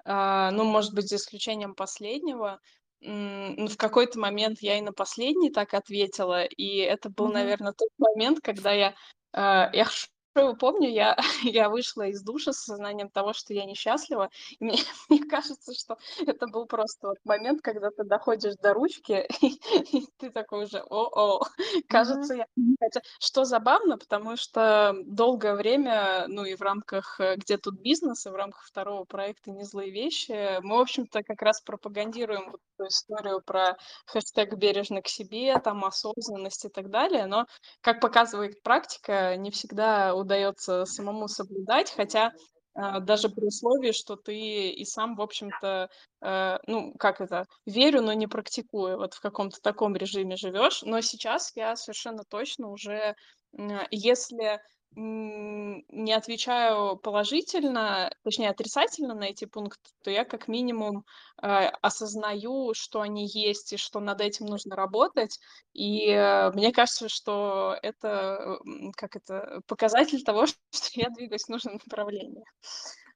а, 0.06 0.52
ну, 0.52 0.64
может 0.64 0.94
быть, 0.94 1.08
за 1.10 1.18
исключением 1.18 1.76
последнего. 1.76 2.60
ну, 3.02 3.68
в 3.68 3.78
какой-то 3.78 4.20
момент 4.20 4.60
я 4.62 4.78
и 4.78 4.82
на 4.82 4.92
последний 4.94 5.52
так 5.52 5.74
ответила, 5.74 6.44
и 6.44 6.78
это 6.78 7.10
был, 7.10 7.26
Мгм. 7.26 7.34
наверное, 7.36 7.74
тот 7.74 7.90
момент, 7.98 8.40
когда 8.42 8.72
я, 8.74 8.96
а, 9.34 9.70
я 9.74 9.86
помню, 10.34 10.90
я, 10.90 11.18
я 11.44 11.70
вышла 11.70 12.08
из 12.08 12.22
душа 12.22 12.54
с 12.54 12.58
сознанием 12.64 13.10
того, 13.10 13.34
что 13.34 13.54
я 13.54 13.66
несчастлива. 13.66 14.30
И 14.60 14.64
мне, 14.64 14.78
мне 15.10 15.24
кажется, 15.26 15.74
что 15.74 15.98
это 16.26 16.48
был 16.48 16.66
просто 16.66 17.10
вот 17.10 17.18
момент, 17.24 17.62
когда 17.62 17.90
ты 17.92 18.04
доходишь 18.04 18.56
до 18.62 18.74
ручки, 18.74 19.28
и, 19.42 19.48
и 19.98 20.08
ты 20.18 20.30
такой 20.30 20.66
уже, 20.66 20.80
о-о, 20.80 21.42
кажется, 21.88 22.36
я... 22.36 22.46
Хотя, 22.80 23.02
что 23.20 23.46
забавно, 23.46 23.98
потому 23.98 24.38
что 24.38 24.94
долгое 25.06 25.56
время, 25.56 26.26
ну 26.28 26.46
и 26.46 26.56
в 26.56 26.62
рамках 26.62 27.20
э, 27.20 27.36
«Где 27.36 27.58
тут 27.58 27.80
бизнес?» 27.82 28.26
и 28.26 28.30
в 28.30 28.36
рамках 28.36 28.66
второго 28.66 29.04
проекта 29.06 29.52
«Не 29.52 29.64
злые 29.64 29.92
вещи» 29.92 30.60
мы, 30.62 30.78
в 30.78 30.82
общем-то, 30.82 31.24
как 31.24 31.42
раз 31.42 31.62
пропагандируем 31.62 32.52
вот 32.52 32.62
эту 32.78 32.88
историю 32.88 33.42
про 33.42 33.78
хэштег 34.06 34.56
«бережно 34.56 35.02
к 35.02 35.08
себе», 35.08 35.58
там 35.60 35.84
осознанность 35.86 36.66
и 36.66 36.70
так 36.70 36.90
далее, 36.90 37.26
но, 37.26 37.46
как 37.82 38.00
показывает 38.00 38.62
практика, 38.64 39.36
не 39.38 39.52
всегда 39.52 40.14
удается 40.20 40.86
самому 40.86 41.28
соблюдать, 41.28 41.92
хотя 41.92 42.32
а, 42.76 43.00
даже 43.00 43.30
при 43.30 43.46
условии, 43.46 43.92
что 43.92 44.16
ты 44.16 44.70
и 44.70 44.86
сам, 44.86 45.16
в 45.16 45.22
общем-то, 45.22 45.90
э, 46.22 46.58
ну, 46.68 46.94
как 46.98 47.20
это, 47.20 47.46
верю, 47.66 48.02
но 48.02 48.14
не 48.14 48.28
практикую. 48.28 48.98
Вот 48.98 49.16
в 49.16 49.22
каком-то 49.22 49.58
таком 49.62 49.96
режиме 49.96 50.36
живешь. 50.38 50.84
Но 50.84 51.02
сейчас 51.02 51.52
я 51.56 51.76
совершенно 51.76 52.24
точно 52.24 52.70
уже, 52.70 53.16
если 53.92 54.62
не 54.96 56.14
отвечаю 56.14 56.98
положительно, 56.98 58.12
точнее, 58.24 58.50
отрицательно 58.50 59.14
на 59.14 59.26
эти 59.26 59.46
пункты, 59.46 59.90
то 60.04 60.12
я 60.12 60.26
как 60.26 60.48
минимум 60.48 61.06
э, 61.42 61.48
осознаю, 61.82 62.74
что 62.74 63.02
они 63.02 63.28
есть 63.28 63.74
и 63.74 63.78
что 63.78 64.00
над 64.00 64.22
этим 64.22 64.46
нужно 64.48 64.76
работать. 64.76 65.40
И 65.74 66.10
э, 66.10 66.52
мне 66.52 66.72
кажется, 66.72 67.08
что 67.10 67.78
это, 67.82 68.58
м, 68.66 68.92
как 68.94 69.16
это, 69.16 69.62
показатель 69.68 70.24
того, 70.24 70.46
что 70.74 70.90
я 70.94 71.10
двигаюсь 71.10 71.44
в 71.44 71.50
нужном 71.50 71.76
направлении. 71.76 72.44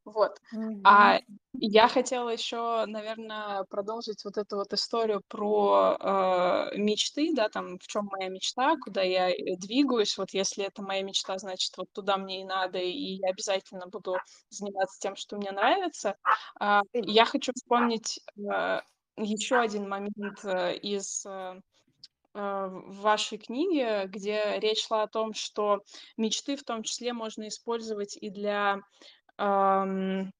Вот. 0.05 0.39
Мгм. 0.51 0.83
А 0.83 1.19
я 1.53 1.87
хотела 1.87 2.29
еще, 2.29 2.83
наверное, 2.87 3.63
продолжить 3.69 4.25
вот 4.25 4.37
эту 4.37 4.57
вот 4.57 4.73
историю 4.73 5.21
про, 5.29 5.95
э, 5.99 6.77
мечты, 6.77 7.31
да, 7.33 7.47
там, 7.47 7.77
в 7.79 7.87
чем 7.87 8.05
моя 8.11 8.27
мечта, 8.29 8.75
куда 8.83 9.01
я, 9.01 9.29
э, 9.31 9.35
двигаюсь. 9.57 10.17
Вот 10.17 10.31
если 10.33 10.65
это 10.65 10.81
моя 10.81 11.03
мечта, 11.03 11.37
значит, 11.37 11.77
вот 11.77 11.87
туда 11.93 12.17
мне 12.17 12.41
и 12.41 12.45
надо, 12.45 12.79
и 12.79 13.15
я 13.21 13.29
обязательно 13.29 13.87
буду 13.87 14.17
заниматься 14.49 14.99
тем, 14.99 15.15
что 15.15 15.37
мне 15.37 15.51
нравится. 15.51 16.15
А, 16.59 16.81
Ты 16.91 17.01
я 17.05 17.23
хочу 17.25 17.53
вспомнить, 17.55 18.19
э, 18.37 18.81
еще 19.17 19.57
один 19.59 19.87
момент, 19.87 20.43
э, 20.43 20.75
из, 20.77 21.25
э, 21.25 21.61
э, 22.35 22.67
вашей 22.69 23.37
книги, 23.37 24.07
где 24.07 24.59
речь 24.59 24.85
шла 24.87 25.03
о 25.03 25.07
том, 25.07 25.33
что 25.33 25.79
мечты 26.17 26.55
в 26.55 26.63
том 26.63 26.83
числе 26.83 27.13
можно 27.13 27.47
использовать 27.47 28.17
и 28.17 28.29
для, 28.29 28.79
ам 29.37 30.31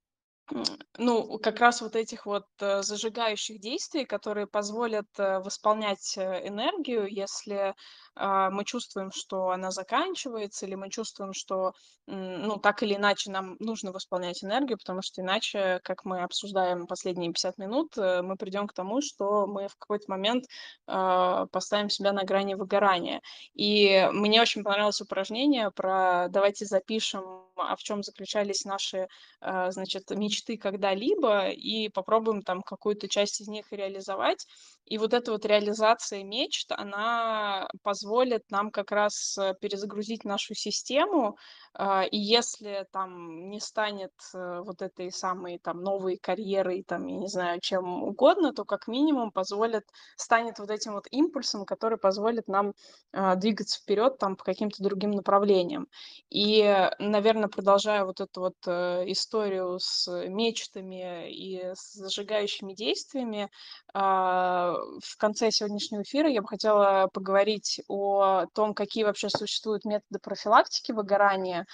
М, 0.54 0.64
ну, 0.98 1.40
как 1.40 1.60
раз 1.60 1.82
вот 1.82 1.96
этих 1.96 2.26
вот, 2.26 2.46
э, 2.60 2.84
зажигающих 2.84 3.60
действий, 3.62 4.06
которые 4.06 4.48
позволят, 4.48 5.08
э, 5.18 5.40
восполнять, 5.40 6.18
э, 6.18 6.48
энергию, 6.48 7.08
если, 7.08 7.76
а, 8.16 8.50
мы 8.52 8.66
чувствуем, 8.66 9.12
что 9.12 9.50
она 9.52 9.72
заканчивается, 9.72 10.66
или 10.66 10.76
мы 10.76 10.90
чувствуем, 10.90 11.34
что, 11.34 11.74
ну, 12.08 12.58
так 12.58 12.84
или 12.84 12.96
иначе 12.96 13.32
нам 13.32 13.56
нужно 13.60 13.92
восполнять 13.92 14.44
энергию, 14.44 14.78
потому 14.78 15.02
что 15.02 15.22
иначе, 15.22 15.80
как 15.84 16.06
мы 16.06 16.22
обсуждаем 16.24 16.88
последние 16.88 17.32
50 17.32 17.58
минут, 17.58 17.96
мы 17.98 18.36
придем 18.38 18.68
к 18.68 18.74
тому, 18.74 19.02
что 19.02 19.48
мы 19.48 19.68
в 19.70 19.76
какой-то 19.78 20.06
момент, 20.10 20.46
а, 20.88 21.46
поставим 21.48 21.90
себя 21.90 22.12
на 22.14 22.24
грани 22.24 22.56
выгорания. 22.56 23.22
И 23.54 24.08
мне 24.12 24.42
очень 24.42 24.64
понравилось 24.64 25.02
упражнение 25.02 25.72
про 25.72 26.28
"давайте 26.30 26.66
запишем, 26.66 27.44
в 27.56 27.78
чем 27.78 28.04
заключались 28.04 28.66
наши 28.66 29.08
а, 29.40 29.72
значит, 29.72 30.10
мечты 30.12 30.58
когда-либо 30.58 31.50
и 31.50 31.90
попробуем 31.90 32.42
там 32.42 32.62
какую-то 32.62 33.08
часть 33.08 33.42
из 33.42 33.48
них 33.48 33.72
реализовать. 33.72 34.46
И 34.86 34.98
вот 34.98 35.14
эта 35.14 35.32
вот 35.32 35.46
реализация 35.46 36.24
мечт, 36.24 36.72
она 36.72 37.68
позволит 37.84 38.44
нам 38.52 38.70
как 38.70 38.92
раз 38.92 39.38
э, 39.38 39.54
перезагрузить 39.62 40.26
нашу 40.26 40.56
систему. 40.56 41.38
а, 41.74 42.04
И 42.04 42.18
если 42.18 42.86
там 42.92 43.50
не 43.50 43.60
станет 43.62 44.12
э, 44.34 44.62
вот 44.64 44.82
этой 44.82 45.12
самой 45.12 45.60
там 45.60 45.82
новой 45.82 46.18
карьерой, 46.18 46.84
там, 46.86 47.06
я 47.08 47.18
не 47.18 47.28
знаю, 47.28 47.60
чем 47.62 48.04
угодно, 48.04 48.54
то 48.54 48.66
как 48.66 48.88
минимум 48.88 49.32
позволит, 49.32 49.84
станет 50.18 50.60
вот 50.60 50.70
этим 50.70 50.94
вот 50.94 51.06
импульсом, 51.12 51.66
который 51.66 51.98
позволит 51.98 52.48
нам 52.48 52.74
а, 53.14 53.36
двигаться 53.36 53.80
вперед 53.80 54.18
там 54.18 54.36
по 54.36 54.44
каким-то 54.44 54.84
другим 54.84 55.12
направлениям. 55.12 55.88
И, 56.30 56.90
наверное, 57.00 57.43
продолжая 57.48 58.06
вот 58.06 58.22
эту 58.22 58.42
вот, 58.42 58.56
э, 58.68 59.04
историю 59.08 59.80
с 59.80 60.08
мечтами 60.28 61.32
и 61.32 61.62
с 61.76 61.94
зажигающими 61.94 62.74
действиями, 62.74 63.50
а, 63.94 64.74
в 65.04 65.18
конце 65.18 65.52
сегодняшнего 65.52 66.02
эфира 66.04 66.30
я 66.30 66.42
бы 66.42 66.48
хотела 66.48 67.10
поговорить 67.14 67.82
о 67.88 68.46
том, 68.54 68.74
какие 68.74 69.04
вообще 69.04 69.30
существуют 69.30 69.86
методы 69.86 70.20
профилактики 70.20 70.92
выгорания. 70.92 71.66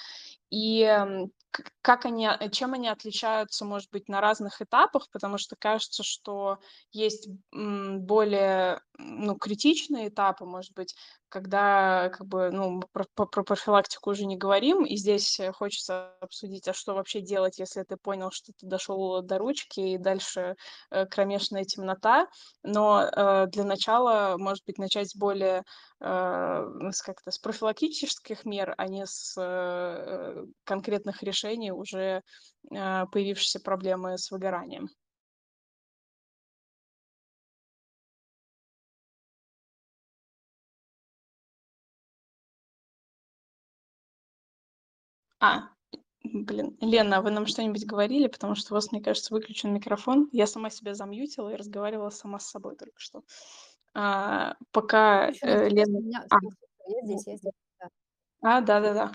И, 0.52 0.84
как 1.82 2.06
они, 2.06 2.28
а, 2.28 2.50
чем 2.50 2.74
они 2.74 2.88
отличаются, 2.88 3.66
может 3.66 3.90
быть, 3.92 4.08
на 4.08 4.22
разных 4.22 4.62
этапах, 4.62 5.10
потому 5.12 5.38
что 5.38 5.56
кажется, 5.58 6.04
что 6.04 6.60
есть, 6.92 7.28
более, 7.52 8.82
ну, 8.98 9.36
критичные 9.36 10.10
этапы, 10.10 10.46
может 10.46 10.74
быть, 10.74 10.96
когда, 11.30 12.10
как 12.10 12.28
бы, 12.28 12.50
ну, 12.52 12.82
про 12.92 13.06
про 13.16 13.44
профилактику 13.44 14.10
уже 14.12 14.26
не 14.26 14.36
говорим, 14.38 14.84
и 14.84 14.96
здесь, 14.96 15.40
э, 15.40 15.52
хочется 15.52 16.16
обсудить, 16.22 16.68
а 16.68 16.74
что 16.74 16.96
вообще 16.96 17.22
делать, 17.22 17.60
если 17.60 17.84
ты 17.84 17.98
понял, 17.98 18.32
что 18.32 18.52
ты 18.58 18.66
дошел 18.66 19.22
до 19.22 19.38
ручки, 19.38 19.80
и 19.80 19.98
дальше, 19.98 20.56
э, 20.92 21.06
кромешная 21.06 21.66
темнота. 21.66 22.28
Но, 22.64 23.04
э, 23.04 23.48
для 23.48 23.64
начала, 23.64 24.38
может 24.38 24.66
быть, 24.66 24.80
начать 24.80 25.16
более 25.16 25.64
а, 26.02 26.66
с 26.92 27.02
как-то 27.02 27.30
с 27.30 27.38
профилактических 27.40 28.46
мер, 28.46 28.74
а 28.78 28.88
не 28.88 29.06
с, 29.06 29.36
э, 29.38 30.46
конкретных 30.64 31.22
решений 31.24 31.39
уже, 31.72 32.22
а, 32.76 33.06
появившейся 33.08 33.60
проблемы 33.60 34.18
с 34.18 34.32
выгоранием. 34.32 34.90
А, 45.40 45.70
блин, 46.24 46.78
Лена, 46.82 47.18
а 47.18 47.22
вы 47.22 47.32
нам 47.32 47.46
что-нибудь 47.48 47.86
говорили? 47.86 48.28
Потому 48.28 48.56
что 48.56 48.74
у 48.74 48.76
вас, 48.76 48.92
мне 48.92 49.02
кажется, 49.02 49.34
выключен 49.34 49.74
микрофон. 49.74 50.30
Я 50.32 50.48
сама 50.48 50.70
себя 50.70 50.94
замьютила 50.94 51.50
и 51.50 51.56
разговаривала 51.56 52.10
сама 52.10 52.40
с 52.40 52.50
собой 52.50 52.76
только 52.76 53.00
что. 53.00 53.24
А, 53.94 54.56
пока, 54.72 55.30
э, 55.42 55.70
Лена 55.70 56.00
меня 56.00 56.26
А, 56.30 56.38
я 56.88 57.02
здесь, 57.06 57.28
я 57.28 57.38
здесь. 57.38 57.54
А, 58.42 58.62
да-да-да, 58.62 59.12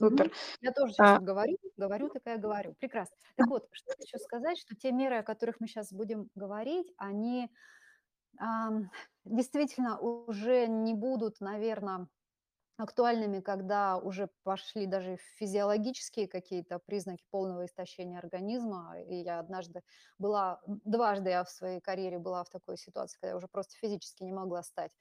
Мгм. 0.00 0.22
супер. 0.22 0.30
Я 0.60 0.72
тоже 0.72 0.92
сейчас 0.92 1.08
А, 1.08 1.18
говорю, 1.18 1.56
говорю, 1.76 2.10
такая 2.10 2.38
говорю. 2.38 2.74
Прекрасно. 2.78 3.16
Так 3.36 3.48
вот, 3.50 3.66
что 3.72 3.92
хочу 3.98 4.18
сказать, 4.18 4.58
что 4.58 4.74
те 4.76 4.92
меры, 4.92 5.16
о 5.18 5.22
которых 5.22 5.56
мы 5.60 5.68
сейчас 5.68 5.92
будем 5.92 6.28
говорить, 6.34 6.92
они, 6.98 7.50
ам, 8.38 8.90
действительно 9.24 9.98
уже 10.00 10.66
не 10.68 10.94
будут, 10.94 11.40
наверно, 11.40 12.08
актуальными, 12.78 13.40
когда 13.40 13.98
уже 13.98 14.30
пошли 14.44 14.86
даже 14.86 15.18
физиологические 15.38 16.28
какие-то 16.28 16.78
признаки 16.80 17.24
полного 17.30 17.66
истощения 17.66 18.18
организма. 18.18 19.00
И 19.02 19.16
я 19.16 19.40
однажды 19.40 19.82
была, 20.18 20.60
дважды 20.66 21.30
я 21.30 21.44
в 21.44 21.50
своей 21.50 21.80
карьере 21.80 22.18
была 22.18 22.44
в 22.44 22.50
такой 22.50 22.78
ситуации, 22.78 23.18
когда 23.20 23.30
я 23.32 23.36
уже 23.36 23.48
просто 23.48 23.76
физически 23.76 24.24
не 24.24 24.32
могла 24.34 24.62
встать. 24.62 24.92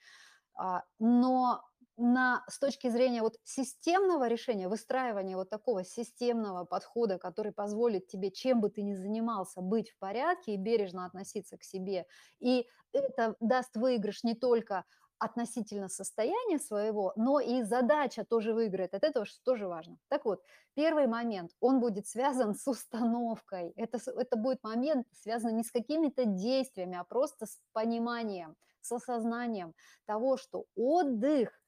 А, 0.55 0.83
но 0.99 1.63
на 1.97 2.43
с 2.49 2.59
точки 2.59 2.89
зрения 2.89 3.21
вот 3.21 3.37
системного 3.43 4.27
решения, 4.27 4.67
выстраивания 4.67 5.37
вот 5.37 5.49
такого 5.49 5.83
системного 5.83 6.65
подхода, 6.65 7.17
который 7.17 7.53
позволит 7.53 8.07
тебе, 8.07 8.31
чем 8.31 8.61
бы 8.61 8.69
ты 8.69 8.81
ни 8.81 8.93
занимался, 8.93 9.61
быть 9.61 9.91
в 9.91 9.97
порядке 9.97 10.53
и 10.53 10.57
бережно 10.57 11.05
относиться 11.05 11.57
к 11.57 11.63
себе, 11.63 12.05
и 12.39 12.67
это 12.91 13.35
даст 13.39 13.75
выигрыш 13.77 14.23
не 14.23 14.35
только 14.35 14.83
относительно 15.17 15.87
состояния 15.87 16.59
своего, 16.59 17.13
но 17.15 17.39
и 17.39 17.63
задача 17.63 18.25
тоже 18.25 18.53
выиграет 18.53 18.93
от 18.93 19.03
этого, 19.03 19.25
что 19.25 19.41
тоже 19.43 19.67
важно. 19.67 19.97
Так 20.09 20.25
вот, 20.25 20.41
первый 20.73 21.07
момент, 21.07 21.51
он 21.61 21.79
будет 21.79 22.07
связан 22.07 22.53
с 22.53 22.67
установкой. 22.67 23.71
Это, 23.77 23.97
это 24.11 24.35
будет 24.35 24.61
момент, 24.63 25.07
связанный 25.13 25.53
не 25.53 25.63
с 25.63 25.71
какими-то 25.71 26.25
действиями, 26.25 26.97
а 26.97 27.05
просто 27.05 27.45
с 27.45 27.61
пониманием, 27.71 28.57
с 28.81 28.91
осознанием 28.91 29.73
того, 30.05 30.35
что 30.37 30.65
отдых– 30.75 31.64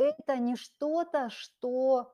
это 0.00 0.36
не 0.38 0.56
что-то, 0.56 1.28
что, 1.30 2.12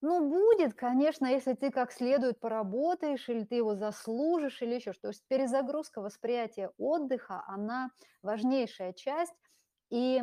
ну, 0.00 0.28
будет, 0.28 0.74
конечно, 0.74 1.26
если 1.26 1.54
ты 1.54 1.70
как 1.70 1.92
следует 1.92 2.40
поработаешь, 2.40 3.28
или 3.28 3.44
ты 3.44 3.56
его 3.56 3.74
заслужишь, 3.74 4.62
или 4.62 4.74
еще 4.74 4.92
что. 4.92 5.02
То 5.02 5.08
есть 5.08 5.24
перезагрузка 5.28 6.00
восприятия 6.00 6.70
отдыха, 6.78 7.44
она 7.46 7.90
важнейшая 8.22 8.92
часть. 8.92 9.34
И 9.90 10.22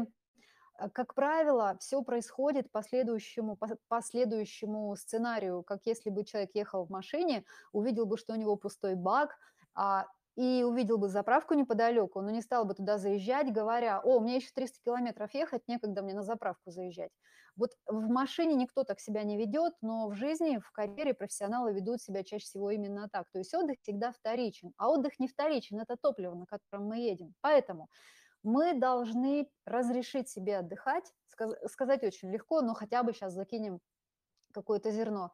э, 0.79 0.89
как 0.89 1.13
правило, 1.13 1.77
все 1.79 2.01
происходит 2.01 2.71
по 2.71 2.81
следующему, 2.81 3.55
по, 3.55 3.67
по 3.87 4.01
следующему 4.01 4.95
сценарию, 4.95 5.63
как 5.63 5.85
если 5.85 6.09
бы 6.09 6.25
человек 6.25 6.51
ехал 6.55 6.85
в 6.85 6.89
машине, 6.89 7.45
увидел 7.71 8.05
бы, 8.05 8.17
что 8.17 8.33
у 8.33 8.37
него 8.37 8.55
пустой 8.55 8.95
бак, 8.95 9.37
а, 9.73 10.07
и 10.35 10.63
увидел 10.63 10.97
бы 10.97 11.07
заправку 11.07 11.53
неподалеку, 11.53 12.21
но 12.21 12.29
не 12.29 12.41
стал 12.41 12.65
бы 12.65 12.73
туда 12.73 12.97
заезжать, 12.97 13.51
говоря, 13.51 13.99
о, 14.01 14.19
мне 14.19 14.37
еще 14.37 14.49
300 14.53 14.79
километров 14.83 15.33
ехать, 15.33 15.67
некогда 15.67 16.01
мне 16.01 16.13
на 16.13 16.23
заправку 16.23 16.71
заезжать. 16.71 17.11
Вот 17.55 17.71
в 17.87 18.09
машине 18.09 18.55
никто 18.55 18.83
так 18.83 18.99
себя 18.99 19.23
не 19.23 19.37
ведет, 19.37 19.73
но 19.81 20.09
в 20.09 20.13
жизни, 20.15 20.57
в 20.57 20.71
карьере 20.71 21.13
профессионалы 21.13 21.73
ведут 21.73 22.01
себя 22.01 22.23
чаще 22.23 22.45
всего 22.45 22.69
именно 22.69 23.07
так. 23.09 23.29
То 23.31 23.39
есть 23.39 23.53
отдых 23.53 23.77
всегда 23.81 24.11
вторичен, 24.11 24.73
а 24.77 24.89
отдых 24.89 25.19
не 25.19 25.27
вторичен, 25.27 25.79
это 25.79 25.95
топливо, 25.95 26.35
на 26.35 26.45
котором 26.45 26.87
мы 26.87 26.97
едем. 26.97 27.33
Поэтому 27.41 27.89
мы 28.43 28.73
должны 28.79 29.49
разрешить 29.65 30.29
себе 30.29 30.57
отдыхать, 30.57 31.13
сказ 31.27 31.53
сказать 31.67 32.03
очень 32.03 32.31
легко, 32.31 32.61
но 32.61 32.73
хотя 32.73 33.03
бы 33.03 33.13
сейчас 33.13 33.33
закинем 33.33 33.79
какое-то 34.55 34.91
зерно. 34.91 35.31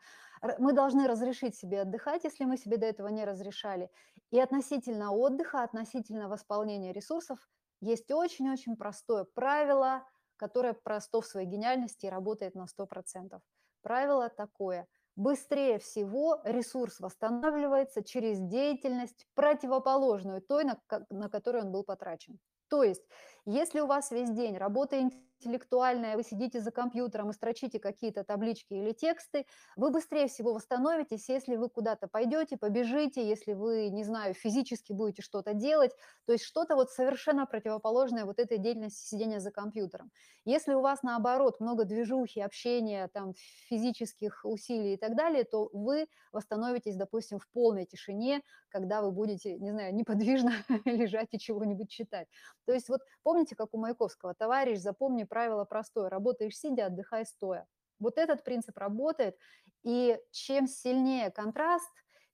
Мы 0.57 0.73
должны 0.73 1.07
разрешить 1.07 1.55
себе 1.55 1.81
отдыхать, 1.81 2.23
если 2.23 2.45
мы 2.45 2.57
себе 2.57 2.77
до 2.77 2.87
этого 2.87 3.07
не 3.07 3.23
разрешали. 3.23 3.89
И 4.31 4.39
относительно 4.39 5.11
отдыха, 5.11 5.63
относительно 5.63 6.27
восполнения 6.27 6.91
ресурсов 6.91 7.39
есть 7.79 8.11
очень-очень 8.11 8.75
простое 8.75 9.25
правило, 9.33 10.03
которое 10.37 10.73
просто 10.73 11.21
в 11.21 11.25
своей 11.25 11.47
гениальности 11.47 12.07
работает 12.07 12.55
на 12.55 12.65
100%. 12.65 13.39
Правило 13.81 14.29
такое– 14.29 14.87
быстрее 15.15 15.77
всего 15.79 16.41
ресурс 16.43 16.99
восстанавливается 16.99 18.03
через 18.03 18.39
деятельность, 18.39 19.27
противоположную 19.35 20.41
той, 20.41 20.63
на, 20.63 20.81
на 21.09 21.29
которую 21.29 21.65
он 21.65 21.71
был 21.71 21.83
потрачен. 21.83 22.39
То 22.69 22.83
есть, 22.83 23.03
если 23.45 23.81
у 23.81 23.87
вас 23.87 24.11
весь 24.11 24.29
день 24.29 24.57
работа 24.57 24.95
интеллектуальная, 25.41 26.15
вы 26.15 26.23
сидите 26.23 26.59
за 26.59 26.71
компьютером 26.71 27.31
и 27.31 27.33
строчите 27.33 27.79
какие-то 27.79 28.23
таблички 28.23 28.73
или 28.73 28.91
тексты, 28.91 29.45
вы 29.75 29.89
быстрее 29.89 30.27
всего 30.27 30.53
восстановитесь, 30.53 31.29
если 31.29 31.55
вы 31.55 31.69
куда-то 31.69 32.07
пойдете, 32.07 32.57
побежите, 32.57 33.27
если 33.27 33.53
вы, 33.53 33.89
не 33.89 34.03
знаю, 34.03 34.33
физически 34.33 34.93
будете 34.93 35.21
что-то 35.21 35.53
делать, 35.53 35.91
то 36.25 36.33
есть 36.33 36.45
что-то 36.45 36.75
вот 36.75 36.91
совершенно 36.91 37.45
противоположное 37.45 38.25
вот 38.25 38.39
этой 38.39 38.57
деятельности 38.59 39.07
сидения 39.07 39.39
за 39.39 39.51
компьютером. 39.51 40.11
Если 40.45 40.73
у 40.73 40.81
вас, 40.81 41.01
наоборот, 41.03 41.59
много 41.59 41.85
движухи, 41.85 42.39
общения, 42.39 43.07
там, 43.07 43.33
физических 43.69 44.41
усилий 44.43 44.93
и 44.93 44.97
так 44.97 45.15
далее, 45.15 45.43
то 45.43 45.69
вы 45.73 46.07
восстановитесь, 46.31 46.95
допустим, 46.95 47.39
в 47.39 47.49
полной 47.49 47.85
тишине, 47.85 48.41
когда 48.69 49.01
вы 49.01 49.11
будете, 49.11 49.57
не 49.57 49.71
знаю, 49.71 49.93
неподвижно 49.93 50.53
лежать 50.85 51.29
и 51.31 51.39
чего-нибудь 51.39 51.89
читать. 51.89 52.27
То 52.65 52.73
есть 52.73 52.89
вот 52.89 53.01
помните, 53.23 53.55
как 53.55 53.69
у 53.73 53.77
Маяковского, 53.77 54.33
товарищ, 54.33 54.79
запомни 54.79 55.23
правило 55.31 55.63
простое, 55.63 56.09
работаешь 56.09 56.57
сидя, 56.57 56.87
отдыхай 56.87 57.25
стоя. 57.25 57.65
Вот 57.99 58.17
этот 58.17 58.43
принцип 58.43 58.77
работает, 58.77 59.37
и 59.83 60.19
чем 60.31 60.67
сильнее 60.67 61.31
контраст, 61.31 61.89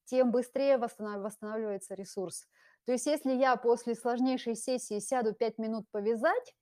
тем 0.06 0.32
быстрее 0.32 0.80
восстанавливается 0.80 1.94
ресурс. 1.94 2.48
То 2.86 2.94
есть 2.94 3.06
если 3.06 3.34
я 3.34 3.56
после 3.56 3.94
сложнейшей 3.94 4.56
сессии 4.56 4.98
сяду 4.98 5.34
5 5.36 5.60
минут 5.60 5.86
повязать, 5.92 6.56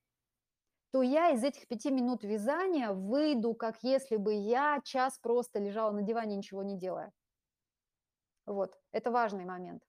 то 0.92 1.02
я 1.02 1.30
из 1.30 1.44
этих 1.44 1.68
пяти 1.68 1.90
минут 1.90 2.24
вязания 2.24 2.92
выйду, 2.92 3.54
как 3.54 3.78
если 3.82 4.18
бы 4.18 4.34
я 4.34 4.82
час 4.84 5.18
просто 5.20 5.60
лежала 5.60 5.92
на 5.92 6.02
диване, 6.02 6.36
ничего 6.36 6.64
не 6.64 6.78
делая. 6.78 7.14
Вот, 8.46 8.78
это 8.92 9.10
важный 9.10 9.46
момент 9.46 9.82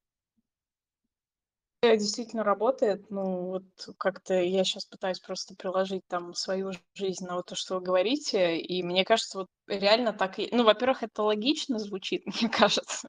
действительно 1.96 2.42
работает. 2.42 3.10
Ну, 3.10 3.46
вот 3.46 3.64
как-то 3.98 4.34
я 4.34 4.64
сейчас 4.64 4.84
пытаюсь 4.84 5.20
просто 5.20 5.54
приложить 5.54 6.06
там 6.08 6.34
свою 6.34 6.72
жизнь 6.94 7.24
на 7.26 7.36
вот 7.36 7.46
то, 7.46 7.54
что 7.54 7.76
вы 7.76 7.80
говорите, 7.82 8.58
и 8.58 8.82
мне 8.82 9.04
кажется, 9.04 9.38
вот 9.38 9.48
реально 9.66 10.12
так 10.12 10.38
и... 10.38 10.48
Ну, 10.52 10.64
во-первых, 10.64 11.02
это 11.02 11.22
логично 11.22 11.78
звучит, 11.78 12.24
мне 12.40 12.50
кажется. 12.50 13.08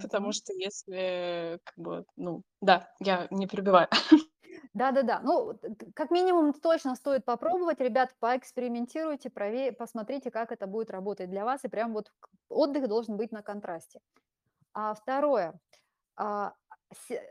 Потому 0.00 0.32
что 0.32 0.52
если, 0.54 1.58
как 1.64 1.76
бы, 1.76 2.04
ну, 2.16 2.42
да, 2.60 2.90
я 3.00 3.26
не 3.30 3.46
перебиваю. 3.46 3.88
Да-да-да. 4.74 5.20
Ну, 5.22 5.58
как 5.94 6.10
минимум, 6.10 6.52
точно 6.52 6.94
стоит 6.94 7.24
попробовать. 7.24 7.80
Ребят, 7.80 8.14
поэкспериментируйте, 8.20 9.28
прове- 9.28 9.72
посмотрите, 9.72 10.30
как 10.30 10.52
это 10.52 10.66
будет 10.66 10.90
работать 10.90 11.30
для 11.30 11.44
вас. 11.44 11.64
И 11.64 11.68
прям 11.68 11.92
вот 11.92 12.12
отдых 12.48 12.88
должен 12.88 13.16
быть 13.16 13.32
на 13.32 13.42
контрасте. 13.42 14.00
А 14.72 14.94
второе. 14.94 15.58
А, 16.16 16.54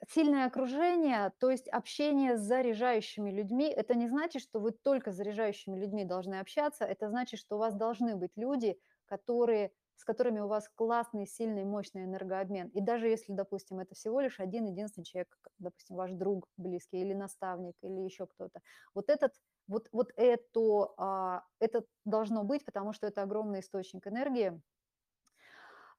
сильное 0.07 0.45
окружение, 0.45 1.33
то 1.39 1.49
есть 1.49 1.67
общение 1.67 2.37
с 2.37 2.41
заряжающими 2.41 3.31
людьми, 3.31 3.65
это 3.65 3.95
не 3.95 4.07
значит, 4.07 4.41
что 4.41 4.59
вы 4.59 4.71
только 4.71 5.11
с 5.11 5.15
заряжающими 5.15 5.77
людьми 5.79 6.05
должны 6.05 6.35
общаться, 6.35 6.85
это 6.85 7.09
значит, 7.09 7.39
что 7.39 7.55
у 7.55 7.59
вас 7.59 7.75
должны 7.75 8.15
быть 8.15 8.31
люди, 8.35 8.79
которые, 9.05 9.71
с 9.95 10.03
которыми 10.03 10.39
у 10.41 10.47
вас 10.47 10.69
классный, 10.75 11.25
сильный, 11.25 11.65
мощный 11.65 12.03
энергообмен. 12.03 12.67
И 12.69 12.81
даже 12.81 13.07
если, 13.07 13.33
допустим, 13.33 13.79
это 13.79 13.95
всего 13.95 14.19
лишь 14.19 14.39
один 14.39 14.65
единственный 14.65 15.05
человек, 15.05 15.35
допустим, 15.57 15.95
ваш 15.95 16.11
друг 16.11 16.47
близкий 16.57 17.01
или 17.01 17.13
наставник, 17.13 17.75
или 17.81 18.01
еще 18.01 18.27
кто-то, 18.27 18.61
вот 18.93 19.09
этот 19.09 19.33
вот, 19.67 19.89
вот 19.91 20.11
это, 20.15 20.93
а, 20.97 21.43
это 21.59 21.83
должно 22.05 22.43
быть, 22.43 22.63
потому 22.63 22.93
что 22.93 23.07
это 23.07 23.23
огромный 23.23 23.59
источник 23.59 24.07
энергии. 24.07 24.61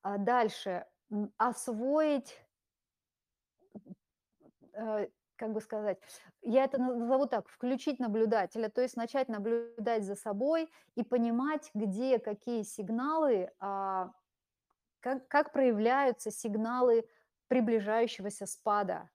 А 0.03 0.17
дальше 0.17 0.87
освоить 1.37 2.39
как 5.37 5.53
бы 5.53 5.61
сказать, 5.61 5.99
я 6.43 6.65
это 6.65 6.79
назову 6.79 7.27
так, 7.27 7.49
включить 7.49 8.01
наблюдателя, 8.01 8.69
то 8.69 8.83
есть 8.83 8.97
начать 8.97 9.29
наблюдать 9.29 10.05
за 10.05 10.15
собой 10.15 10.69
и 10.97 11.03
понимать, 11.03 11.71
где 11.75 12.19
какие 12.19 12.63
сигналы, 12.63 13.51
а, 13.61 14.13
как, 15.01 15.27
как 15.29 15.53
проявляются 15.53 16.31
сигналы 16.31 17.07
приближающегося 17.47 18.47
спада. 18.47 19.09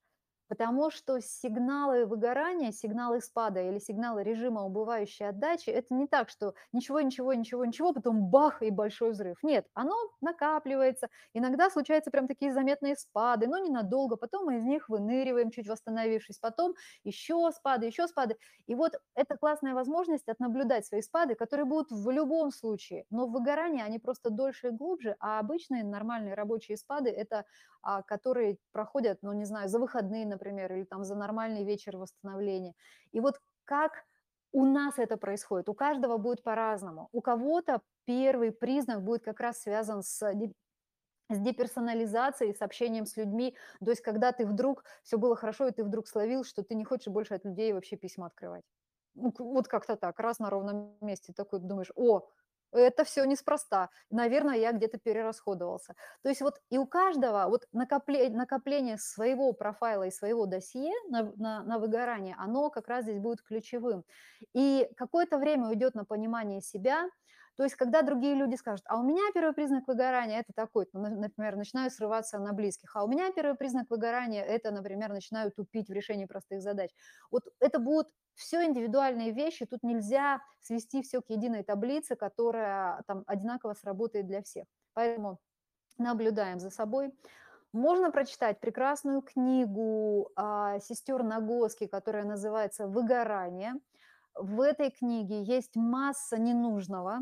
Потому 0.47 0.91
что 0.91 1.19
сигналы 1.19 2.05
выгорания, 2.05 2.71
сигналы 2.71 3.21
спада 3.21 3.61
или 3.61 3.79
сигналы 3.79 4.23
режима 4.23 4.63
убывающей 4.63 5.27
отдачи– 5.27 5.69
это 5.69 5.93
не 5.93 6.07
так, 6.07 6.29
что 6.29 6.53
ничего, 6.71 7.01
ничего, 7.01 7.33
ничего, 7.33 7.65
ничего, 7.65 7.93
потом 7.93 8.27
бах 8.29 8.61
и 8.61 8.69
большой 8.69 9.11
взрыв. 9.11 9.37
Нет, 9.43 9.65
оно 9.73 9.95
накапливается. 10.21 11.07
Иногда 11.33 11.69
случаются 11.69 12.11
прям 12.11 12.27
такие 12.27 12.53
заметные 12.53 12.95
спады, 12.95 13.47
но 13.47 13.57
ненадолго. 13.57 14.15
Потом 14.15 14.45
мы 14.45 14.57
из 14.57 14.63
них 14.65 14.89
выныриваем, 14.89 15.49
чуть 15.51 15.67
восстановившись. 15.67 16.37
Потом 16.39 16.75
еще 17.03 17.51
спады, 17.51 17.85
еще 17.87 18.07
спады. 18.07 18.37
И 18.67 18.75
вот 18.75 18.93
это 19.15 19.37
классная 19.37 19.73
возможность 19.73 20.27
отнаблюдать 20.27 20.85
свои 20.85 21.01
спады, 21.01 21.35
которые 21.35 21.65
будут 21.65 21.91
в 21.91 22.09
любом 22.09 22.51
случае. 22.51 23.05
Но 23.09 23.27
в 23.27 23.31
выгорании 23.31 23.81
они 23.83 23.99
просто 23.99 24.29
дольше 24.29 24.67
и 24.67 24.71
глубже, 24.71 25.15
а 25.19 25.39
обычные 25.39 25.83
нормальные 25.83 26.33
рабочие 26.35 26.77
спады– 26.77 27.09
это 27.11 27.45
которые 28.03 28.57
проходят, 28.71 29.19
ну, 29.21 29.33
не 29.33 29.45
знаю, 29.45 29.67
за 29.69 29.79
выходные, 29.79 30.25
например, 30.25 30.73
или 30.73 30.83
там 30.83 31.03
за 31.03 31.15
нормальный 31.15 31.63
вечер 31.63 31.97
восстановления. 31.97 32.73
И 33.11 33.19
вот 33.19 33.39
как 33.65 34.05
у 34.51 34.65
нас 34.65 34.99
это 34.99 35.17
происходит, 35.17 35.69
у 35.69 35.73
каждого 35.73 36.17
будет 36.17 36.43
по-разному. 36.43 37.09
У 37.11 37.21
кого-то 37.21 37.81
первый 38.05 38.51
признак 38.51 39.03
будет 39.03 39.23
как 39.23 39.39
раз 39.39 39.61
связан 39.61 40.03
с 40.03 40.21
с 41.29 41.39
деперсонализацией, 41.39 42.53
с 42.53 42.61
общением 42.61 43.05
с 43.05 43.17
людьми. 43.17 43.55
То 43.83 43.91
есть, 43.91 44.01
когда 44.01 44.31
ты 44.31 44.45
вдруг, 44.45 44.83
все 45.03 45.17
было 45.17 45.35
хорошо, 45.35 45.67
и 45.67 45.71
ты 45.71 45.83
вдруг 45.83 46.07
словил, 46.07 46.43
что 46.43 46.63
ты 46.63 46.75
не 46.75 46.83
хочешь 46.83 47.07
больше 47.11 47.33
от 47.33 47.45
людей 47.45 47.73
вообще 47.73 47.95
письма 47.95 48.27
открывать. 48.27 48.63
Ну, 49.15 49.33
вот 49.39 49.67
как-то 49.67 49.95
так, 49.95 50.19
раз 50.19 50.39
на 50.39 50.49
ровном 50.49 50.97
месте 51.01 51.33
такой 51.33 51.59
думаешь, 51.59 51.91
о, 51.95 52.27
это 52.73 53.03
все 53.03 53.25
неспроста. 53.25 53.89
Наверное, 54.09 54.57
я 54.57 54.71
где-то 54.71 54.97
перерасходовался. 54.97 55.95
То 56.21 56.29
есть 56.29 56.41
вот 56.41 56.59
и 56.69 56.77
у 56.77 56.85
каждого 56.85 57.47
вот 57.47 57.65
накопление, 57.71 58.35
накопление 58.35 58.97
своего 58.97 59.53
профайла 59.53 60.03
и 60.03 60.11
своего 60.11 60.45
досье 60.45 60.91
на, 61.09 61.31
на, 61.35 61.63
на 61.63 61.79
выгорание, 61.79 62.35
оно 62.37 62.69
как 62.69 62.87
раз 62.87 63.03
здесь 63.03 63.19
будет 63.19 63.41
ключевым. 63.41 64.03
И 64.53 64.89
какое-то 64.97 65.37
время 65.37 65.69
уйдет 65.69 65.95
на 65.95 66.05
понимание 66.05 66.61
себя, 66.61 67.09
то 67.55 67.63
есть, 67.63 67.75
когда 67.75 68.01
другие 68.01 68.33
люди 68.33 68.55
скажут, 68.55 68.83
а 68.87 68.99
у 68.99 69.03
меня 69.03 69.21
первый 69.33 69.53
признак 69.53 69.87
выгорания– 69.87 70.39
это 70.39 70.53
такой, 70.55 70.87
ну, 70.91 71.01
например, 71.01 71.55
начинаю 71.55 71.91
срываться 71.91 72.39
на 72.39 72.51
близких, 72.51 72.95
а 72.95 73.03
у 73.03 73.07
меня 73.07 73.31
первый 73.31 73.55
признак 73.55 73.91
выгорания– 73.91 74.43
это, 74.43 74.71
например, 74.71 75.09
начинаю 75.09 75.51
тупить 75.51 75.87
в 75.87 75.93
решении 75.93 76.25
простых 76.25 76.61
задач. 76.61 76.89
Вот 77.29 77.43
это 77.59 77.77
будут 77.77 78.07
все 78.35 78.65
индивидуальные 78.65 79.31
вещи, 79.31 79.65
тут 79.65 79.83
нельзя 79.83 80.41
свести 80.61 81.01
все 81.01 81.21
к 81.21 81.29
единой 81.29 81.63
таблице, 81.63 82.15
которая 82.15 83.03
там 83.07 83.23
одинаково 83.27 83.73
сработает 83.73 84.27
для 84.27 84.41
всех. 84.41 84.65
Поэтому 84.93 85.39
наблюдаем 85.97 86.59
за 86.59 86.69
собой. 86.69 87.13
Можно 87.71 88.11
прочитать 88.11 88.59
прекрасную 88.59 89.21
книгу 89.21 90.31
а, 90.35 90.79
сестер 90.79 91.23
Нагоски, 91.23 91.87
которая 91.87 92.23
называется 92.23 92.87
«Выгорание». 92.87 93.73
В 94.35 94.61
этой 94.61 94.91
книге 94.91 95.43
есть 95.43 95.75
масса 95.75 96.37
ненужного 96.37 97.19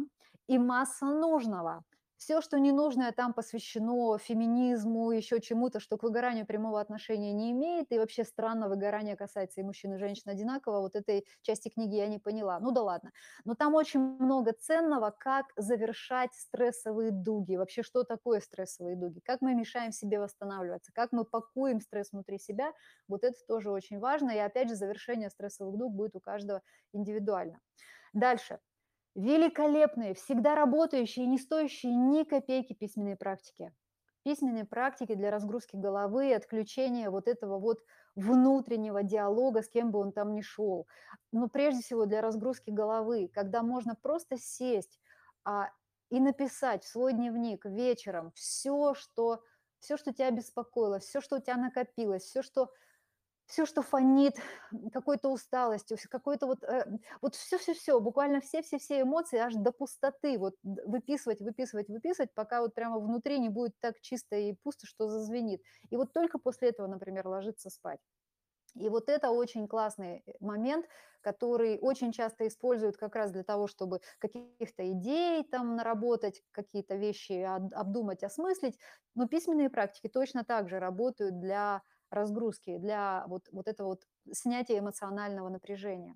и 0.47 0.57
масса 0.57 1.05
нужного. 1.05 1.83
Все, 2.21 2.39
что 2.39 2.59
ненужное 2.59 3.11
там 3.11 3.33
посвящено 3.33 4.15
феминизму, 4.19 5.09
еще 5.11 5.41
чему-то, 5.41 5.79
что 5.79 5.97
к 5.97 6.03
выгоранию 6.03 6.45
прямого 6.45 6.79
отношения 6.79 7.33
не 7.33 7.49
имеет, 7.51 7.91
и 7.91 7.97
вообще 7.97 8.23
странно, 8.23 8.69
выгорание 8.69 9.15
касается 9.15 9.59
и 9.59 9.63
мужчин, 9.63 9.95
и 9.95 9.97
женщин 9.97 10.29
одинаково, 10.29 10.81
вот 10.81 10.95
этой 10.95 11.25
части 11.41 11.69
книги 11.69 11.95
я 11.95 12.05
не 12.07 12.19
поняла. 12.19 12.59
Ну 12.59 12.69
да 12.71 12.83
ладно. 12.83 13.11
Но 13.43 13.55
там 13.55 13.73
очень 13.73 13.99
много 13.99 14.53
ценного, 14.53 15.09
как 15.09 15.47
завершать 15.55 16.35
стрессовые 16.35 17.09
дуги, 17.09 17.55
вообще 17.55 17.81
что 17.81 18.03
такое 18.03 18.39
стрессовые 18.39 18.95
дуги, 18.95 19.19
как 19.19 19.41
мы 19.41 19.55
мешаем 19.55 19.91
себе 19.91 20.19
восстанавливаться, 20.19 20.91
как 20.93 21.11
мы 21.13 21.25
пакуем 21.25 21.81
стресс 21.81 22.11
внутри 22.11 22.37
себя, 22.37 22.71
вот 23.07 23.23
это 23.23 23.39
тоже 23.47 23.71
очень 23.71 23.97
важно, 23.97 24.29
и 24.29 24.37
опять 24.37 24.69
же 24.69 24.75
завершение 24.75 25.31
стрессовых 25.31 25.75
дуг 25.75 25.91
будет 25.95 26.15
у 26.15 26.19
каждого 26.19 26.61
индивидуально. 26.93 27.61
Дальше 28.13 28.59
великолепные, 29.15 30.13
всегда 30.13 30.55
работающие, 30.55 31.25
не 31.25 31.37
стоящие 31.37 31.93
ни 31.95 32.23
копейки 32.23 32.73
письменной 32.73 33.15
практики. 33.15 33.73
Письменные 34.23 34.65
практики 34.65 35.15
для 35.15 35.31
разгрузки 35.31 35.75
головы 35.75 36.33
отключения 36.33 37.09
вот 37.09 37.27
этого 37.27 37.57
вот 37.57 37.79
внутреннего 38.15 39.03
диалога, 39.03 39.63
с 39.63 39.69
кем 39.69 39.91
бы 39.91 39.99
он 39.99 40.11
там 40.11 40.33
ни 40.33 40.41
шел. 40.41 40.87
Но 41.31 41.47
прежде 41.47 41.81
всего 41.81 42.05
для 42.05 42.21
разгрузки 42.21 42.69
головы, 42.69 43.29
когда 43.33 43.63
можно 43.63 43.95
просто 43.95 44.37
сесть 44.37 44.99
а, 45.43 45.71
и 46.09 46.19
написать 46.19 46.83
в 46.83 46.87
свой 46.87 47.13
дневник 47.13 47.65
вечером 47.65 48.31
все, 48.35 48.93
что, 48.93 49.43
все, 49.79 49.97
что 49.97 50.13
тебя 50.13 50.29
беспокоило, 50.29 50.99
все, 50.99 51.19
что 51.19 51.37
у 51.37 51.39
тебя 51.39 51.57
накопилось, 51.57 52.23
все, 52.23 52.43
что 52.43 52.69
все, 53.51 53.65
что 53.65 53.81
фонит 53.81 54.35
какой-то 54.93 55.29
усталостью, 55.29 55.97
какой-то 56.09 56.47
вот, 56.47 56.63
э, 56.63 56.85
вот 57.21 57.35
все-все-все, 57.35 57.99
буквально 57.99 58.39
все-все-все 58.39 59.01
эмоции 59.01 59.37
аж 59.39 59.53
до 59.55 59.73
пустоты, 59.73 60.39
вот 60.39 60.55
выписывать, 60.63 61.41
выписывать, 61.41 61.89
выписывать, 61.89 62.33
пока 62.33 62.61
вот 62.61 62.73
прямо 62.73 62.99
внутри 62.99 63.39
не 63.39 63.49
будет 63.49 63.77
так 63.81 63.99
чисто 63.99 64.37
и 64.37 64.53
пусто, 64.53 64.87
что 64.87 65.09
зазвенит. 65.09 65.61
И 65.89 65.97
вот 65.97 66.13
только 66.13 66.39
после 66.39 66.69
этого, 66.69 66.87
например, 66.87 67.27
ложиться 67.27 67.69
спать. 67.69 67.99
И 68.75 68.87
вот 68.87 69.09
это 69.09 69.31
очень 69.31 69.67
классный 69.67 70.23
э, 70.25 70.31
момент, 70.39 70.85
который 71.19 71.77
очень 71.81 72.13
часто 72.13 72.47
используют 72.47 72.95
как 72.95 73.15
раз 73.15 73.31
для 73.31 73.43
того, 73.43 73.67
чтобы 73.67 73.99
каких-то 74.19 74.89
идей 74.89 75.43
там 75.43 75.75
наработать, 75.75 76.41
какие-то 76.51 76.95
вещи 76.95 77.33
обдумать, 77.43 78.23
осмыслить. 78.23 78.79
Но 79.13 79.27
письменные 79.27 79.69
практики 79.69 80.07
точно 80.07 80.45
так 80.45 80.69
же 80.69 80.79
работают 80.79 81.39
для 81.41 81.83
разгрузки, 82.11 82.77
для 82.77 83.25
вот, 83.27 83.47
вот 83.51 83.67
этого 83.67 83.87
вот 83.89 84.01
снятия 84.31 84.79
эмоционального 84.79 85.49
напряжения. 85.49 86.15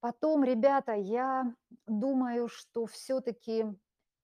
Потом, 0.00 0.44
ребята, 0.44 0.92
я 0.92 1.54
думаю, 1.86 2.48
что 2.48 2.86
все-таки 2.86 3.66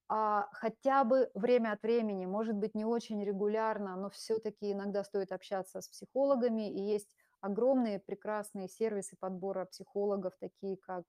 а, 0.07 0.47
хотя 0.51 1.03
бы 1.03 1.29
время 1.33 1.71
от 1.73 1.81
времени, 1.81 2.25
может 2.25 2.55
быть, 2.55 2.75
не 2.75 2.85
очень 2.85 3.23
регулярно, 3.23 3.95
но 3.95 4.09
все-таки 4.09 4.71
иногда 4.71 5.03
стоит 5.03 5.31
общаться 5.31 5.81
с 5.81 5.89
психологами, 5.89 6.71
и 6.71 6.79
есть 6.79 7.09
огромные 7.41 7.99
прекрасные 7.99 8.67
сервисы 8.67 9.17
подбора 9.19 9.65
психологов, 9.65 10.33
такие 10.39 10.77
как 10.77 11.03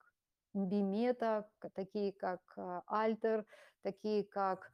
Бимета, 0.54 1.48
такие 1.74 2.12
как 2.12 2.40
Альтер, 2.86 3.44
такие 3.82 4.24
как 4.24 4.70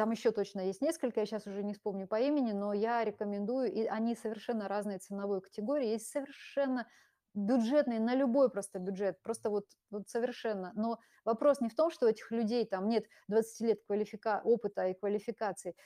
там 0.00 0.12
еще 0.12 0.30
точно 0.30 0.60
есть 0.60 0.80
несколько, 0.80 1.20
я 1.20 1.26
сейчас 1.26 1.46
уже 1.46 1.62
не 1.62 1.74
вспомню 1.74 2.06
по 2.08 2.18
имени, 2.18 2.52
но 2.52 2.72
я 2.72 3.04
рекомендую, 3.04 3.70
и 3.70 3.84
они 3.84 4.16
совершенно 4.16 4.66
разные 4.66 4.96
ценовой 4.96 5.42
категории, 5.42 5.88
есть 5.88 6.08
совершенно 6.08 6.86
бюджетные, 7.34 8.00
на 8.00 8.14
любой 8.14 8.48
просто 8.48 8.78
бюджет, 8.78 9.20
просто 9.20 9.50
вот, 9.50 9.66
вот 9.90 10.08
совершенно. 10.08 10.72
Но 10.74 10.98
вопрос 11.26 11.60
не 11.60 11.68
в 11.68 11.74
том, 11.74 11.90
что 11.90 12.08
этих 12.08 12.30
людей 12.30 12.64
там 12.64 12.88
нет 12.88 13.04
20 13.28 13.60
лет 13.60 13.82
квалифика... 13.86 14.40
опыта 14.42 14.88
и 14.88 14.94
квалификации. 14.94 15.76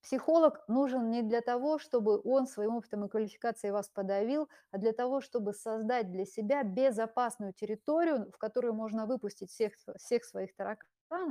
Психолог 0.00 0.64
нужен 0.66 1.08
не 1.10 1.22
для 1.22 1.40
того, 1.40 1.78
чтобы 1.78 2.20
он 2.24 2.48
своим 2.48 2.74
опытом 2.74 3.04
и 3.04 3.08
квалификацией 3.08 3.70
вас 3.70 3.88
подавил, 3.88 4.48
а 4.72 4.78
для 4.78 4.92
того, 4.92 5.20
чтобы 5.20 5.52
создать 5.52 6.10
для 6.10 6.24
себя 6.24 6.64
безопасную 6.64 7.52
территорию, 7.52 8.28
в 8.32 8.38
которую 8.38 8.74
можно 8.74 9.06
выпустить 9.06 9.52
всех, 9.52 9.74
всех 9.98 10.24
своих 10.24 10.52
тараканов, 10.56 10.90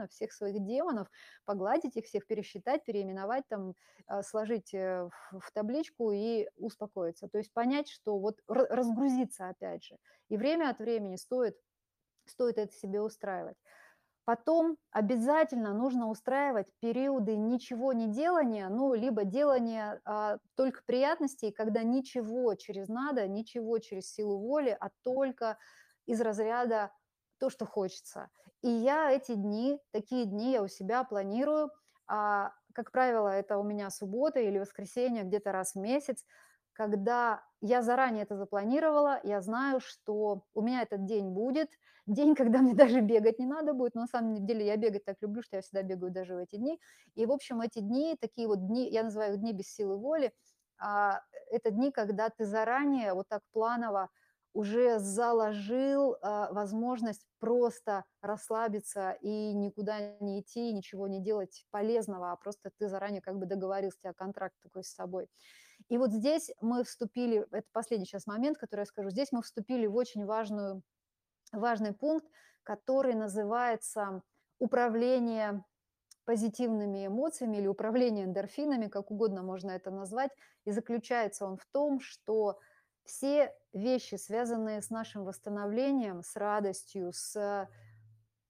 всех 0.09 0.33
своих 0.33 0.63
демонов, 0.63 1.07
погладить 1.45 1.95
их 1.97 2.05
всех, 2.05 2.25
пересчитать, 2.27 2.83
переименовать, 2.85 3.43
там, 3.47 3.73
а, 4.07 4.23
сложить 4.23 4.73
э, 4.73 5.09
в 5.31 5.51
табличку 5.53 6.11
и 6.11 6.47
успокоиться. 6.57 7.27
То 7.27 7.37
есть 7.37 7.53
понять, 7.53 7.89
что 7.89 8.17
вот 8.17 8.39
разгрузиться 8.47 9.49
опять 9.49 9.83
же. 9.83 9.97
И 10.29 10.37
время 10.37 10.69
от 10.69 10.79
времени 10.79 11.15
стоит, 11.15 11.55
стоит 12.25 12.57
это 12.57 12.73
себе 12.73 13.01
устраивать. 13.01 13.57
Потом 14.23 14.77
обязательно 14.91 15.73
нужно 15.73 16.07
устраивать 16.09 16.67
периоды 16.79 17.35
ничего 17.35 17.91
не 17.91 18.07
делания, 18.07 18.69
ну, 18.69 18.93
либо 18.93 19.23
делания 19.23 19.99
а, 20.05 20.37
только 20.55 20.83
приятностей, 20.85 21.51
когда 21.51 21.81
ничего 21.81 22.53
через 22.53 22.87
надо, 22.87 23.27
ничего 23.27 23.79
через 23.79 24.13
силу 24.13 24.37
воли, 24.37 24.77
а 24.79 24.89
только 25.03 25.57
из 26.05 26.21
разряда 26.21 26.91
то, 27.41 27.49
что 27.49 27.65
хочется. 27.65 28.29
И 28.61 28.69
я 28.69 29.11
эти 29.11 29.33
дни, 29.33 29.79
такие 29.91 30.25
дни 30.25 30.51
я 30.53 30.61
у 30.61 30.67
себя 30.67 31.03
планирую. 31.03 31.71
А, 32.07 32.51
как 32.73 32.91
правило, 32.91 33.29
это 33.29 33.57
у 33.57 33.63
меня 33.63 33.89
суббота 33.89 34.39
или 34.39 34.59
воскресенье 34.59 35.23
где-то 35.23 35.51
раз 35.51 35.73
в 35.73 35.79
месяц, 35.79 36.23
когда 36.73 37.43
я 37.61 37.81
заранее 37.81 38.23
это 38.23 38.37
запланировала, 38.37 39.19
я 39.23 39.41
знаю, 39.41 39.79
что 39.81 40.43
у 40.53 40.61
меня 40.61 40.83
этот 40.83 41.05
день 41.05 41.29
будет, 41.31 41.69
день, 42.05 42.35
когда 42.35 42.59
мне 42.59 42.75
даже 42.75 43.01
бегать 43.01 43.39
не 43.39 43.47
надо 43.47 43.73
будет, 43.73 43.95
но 43.95 44.01
на 44.01 44.07
самом 44.07 44.45
деле 44.45 44.65
я 44.65 44.77
бегать 44.77 45.03
так 45.05 45.17
люблю, 45.21 45.41
что 45.41 45.57
я 45.57 45.61
всегда 45.63 45.81
бегаю 45.83 46.11
даже 46.11 46.35
в 46.35 46.37
эти 46.37 46.57
дни. 46.57 46.79
И, 47.15 47.25
в 47.25 47.31
общем, 47.31 47.61
эти 47.61 47.79
дни, 47.79 48.15
такие 48.19 48.47
вот 48.47 48.67
дни, 48.67 48.89
я 48.89 49.03
называю 49.03 49.33
их 49.33 49.39
дни 49.41 49.53
без 49.53 49.73
силы 49.73 49.97
воли, 49.97 50.31
а, 50.79 51.21
это 51.51 51.71
дни, 51.71 51.91
когда 51.91 52.29
ты 52.29 52.45
заранее 52.45 53.13
вот 53.13 53.27
так 53.27 53.41
планово 53.51 54.09
уже 54.53 54.99
заложил 54.99 56.17
а, 56.21 56.51
возможность 56.51 57.25
просто 57.39 58.03
расслабиться 58.21 59.11
и 59.21 59.53
никуда 59.53 60.17
не 60.19 60.41
идти, 60.41 60.73
ничего 60.73 61.07
не 61.07 61.21
делать 61.21 61.65
полезного, 61.71 62.31
а 62.31 62.35
просто 62.35 62.71
ты 62.77 62.89
заранее 62.89 63.21
как 63.21 63.37
бы 63.37 63.45
договорился, 63.45 63.99
тебя 63.99 64.13
контракт 64.13 64.55
такой 64.61 64.83
с 64.83 64.93
собой. 64.93 65.27
И 65.89 65.97
вот 65.97 66.11
здесь 66.11 66.51
мы 66.61 66.83
вступили, 66.83 67.47
это 67.51 67.67
последний 67.71 68.05
сейчас 68.05 68.27
момент, 68.27 68.57
который 68.57 68.81
я 68.81 68.85
скажу, 68.85 69.09
здесь 69.09 69.31
мы 69.31 69.41
вступили 69.41 69.87
в 69.87 69.95
очень 69.95 70.25
важную, 70.25 70.83
важный 71.53 71.93
пункт, 71.93 72.27
который 72.63 73.13
называется 73.15 74.21
управление 74.59 75.63
позитивными 76.25 77.07
эмоциями 77.07 77.57
или 77.57 77.67
управление 77.67 78.25
эндорфинами, 78.25 78.87
как 78.87 79.11
угодно 79.11 79.41
можно 79.43 79.71
это 79.71 79.91
назвать. 79.91 80.31
И 80.65 80.71
заключается 80.71 81.45
он 81.45 81.57
в 81.57 81.65
том, 81.71 81.99
что 81.99 82.59
все 83.11 83.53
вещи, 83.73 84.15
связанные 84.15 84.81
с 84.81 84.89
нашим 84.89 85.25
восстановлением, 85.25 86.23
с 86.23 86.37
радостью, 86.37 87.11
с 87.11 87.67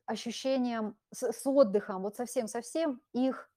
ощущением, 0.05 0.95
с, 1.11 1.31
с 1.31 1.47
отдыхом, 1.47 2.03
вот 2.03 2.15
совсем-совсем, 2.15 3.01
их 3.11 3.49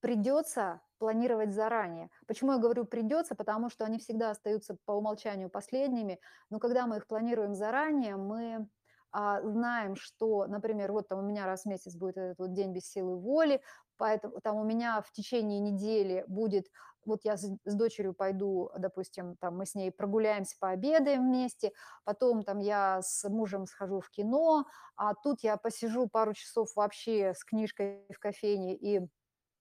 придется 0.00 0.82
планировать 0.98 1.54
заранее. 1.54 2.10
Почему 2.26 2.52
я 2.52 2.58
говорю 2.58 2.84
придется? 2.84 3.34
Потому 3.34 3.70
что 3.70 3.86
они 3.86 3.98
всегда 3.98 4.30
остаются 4.30 4.76
по 4.84 4.92
умолчанию 4.92 5.48
последними, 5.48 6.20
но 6.50 6.58
когда 6.58 6.86
мы 6.86 6.98
их 6.98 7.06
планируем 7.06 7.54
заранее, 7.54 8.16
мы 8.16 8.68
а, 9.12 9.42
знаем, 9.42 9.96
что, 9.96 10.46
например, 10.46 10.92
вот 10.92 11.08
там 11.08 11.18
у 11.20 11.22
меня 11.22 11.46
раз 11.46 11.62
в 11.62 11.66
месяц 11.66 11.94
будет 11.96 12.16
этот 12.16 12.38
вот 12.38 12.52
день 12.52 12.72
без 12.72 12.90
силы 12.90 13.16
воли, 13.16 13.60
поэтому 13.96 14.40
там 14.40 14.56
у 14.56 14.64
меня 14.64 15.02
в 15.02 15.12
течение 15.12 15.60
недели 15.60 16.24
будет, 16.28 16.66
вот 17.04 17.20
я 17.24 17.36
с, 17.36 17.48
с 17.64 17.74
дочерью 17.74 18.14
пойду, 18.14 18.70
допустим, 18.78 19.36
там 19.40 19.56
мы 19.58 19.66
с 19.66 19.74
ней 19.74 19.90
прогуляемся, 19.90 20.56
пообедаем 20.60 21.26
вместе, 21.28 21.72
потом 22.04 22.42
там 22.42 22.58
я 22.58 23.00
с 23.02 23.28
мужем 23.28 23.66
схожу 23.66 24.00
в 24.00 24.10
кино, 24.10 24.64
а 24.96 25.14
тут 25.14 25.40
я 25.42 25.56
посижу 25.56 26.08
пару 26.08 26.34
часов 26.34 26.68
вообще 26.76 27.34
с 27.34 27.44
книжкой 27.44 28.06
в 28.14 28.18
кофейне 28.18 28.76
и 28.76 29.08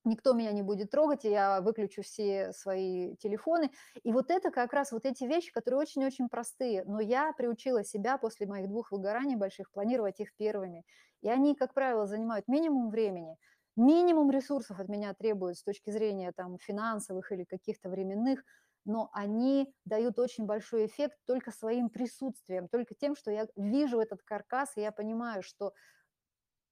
никто 0.10 0.34
меня 0.34 0.52
не 0.52 0.62
будет 0.64 0.92
трогать, 0.92 1.26
и 1.26 1.30
я 1.30 1.62
выключу 1.62 2.02
все 2.02 2.52
свои 2.54 3.16
телефоны. 3.18 3.72
И 4.04 4.12
вот 4.12 4.32
это 4.32 4.52
как 4.52 4.74
раз 4.74 4.92
вот 4.92 5.06
эти 5.06 5.24
вещи, 5.24 5.52
которые 5.52 5.80
очень-очень 5.82 6.30
простые, 6.30 6.84
но 6.86 7.00
я 7.00 7.32
приучила 7.34 7.84
себя 7.84 8.18
после 8.18 8.48
моих 8.48 8.68
двух 8.68 8.92
выгораний 8.92 9.36
больших 9.36 9.72
планировать 9.72 10.20
их 10.20 10.36
первыми. 10.36 10.84
И 11.22 11.30
они, 11.30 11.56
как 11.56 11.74
правило, 11.74 12.08
занимают 12.08 12.48
минимум 12.48 12.90
времени, 12.90 13.38
минимум 13.76 14.32
ресурсов 14.32 14.80
от 14.80 14.90
меня 14.90 15.14
требуют 15.14 15.58
с 15.58 15.64
точки 15.64 15.90
зрения 15.92 16.32
там 16.36 16.58
финансовых 16.60 17.32
или 17.32 17.44
каких-то 17.44 17.90
временных, 17.90 18.44
но 18.86 19.10
они 19.14 19.74
дают 19.86 20.18
очень 20.20 20.46
большой 20.46 20.86
эффект 20.88 21.18
только 21.26 21.52
своим 21.52 21.90
присутствием, 21.90 22.68
только 22.70 22.96
тем, 22.96 23.16
что 23.16 23.32
я 23.32 23.48
вижу 23.56 24.00
этот 24.00 24.24
каркас, 24.24 24.78
и 24.78 24.82
я 24.82 24.92
понимаю, 24.92 25.44
что 25.44 25.74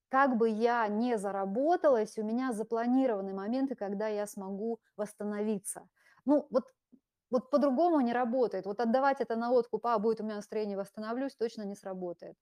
как 0.10 0.38
бы 0.38 0.50
я 0.50 0.88
не 0.88 1.18
заработалась, 1.18 2.18
у 2.18 2.24
меня 2.24 2.54
запланированы 2.54 3.34
моменты, 3.34 3.76
когда 3.76 4.08
я 4.08 4.26
смогу 4.28 4.80
восстановиться. 4.98 5.90
Ну, 6.26 6.48
вот, 6.52 6.74
вот 7.32 7.50
по-другому 7.52 8.02
не 8.02 8.14
работает. 8.14 8.66
Вот 8.66 8.80
отдавать 8.82 9.22
это 9.22 9.36
на 9.36 9.52
откуп, 9.52 9.86
а, 9.88 10.00
будет 10.00 10.22
у 10.22 10.24
меня 10.26 10.36
настроение, 10.36 10.78
восстановлюсь, 10.78 11.36
точно 11.36 11.64
не 11.64 11.76
сработает. 11.76 12.38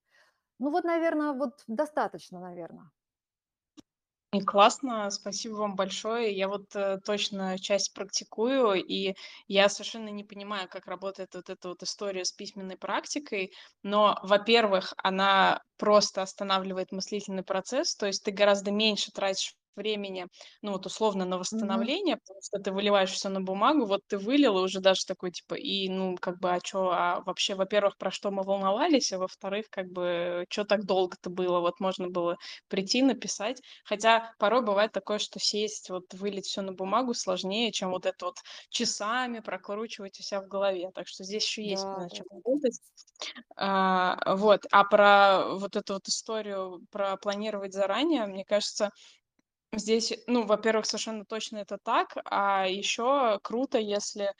Ну 0.59 0.71
вот, 0.71 0.83
наверное, 0.85 1.33
вот 1.33 1.63
достаточно, 1.67 2.39
наверное. 2.39 2.91
Классно, 4.45 5.09
спасибо 5.11 5.53
вам 5.55 5.75
большое. 5.75 6.35
Я 6.35 6.49
вот 6.49 6.75
э, 6.75 6.99
точно 7.05 7.57
часть 7.57 7.93
практикую, 7.93 8.83
и 8.83 9.15
я 9.47 9.69
совершенно 9.69 10.09
не 10.09 10.25
понимаю, 10.25 10.67
как 10.69 10.87
работает 10.87 11.33
вот 11.35 11.49
эта 11.49 11.69
вот 11.69 11.81
история 11.83 12.25
с 12.25 12.33
письменной 12.33 12.75
практикой. 12.77 13.53
Но, 13.81 14.19
во-первых, 14.23 14.93
она 14.97 15.61
просто 15.77 16.21
останавливает 16.21 16.91
мыслительный 16.91 17.43
процесс, 17.43 17.95
то 17.95 18.07
есть 18.07 18.23
ты 18.25 18.31
гораздо 18.31 18.71
меньше 18.71 19.11
тратишь 19.11 19.53
времени, 19.75 20.27
ну 20.61 20.71
вот 20.73 20.85
условно 20.85 21.25
на 21.25 21.37
восстановление, 21.37 22.17
потому 22.17 22.39
что 22.41 22.59
ты 22.59 22.71
выливаешь 22.71 23.11
все 23.11 23.29
на 23.29 23.41
бумагу, 23.41 23.85
вот 23.85 24.01
ты 24.07 24.17
вылил, 24.17 24.57
и 24.59 24.61
уже 24.63 24.79
даже 24.79 25.05
такой 25.05 25.31
типа, 25.31 25.55
и 25.55 25.89
ну 25.89 26.15
как 26.21 26.39
бы, 26.39 26.51
а 26.53 26.59
чё, 26.61 26.89
а 26.91 27.21
вообще, 27.25 27.55
во-первых, 27.55 27.97
про 27.97 28.11
что 28.11 28.31
мы 28.31 28.43
волновались, 28.43 29.11
а 29.13 29.19
во-вторых, 29.19 29.65
как 29.69 29.87
бы, 29.91 30.45
чё 30.49 30.63
так 30.65 30.85
долго-то 30.85 31.29
было, 31.29 31.59
вот 31.59 31.79
можно 31.79 32.09
было 32.09 32.37
прийти, 32.67 33.01
написать. 33.01 33.61
Хотя 33.83 34.33
порой 34.39 34.61
бывает 34.63 34.91
такое, 34.91 35.19
что 35.19 35.39
сесть, 35.39 35.89
вот 35.89 36.13
вылить 36.13 36.45
все 36.45 36.61
на 36.61 36.73
бумагу 36.73 37.13
сложнее, 37.13 37.71
чем 37.71 37.91
вот 37.91 38.05
это 38.05 38.25
вот 38.25 38.35
часами 38.69 39.39
прокручивать 39.39 40.19
у 40.19 40.23
себя 40.23 40.41
в 40.41 40.47
голове. 40.47 40.91
Так 40.93 41.07
что 41.07 41.23
здесь 41.23 41.43
еще 41.45 41.63
есть 41.63 41.87
Да, 41.87 41.95
над 41.95 42.11
чем 42.11 42.25
работать. 42.31 42.79
А, 43.57 44.35
вот. 44.35 44.61
А 44.71 44.83
про 44.85 45.55
вот 45.57 45.75
эту 45.75 45.95
вот 45.95 46.07
историю 46.09 46.81
про 46.91 47.17
планировать 47.17 47.73
заранее, 47.73 48.25
мне 48.27 48.45
кажется, 48.45 48.91
Здесь, 49.77 50.13
ну, 50.27 50.45
во-первых, 50.45 50.85
совершенно 50.85 51.25
точно 51.25 51.57
это 51.57 51.77
так, 51.77 52.15
а 52.25 52.65
еще 52.67 53.39
круто, 53.43 53.77
если, 53.77 54.31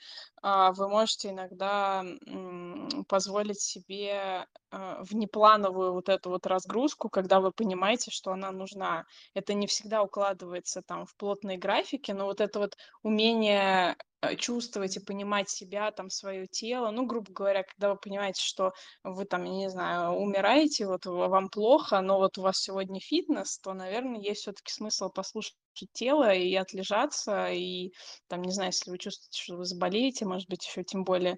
а, 0.42 0.72
вы 0.72 0.88
можете 0.88 1.28
иногда, 1.30 2.02
м, 2.26 3.04
позволить 3.08 3.60
себе, 3.60 4.46
а, 4.70 5.02
внеплановую 5.02 5.92
вот 5.92 6.08
эту 6.08 6.30
вот 6.30 6.46
разгрузку, 6.46 7.10
когда 7.10 7.40
вы 7.40 7.52
понимаете, 7.52 8.10
что 8.10 8.30
она 8.32 8.50
нужна. 8.50 9.04
Это 9.34 9.52
не 9.52 9.66
всегда 9.66 10.02
укладывается 10.02 10.80
там 10.82 11.04
в 11.06 11.14
плотные 11.16 11.58
графики, 11.58 12.12
но 12.12 12.24
вот 12.26 12.40
это 12.40 12.58
вот 12.60 12.76
умение, 13.02 13.96
чувствовать 14.38 14.96
и 14.96 15.00
понимать 15.00 15.48
себя, 15.50 15.90
там, 15.92 16.10
свое 16.10 16.46
тело. 16.46 16.90
Ну, 16.90 17.06
грубо 17.06 17.32
говоря, 17.32 17.62
когда 17.64 17.90
вы 17.92 17.96
понимаете, 17.98 18.42
что 18.42 18.72
вы 19.04 19.24
там, 19.24 19.44
я 19.44 19.52
не 19.52 19.70
знаю, 19.70 20.12
умираете, 20.12 20.86
вот 20.86 21.06
вам 21.06 21.48
плохо, 21.50 22.00
но 22.00 22.18
вот 22.18 22.38
у 22.38 22.42
вас 22.42 22.58
сегодня 22.58 23.00
фитнес, 23.00 23.58
то, 23.60 23.74
наверно, 23.74 24.16
есть 24.16 24.42
всё-таки 24.42 24.72
смысл 24.72 25.10
послушать 25.10 25.54
тело 25.92 26.32
и 26.34 26.54
отлежаться. 26.54 27.48
И 27.52 27.92
там, 28.28 28.42
не 28.42 28.52
знаю, 28.52 28.70
если 28.70 28.90
вы 28.90 28.98
чувствуете, 28.98 29.42
что 29.42 29.56
вы 29.56 29.64
заболеете, 29.64 30.24
может 30.26 30.48
быть, 30.48 30.66
еще 30.66 30.82
тем 30.84 31.04
более. 31.04 31.36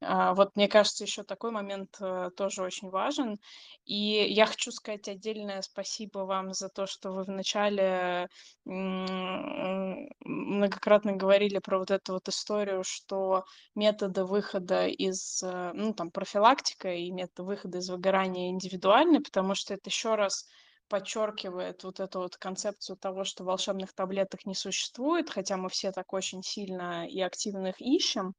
А, 0.00 0.34
вот 0.34 0.56
мне 0.56 0.68
кажется, 0.68 1.04
еще 1.04 1.22
такой 1.24 1.50
момент, 1.50 1.96
э, 2.00 2.30
тоже 2.36 2.62
очень 2.62 2.90
важен. 2.90 3.38
И 3.84 3.94
я 4.30 4.46
хочу 4.46 4.70
сказать 4.72 5.08
отдельное 5.08 5.62
спасибо 5.62 6.20
вам 6.20 6.52
за 6.54 6.68
то, 6.68 6.86
что 6.86 7.12
вы 7.12 7.24
в 7.24 7.28
начале, 7.30 8.28
м, 8.66 10.08
многократно 10.24 11.12
говорили 11.14 11.58
про 11.58 11.78
вот 11.78 11.90
эту 11.90 12.14
вот 12.14 12.28
историю, 12.28 12.84
что 12.84 13.44
методы 13.74 14.24
выхода 14.24 14.86
из, 14.86 15.42
э, 15.42 15.72
ну, 15.74 15.94
там, 15.94 16.10
профилактика 16.10 16.92
и 16.94 17.10
методы 17.10 17.42
выхода 17.44 17.78
из 17.78 17.88
выгорания 17.90 18.50
индивидуальны, 18.50 19.22
потому 19.22 19.54
что 19.54 19.74
это 19.74 19.88
еще 19.90 20.14
раз 20.14 20.46
подчеркивает 20.88 21.84
вот 21.84 22.00
эту 22.00 22.20
вот 22.20 22.36
концепцию 22.36 22.96
того, 22.96 23.24
что 23.24 23.44
волшебных 23.44 23.92
таблеток 23.94 24.46
не 24.46 24.54
существует, 24.54 25.30
хотя 25.30 25.56
мы 25.56 25.68
все 25.68 25.92
так 25.92 26.12
очень 26.12 26.42
сильно 26.42 27.06
и 27.08 27.20
активно 27.20 27.68
их 27.68 27.80
ищем. 27.80 28.34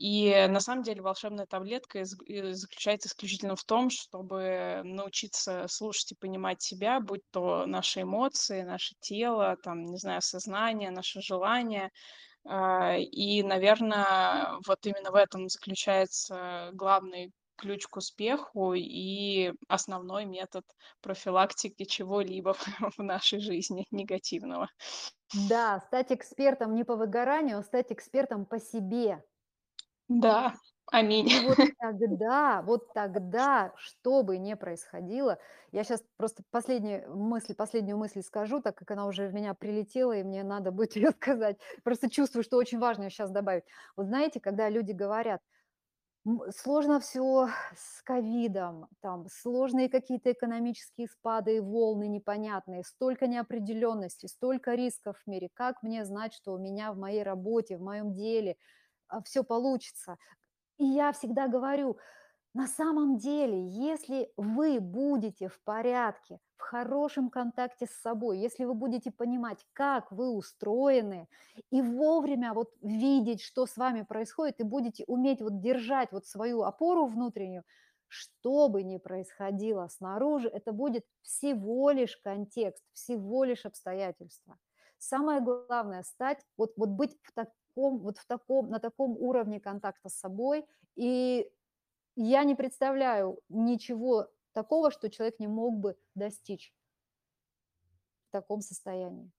И 0.00 0.46
на 0.48 0.60
самом 0.60 0.82
деле 0.82 1.02
волшебная 1.02 1.44
таблетка 1.44 2.00
и 2.00 2.52
заключается 2.54 3.08
исключительно 3.08 3.54
в 3.54 3.64
том, 3.64 3.90
чтобы 3.90 4.80
научиться 4.82 5.66
слушать 5.68 6.12
и 6.12 6.14
понимать 6.18 6.62
себя, 6.62 7.00
будь 7.00 7.20
то 7.30 7.66
наши 7.66 8.00
эмоции, 8.00 8.62
наше 8.62 8.94
тело, 9.00 9.58
там, 9.62 9.84
не 9.84 9.98
знаю, 9.98 10.22
сознание, 10.22 10.90
наши 10.90 11.20
желания. 11.20 11.90
А, 12.46 12.96
и, 12.96 13.42
наверно, 13.42 14.58
вот 14.66 14.78
именно 14.86 15.10
в 15.10 15.16
этом 15.16 15.50
заключается 15.50 16.70
главный 16.72 17.30
ключ 17.60 17.86
к 17.86 17.96
успеху 17.98 18.74
и 18.74 19.52
основной 19.68 20.24
метод 20.26 20.64
профилактики 21.02 21.84
чего-либо 21.84 22.54
в 22.96 23.02
нашей 23.02 23.40
жизни 23.40 23.86
негативного. 23.90 24.68
Да, 25.32 25.80
стать 25.80 26.12
экспертом 26.12 26.74
не 26.74 26.84
по 26.84 26.96
выгоранию, 26.96 27.58
а 27.58 27.62
стать 27.62 27.92
экспертом 27.92 28.46
по 28.46 28.58
себе. 28.58 29.24
Да, 30.08 30.54
аминь. 30.92 31.28
И 31.30 31.38
вот 31.40 31.58
тогда, 31.78 32.62
вот 32.62 32.92
тогда, 32.94 33.72
что 33.76 34.22
бы 34.24 34.38
ни 34.38 34.54
происходило, 34.54 35.38
я 35.72 35.84
щас 35.84 36.04
просто 36.16 36.42
последнюю 36.50 37.14
мысль 37.16 37.54
последнюю 37.54 37.98
мысль 37.98 38.22
скажу, 38.22 38.60
так 38.62 38.76
как 38.76 38.90
она 38.92 39.06
уже 39.06 39.28
в 39.28 39.34
меня 39.34 39.54
прилетела, 39.54 40.14
и 40.16 40.22
мне 40.24 40.42
надо 40.44 40.72
будет 40.72 40.96
её 40.96 41.12
сказать. 41.12 41.58
Просто 41.84 42.10
чувствую, 42.10 42.42
что 42.44 42.56
очень 42.56 42.78
важно 42.80 43.02
её 43.04 43.10
щас 43.10 43.30
добавить. 43.30 43.64
Вот 43.96 44.06
знаете, 44.06 44.40
когда 44.40 44.68
люди 44.70 44.92
говорят: 44.92 45.42
"М, 46.26 46.42
сложно 46.54 47.00
всё 47.00 47.48
с 47.74 48.02
ковидом, 48.02 48.88
там 49.00 49.26
сложные 49.30 49.88
какие-то 49.88 50.32
экономические 50.32 51.08
спады 51.08 51.56
и 51.56 51.60
волны 51.60 52.08
непонятные, 52.08 52.84
столько 52.84 53.26
неопределенности, 53.26 54.26
столько 54.26 54.74
рисков 54.74 55.16
в 55.24 55.26
мире. 55.30 55.48
Как 55.54 55.82
мне 55.82 56.04
знать, 56.04 56.34
что 56.34 56.52
у 56.52 56.58
меня 56.58 56.92
в 56.92 56.98
моей 56.98 57.22
работе, 57.22 57.78
в 57.78 57.82
моем 57.82 58.12
деле, 58.12 58.56
а, 59.08 59.22
всё 59.22 59.44
получится?" 59.44 60.16
И 60.78 60.86
я 60.86 61.12
всегда 61.12 61.48
говорю: 61.48 61.98
на 62.54 62.66
самом 62.66 63.16
деле, 63.18 63.64
если 63.68 64.32
вы 64.36 64.80
будете 64.80 65.48
в 65.48 65.60
порядке, 65.62 66.40
в 66.56 66.62
хорошем 66.62 67.30
контакте 67.30 67.86
с 67.86 67.90
собой, 67.90 68.38
если 68.38 68.64
вы 68.64 68.74
будете 68.74 69.10
понимать, 69.12 69.64
как 69.72 70.10
вы 70.10 70.30
устроены, 70.30 71.28
и 71.70 71.80
вовремя 71.80 72.52
вот 72.52 72.72
видеть, 72.82 73.40
что 73.40 73.66
с 73.66 73.76
вами 73.76 74.02
происходит, 74.02 74.60
и 74.60 74.64
будете 74.64 75.04
уметь 75.06 75.40
вот 75.42 75.60
держать 75.60 76.10
вот 76.12 76.26
свою 76.26 76.62
опору 76.62 77.06
внутреннюю, 77.06 77.64
что 78.08 78.68
бы 78.68 78.82
ни 78.82 78.98
происходило 78.98 79.86
снаружи, 79.86 80.48
это 80.48 80.72
будет 80.72 81.06
всего 81.22 81.90
лишь 81.92 82.16
контекст, 82.16 82.84
всего 82.92 83.44
лишь 83.44 83.64
обстоятельства. 83.64 84.58
Самое 84.98 85.40
главное- 85.40 86.02
стать, 86.02 86.44
вот 86.56 86.72
вот 86.76 86.88
быть 86.90 87.16
в 87.22 87.32
таком 87.32 87.98
вот 88.00 88.18
в 88.18 88.26
таком 88.26 88.68
на 88.70 88.80
таком 88.80 89.12
уровне 89.16 89.60
контакта 89.60 90.08
с 90.08 90.14
собой. 90.18 90.66
И 90.96 91.50
я 92.22 92.44
не 92.44 92.54
представляю 92.54 93.40
ничего 93.48 94.28
такого, 94.52 94.90
что 94.90 95.10
человек 95.10 95.38
не 95.38 95.48
мог 95.48 95.78
бы 95.78 95.96
достичь 96.14 96.72
в 98.28 98.32
таком 98.32 98.60
состоянии. 98.60 99.30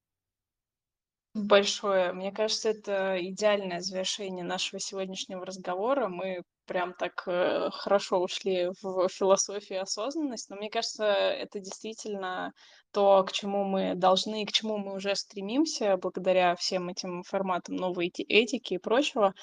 Большое. 1.34 2.12
Мне 2.12 2.32
кажется, 2.34 2.70
это 2.70 3.18
идеальное 3.22 3.80
завершение 3.80 4.44
нашего 4.44 4.82
сегодняшнего 4.82 5.46
разговора. 5.46 6.10
Мы 6.10 6.42
прям 6.66 6.94
так, 6.94 7.24
э, 7.26 7.70
хорошо 7.72 8.20
ушли 8.20 8.70
в 8.82 9.08
философию 9.08 9.80
и 9.80 9.82
осознанность. 9.82 10.50
Но 10.50 10.58
мне 10.58 10.70
кажется, 10.70 11.06
это 11.06 11.62
действительно 11.62 12.52
то, 12.92 13.24
к 13.24 13.32
чему 13.32 13.64
мы 13.64 13.96
должны 13.96 14.44
и 14.44 14.46
к 14.46 14.52
чему 14.52 14.78
мы 14.78 14.96
уже 14.96 15.16
стремимся 15.16 15.96
благодаря 15.96 16.56
всем 16.58 16.90
этим 16.90 17.24
форматам 17.24 17.78
новой 17.78 18.08
эти 18.08 18.24
этики 18.24 18.74
и 18.74 18.78
прочего. 18.78 19.34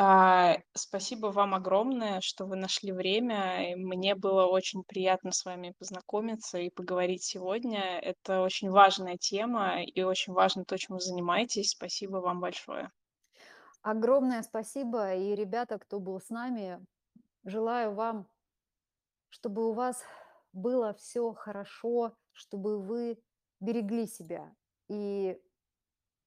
А, 0.00 0.58
спасибо 0.74 1.26
вам 1.26 1.54
огромное, 1.54 2.20
что 2.20 2.46
вы 2.46 2.54
нашли 2.54 2.92
время. 2.92 3.74
Мне 3.76 4.14
было 4.14 4.46
очень 4.46 4.84
приятно 4.84 5.32
с 5.32 5.44
вами 5.44 5.74
познакомиться 5.76 6.58
и 6.58 6.70
поговорить 6.70 7.24
сегодня. 7.24 7.98
Это 7.98 8.42
очень 8.42 8.70
важная 8.70 9.16
тема 9.16 9.82
и 9.82 10.02
очень 10.02 10.34
важно 10.34 10.64
то, 10.64 10.78
чем 10.78 10.94
вы 10.96 11.00
занимаетесь. 11.00 11.70
Спасибо 11.70 12.18
вам 12.18 12.38
большое. 12.38 12.92
Огромное 13.84 14.42
спасибо. 14.42 15.14
И, 15.14 15.34
ребята, 15.34 15.78
кто 15.78 16.00
был 16.00 16.20
с 16.20 16.30
нами, 16.30 16.84
желаю 17.44 17.94
вам 17.94 18.28
чтобы 19.32 19.68
у 19.68 19.72
вас 19.72 20.02
было 20.52 20.94
всё 20.94 21.32
хорошо, 21.34 22.14
чтобы 22.32 22.80
вы 22.80 23.18
берегли 23.60 24.06
себя. 24.06 24.54
И 24.88 25.38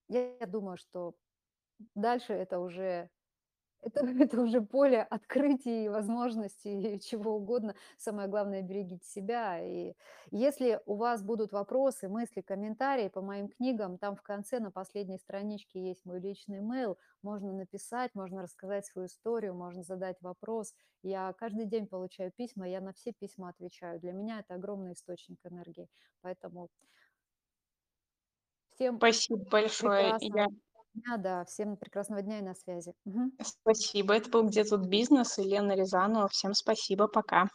я 0.09 0.37
думаю, 0.47 0.77
что 0.77 1.15
дальше 1.95 2.33
это 2.33 2.59
уже 2.59 3.09
это 3.81 4.01
это 4.29 4.41
уже 4.41 4.61
поле 4.61 5.01
открытий 5.01 5.85
и 5.85 5.89
возможностей, 5.89 6.95
и 6.95 6.99
чего 7.01 7.35
угодно. 7.35 7.75
Самое 7.97 8.27
главное- 8.27 8.61
берегите 8.61 9.05
себя. 9.05 9.59
И 9.63 9.93
если 10.31 10.79
у 10.85 10.95
вас 10.95 11.23
будут 11.23 11.51
вопросы, 11.51 12.07
мысли, 12.07 12.41
комментарии 12.41 13.09
по 13.09 13.21
моим 13.21 13.49
книгам, 13.49 13.97
там 13.97 14.15
в 14.15 14.21
конце 14.21 14.59
на 14.59 14.71
последней 14.71 15.17
страничке 15.17 15.79
есть 15.79 16.05
мой 16.05 16.19
личный 16.19 16.59
имейл. 16.59 16.97
Можно 17.23 17.53
написать, 17.53 18.11
можно 18.13 18.41
рассказать 18.41 18.85
свою 18.85 19.07
историю, 19.07 19.53
можно 19.53 19.83
задать 19.83 20.17
вопрос. 20.21 20.73
Я 21.03 21.33
каждый 21.33 21.65
день 21.65 21.87
получаю 21.87 22.31
письма, 22.31 22.67
я 22.69 22.81
на 22.81 22.93
все 22.93 23.11
письма 23.11 23.49
отвечаю. 23.49 23.99
Для 23.99 24.11
меня 24.11 24.39
это 24.39 24.55
огромный 24.55 24.93
источник 24.93 25.39
энергии. 25.43 25.87
Поэтому 26.21 26.69
всем 28.73 28.97
Спасибо 28.97 29.43
большое. 29.49 30.07
Я 30.07 30.17
прекрасного 30.17 30.70
дня, 30.93 31.17
да, 31.17 31.45
всем 31.45 31.77
прекрасного 31.77 32.21
дня 32.21 32.39
и 32.39 32.41
на 32.41 32.55
связи. 32.55 32.93
Мгм. 33.05 33.31
Спасибо. 33.41 34.13
Это 34.15 34.29
был 34.29 34.43
"Где 34.47 34.65
тут 34.65 34.87
бизнес"? 34.87 35.39
И 35.39 35.43
Лена 35.43 35.73
Рязанова. 35.73 36.27
Всем 36.27 36.53
спасибо. 36.53 37.07
Пока. 37.07 37.47